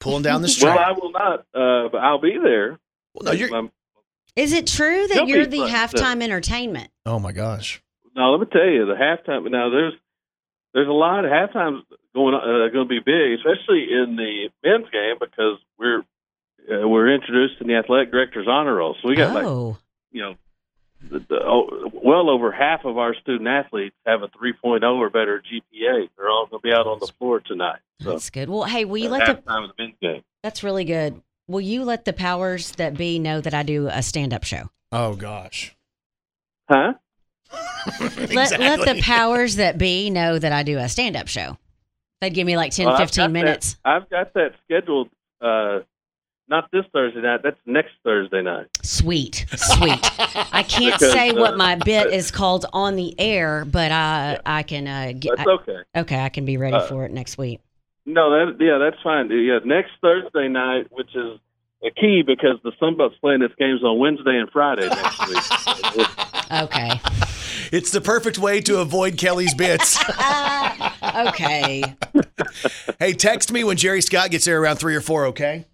pulling 0.00 0.22
down 0.22 0.42
the 0.42 0.48
string. 0.50 0.74
Well, 0.74 0.84
I 0.84 0.92
will 0.92 1.10
not, 1.12 1.38
uh, 1.54 1.88
but 1.90 1.98
I'll 1.98 2.20
be 2.20 2.36
there. 2.42 2.78
Well, 3.14 3.24
no, 3.24 3.32
you're, 3.32 3.54
Um, 3.54 3.70
Is 4.36 4.52
it 4.52 4.66
true 4.66 5.06
that 5.08 5.26
you're 5.26 5.46
the 5.46 5.58
fun, 5.58 5.68
too. 5.68 5.74
halftime 5.74 6.22
entertainment? 6.22 6.90
oh, 7.06 7.18
my 7.18 7.32
gosh. 7.32 7.82
Now 8.14 8.30
let 8.32 8.40
me 8.40 8.46
tell 8.52 8.68
you, 8.68 8.84
the 8.84 8.92
halftime. 8.92 9.50
Now 9.50 9.70
there's 9.70 9.94
there's 10.74 10.88
a 10.88 10.92
lot 10.92 11.24
of 11.24 11.30
halftimes 11.30 11.80
going 12.14 12.34
uh, 12.34 12.68
going 12.72 12.86
to 12.86 12.88
be 12.88 13.00
big, 13.00 13.38
especially 13.38 13.88
in 13.90 14.16
the 14.16 14.48
men's 14.62 14.90
game 14.90 15.16
because 15.20 15.58
we're 15.78 16.00
uh, 16.70 16.86
we're 16.86 17.14
introduced 17.14 17.60
in 17.60 17.66
the 17.66 17.74
athletic 17.74 18.10
director's 18.10 18.46
honor 18.48 18.76
roll. 18.76 18.96
So 19.02 19.08
we 19.08 19.16
got 19.16 19.34
like 19.34 19.44
oh. 19.44 19.78
you 20.10 20.22
know, 20.22 20.34
the, 21.10 21.18
the, 21.20 21.40
oh, 21.44 21.90
well 21.92 22.30
over 22.30 22.52
half 22.52 22.84
of 22.84 22.98
our 22.98 23.14
student 23.14 23.48
athletes 23.48 23.96
have 24.06 24.22
a 24.22 24.28
3.0 24.28 24.82
or 24.82 25.10
better 25.10 25.42
GPA. 25.42 26.08
They're 26.16 26.28
all 26.28 26.46
going 26.46 26.60
to 26.60 26.68
be 26.68 26.72
out 26.72 26.86
on 26.86 26.98
the 27.00 27.10
floor 27.18 27.40
tonight. 27.40 27.80
So 28.00 28.10
That's 28.10 28.30
good. 28.30 28.48
Well, 28.48 28.64
hey, 28.64 28.84
will 28.84 28.98
you 28.98 29.06
at 29.06 29.12
let 29.12 29.26
the 29.26 29.50
halftime 29.50 29.64
of 29.64 29.76
the 29.76 29.82
men's 29.82 29.96
game. 30.00 30.22
That's 30.42 30.62
really 30.62 30.84
good. 30.84 31.20
Will 31.48 31.60
you 31.60 31.84
let 31.84 32.04
the 32.04 32.12
powers 32.12 32.72
that 32.72 32.96
be 32.96 33.18
know 33.18 33.40
that 33.40 33.52
I 33.52 33.62
do 33.62 33.88
a 33.88 34.02
stand-up 34.02 34.44
show? 34.44 34.70
Oh, 34.90 35.14
gosh. 35.14 35.74
Huh? 36.70 36.94
Let, 38.16 38.58
let 38.58 38.80
the 38.86 39.02
powers 39.02 39.56
that 39.56 39.76
be 39.76 40.08
know 40.08 40.38
that 40.38 40.52
I 40.52 40.62
do 40.62 40.78
a 40.78 40.88
stand-up 40.88 41.28
show. 41.28 41.58
They'd 42.22 42.32
give 42.32 42.46
me 42.46 42.56
like 42.56 42.70
10, 42.70 42.86
Well, 42.86 42.94
I've 42.94 43.00
15 43.08 43.22
got 43.22 43.26
that- 43.26 43.32
minutes. 43.32 43.76
I've 43.84 44.08
got 44.08 44.32
that 44.34 44.52
scheduled 44.64 45.08
Uh, 45.40 45.80
not 46.48 46.70
this 46.70 46.84
Thursday 46.92 47.20
night. 47.20 47.40
That's 47.42 47.56
next 47.66 47.90
Thursday 48.04 48.42
night. 48.42 48.66
Sweet, 48.82 49.44
sweet. 49.56 49.98
I 50.52 50.62
can't 50.68 50.94
Because, 50.98 51.12
say 51.12 51.32
what 51.32 51.54
uh, 51.54 51.56
my 51.56 51.74
bit 51.76 52.12
is 52.12 52.30
called 52.30 52.64
on 52.72 52.94
the 52.94 53.12
air, 53.18 53.64
but 53.64 53.90
I 53.90 54.38
I 54.46 54.62
can 54.62 54.86
uh, 54.86 55.12
get. 55.18 55.36
That's 55.36 55.48
I- 55.48 55.52
okay. 55.52 55.76
okay, 55.96 56.20
I 56.20 56.28
can 56.28 56.44
be 56.44 56.56
ready 56.58 56.76
Uh, 56.76 56.86
for 56.86 57.04
it 57.04 57.10
next 57.12 57.38
week. 57.38 57.58
No, 58.06 58.30
that 58.30 58.56
yeah, 58.60 58.78
that's 58.78 59.02
fine. 59.02 59.30
Yeah, 59.30 59.58
next 59.64 59.90
Thursday 60.00 60.46
night, 60.48 60.86
which 60.90 61.10
is 61.16 61.40
a 61.84 61.90
key 61.90 62.22
because 62.24 62.58
the 62.62 62.70
Sunbelt's 62.80 63.16
playing 63.20 63.42
its 63.42 63.54
games 63.58 63.82
on 63.82 63.98
Wednesday 63.98 64.38
and 64.38 64.48
Friday 64.50 64.88
next 64.88 65.28
week. 65.96 66.06
Okay, 66.52 67.00
It's 67.72 67.90
the 67.92 68.02
perfect 68.02 68.38
way 68.38 68.60
to 68.60 68.80
avoid 68.80 69.16
Kelly's 69.16 69.54
bits. 69.54 69.98
okay. 71.02 71.82
Hey, 72.98 73.12
text 73.12 73.52
me 73.52 73.64
when 73.64 73.76
Jerry 73.76 74.00
Scott 74.02 74.30
gets 74.30 74.44
there 74.44 74.60
around 74.60 74.76
three 74.76 74.94
or 74.94 75.00
four, 75.00 75.26
okay? 75.26 75.66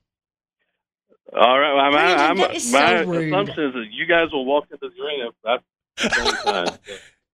All 1.33 1.59
right, 1.59 1.75
well, 1.75 1.85
I'm, 1.85 1.93
Brandon, 1.93 2.21
I'm, 2.31 2.37
that 2.39 2.55
is 2.57 2.73
my 2.73 3.03
so 3.03 3.09
rude. 3.09 3.29
assumption 3.29 3.65
is 3.65 3.75
that 3.75 3.87
you 3.93 4.07
guys 4.07 4.29
will 4.33 4.47
walk 4.47 4.65
into 4.71 4.89
the 4.89 5.03
arena 5.05 5.31
about 5.45 5.63
the 5.97 6.11
same 6.11 6.35
time. 6.45 6.79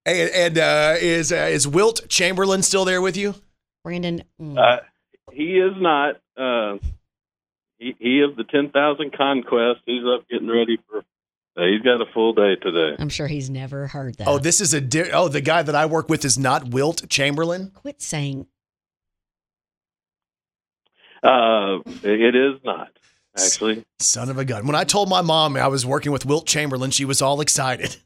Hey, 0.07 0.47
and 0.47 0.59
uh, 0.59 0.97
is 1.01 1.33
uh, 1.33 1.37
is 1.51 1.67
Wilt 1.67 2.07
Chamberlain 2.11 2.61
still 2.63 2.85
there 2.85 3.01
with 3.01 3.17
you? 3.17 3.35
Brandon, 3.85 4.23
mm, 4.39 4.59
Uh, 4.59 4.81
he 5.33 5.55
is 5.59 5.73
not. 5.79 6.17
Uh, 6.37 6.77
he, 7.79 7.97
he 7.99 8.21
is 8.21 8.37
the 8.37 8.45
ten 8.45 8.69
thousand 8.69 9.17
conquest. 9.17 9.81
He's 9.87 10.03
up 10.05 10.29
getting 10.29 10.49
ready 10.51 10.79
for. 10.91 10.99
Uh, 11.57 11.67
he's 11.73 11.81
got 11.81 12.03
a 12.03 12.13
full 12.13 12.35
day 12.35 12.57
today. 12.57 12.97
I'm 12.99 13.09
sure 13.09 13.29
he's 13.29 13.49
never 13.49 13.87
heard 13.87 14.17
that. 14.17 14.29
Oh, 14.29 14.37
this 14.37 14.61
is 14.61 14.75
a 14.75 14.81
di- 14.83 15.11
oh 15.11 15.29
the 15.29 15.41
guy 15.41 15.63
that 15.63 15.75
I 15.75 15.87
work 15.87 16.11
with 16.11 16.23
is 16.27 16.37
not 16.39 16.69
Wilt 16.69 17.09
Chamberlain. 17.09 17.71
Quit 17.75 18.03
saying. 18.03 18.47
Uh, 21.25 21.79
it 22.03 22.37
is 22.37 22.61
not 22.65 22.91
actually. 23.37 23.85
Son 23.99 24.29
of 24.29 24.39
a 24.39 24.45
gun. 24.45 24.67
When 24.67 24.77
I 24.77 24.85
told 24.85 25.09
my 25.09 25.23
mom 25.23 25.57
I 25.57 25.69
was 25.69 25.87
working 25.87 26.13
with 26.13 26.27
Wilt 26.27 26.47
Chamberlain, 26.47 26.91
she 26.91 27.05
was 27.05 27.23
all 27.23 27.41
excited. 27.41 27.97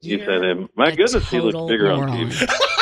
You 0.00 0.18
said 0.24 0.44
him. 0.44 0.68
My 0.76 0.88
a 0.88 0.96
goodness, 0.96 1.28
he 1.30 1.40
looks 1.40 1.70
bigger 1.70 1.90
on. 1.90 2.08
TV. 2.08 2.48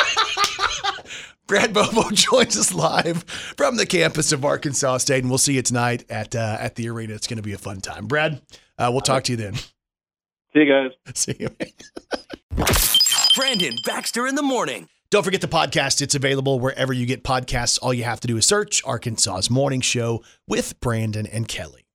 Brad 1.47 1.73
Bobo 1.73 2.09
joins 2.11 2.57
us 2.57 2.73
live 2.73 3.23
from 3.23 3.77
the 3.77 3.85
campus 3.85 4.31
of 4.31 4.45
Arkansas 4.45 4.97
State, 4.99 5.23
and 5.23 5.29
we'll 5.29 5.37
see 5.37 5.53
you 5.53 5.61
tonight 5.61 6.05
at 6.09 6.35
uh, 6.35 6.57
at 6.59 6.75
the 6.75 6.89
arena. 6.89 7.13
It's 7.13 7.27
going 7.27 7.37
to 7.37 7.43
be 7.43 7.53
a 7.53 7.57
fun 7.57 7.81
time. 7.81 8.07
Brad, 8.07 8.41
uh, 8.77 8.89
we'll 8.91 9.01
talk 9.01 9.23
to 9.25 9.33
you 9.33 9.37
then. 9.37 9.55
See 9.55 10.61
you 10.61 10.65
guys. 10.65 10.91
see 11.15 11.35
you. 11.39 11.49
Brandon 13.35 13.75
Baxter 13.85 14.27
in 14.27 14.35
the 14.35 14.43
morning. 14.43 14.87
Don't 15.13 15.21
forget 15.21 15.41
the 15.41 15.47
podcast. 15.47 16.01
It's 16.01 16.15
available 16.15 16.59
wherever 16.59 16.91
you 16.91 17.05
get 17.05 17.23
podcasts. 17.23 17.77
All 17.79 17.93
you 17.93 18.03
have 18.03 18.19
to 18.21 18.27
do 18.27 18.35
is 18.37 18.47
search 18.47 18.83
Arkansas's 18.83 19.47
Morning 19.47 19.79
Show 19.79 20.23
with 20.47 20.79
Brandon 20.79 21.27
and 21.27 21.47
Kelly. 21.47 21.85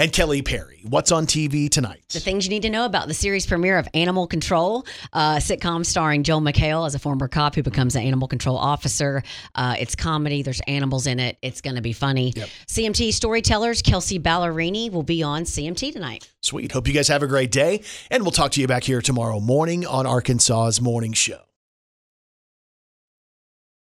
And 0.00 0.12
Kelly 0.12 0.42
Perry, 0.42 0.80
what's 0.82 1.12
on 1.12 1.26
TV 1.26 1.70
tonight? 1.70 2.02
The 2.08 2.18
things 2.18 2.44
you 2.44 2.50
need 2.50 2.62
to 2.62 2.68
know 2.68 2.84
about 2.84 3.06
the 3.06 3.14
series 3.14 3.46
premiere 3.46 3.78
of 3.78 3.86
Animal 3.94 4.26
Control, 4.26 4.84
uh, 5.12 5.36
sitcom 5.36 5.86
starring 5.86 6.24
Joel 6.24 6.40
McHale 6.40 6.84
as 6.84 6.96
a 6.96 6.98
former 6.98 7.28
cop 7.28 7.54
who 7.54 7.62
becomes 7.62 7.94
an 7.94 8.02
animal 8.02 8.26
control 8.26 8.58
officer. 8.58 9.22
Uh, 9.54 9.76
it's 9.78 9.94
comedy. 9.94 10.42
There's 10.42 10.60
animals 10.62 11.06
in 11.06 11.20
it. 11.20 11.38
It's 11.42 11.60
going 11.60 11.76
to 11.76 11.82
be 11.82 11.92
funny. 11.92 12.32
Yep. 12.34 12.48
CMT 12.66 13.12
storytellers 13.12 13.80
Kelsea 13.80 14.18
Ballerini 14.18 14.90
will 14.90 15.04
be 15.04 15.22
on 15.22 15.44
CMT 15.44 15.92
tonight. 15.92 16.28
Sweet. 16.42 16.72
Hope 16.72 16.88
you 16.88 16.94
guys 16.94 17.06
have 17.06 17.22
a 17.22 17.28
great 17.28 17.52
day. 17.52 17.84
And 18.10 18.24
we'll 18.24 18.32
talk 18.32 18.50
to 18.52 18.60
you 18.60 18.66
back 18.66 18.82
here 18.82 19.00
tomorrow 19.00 19.38
morning 19.38 19.86
on 19.86 20.04
Arkansas's 20.04 20.80
Morning 20.80 21.12
Show. 21.12 21.42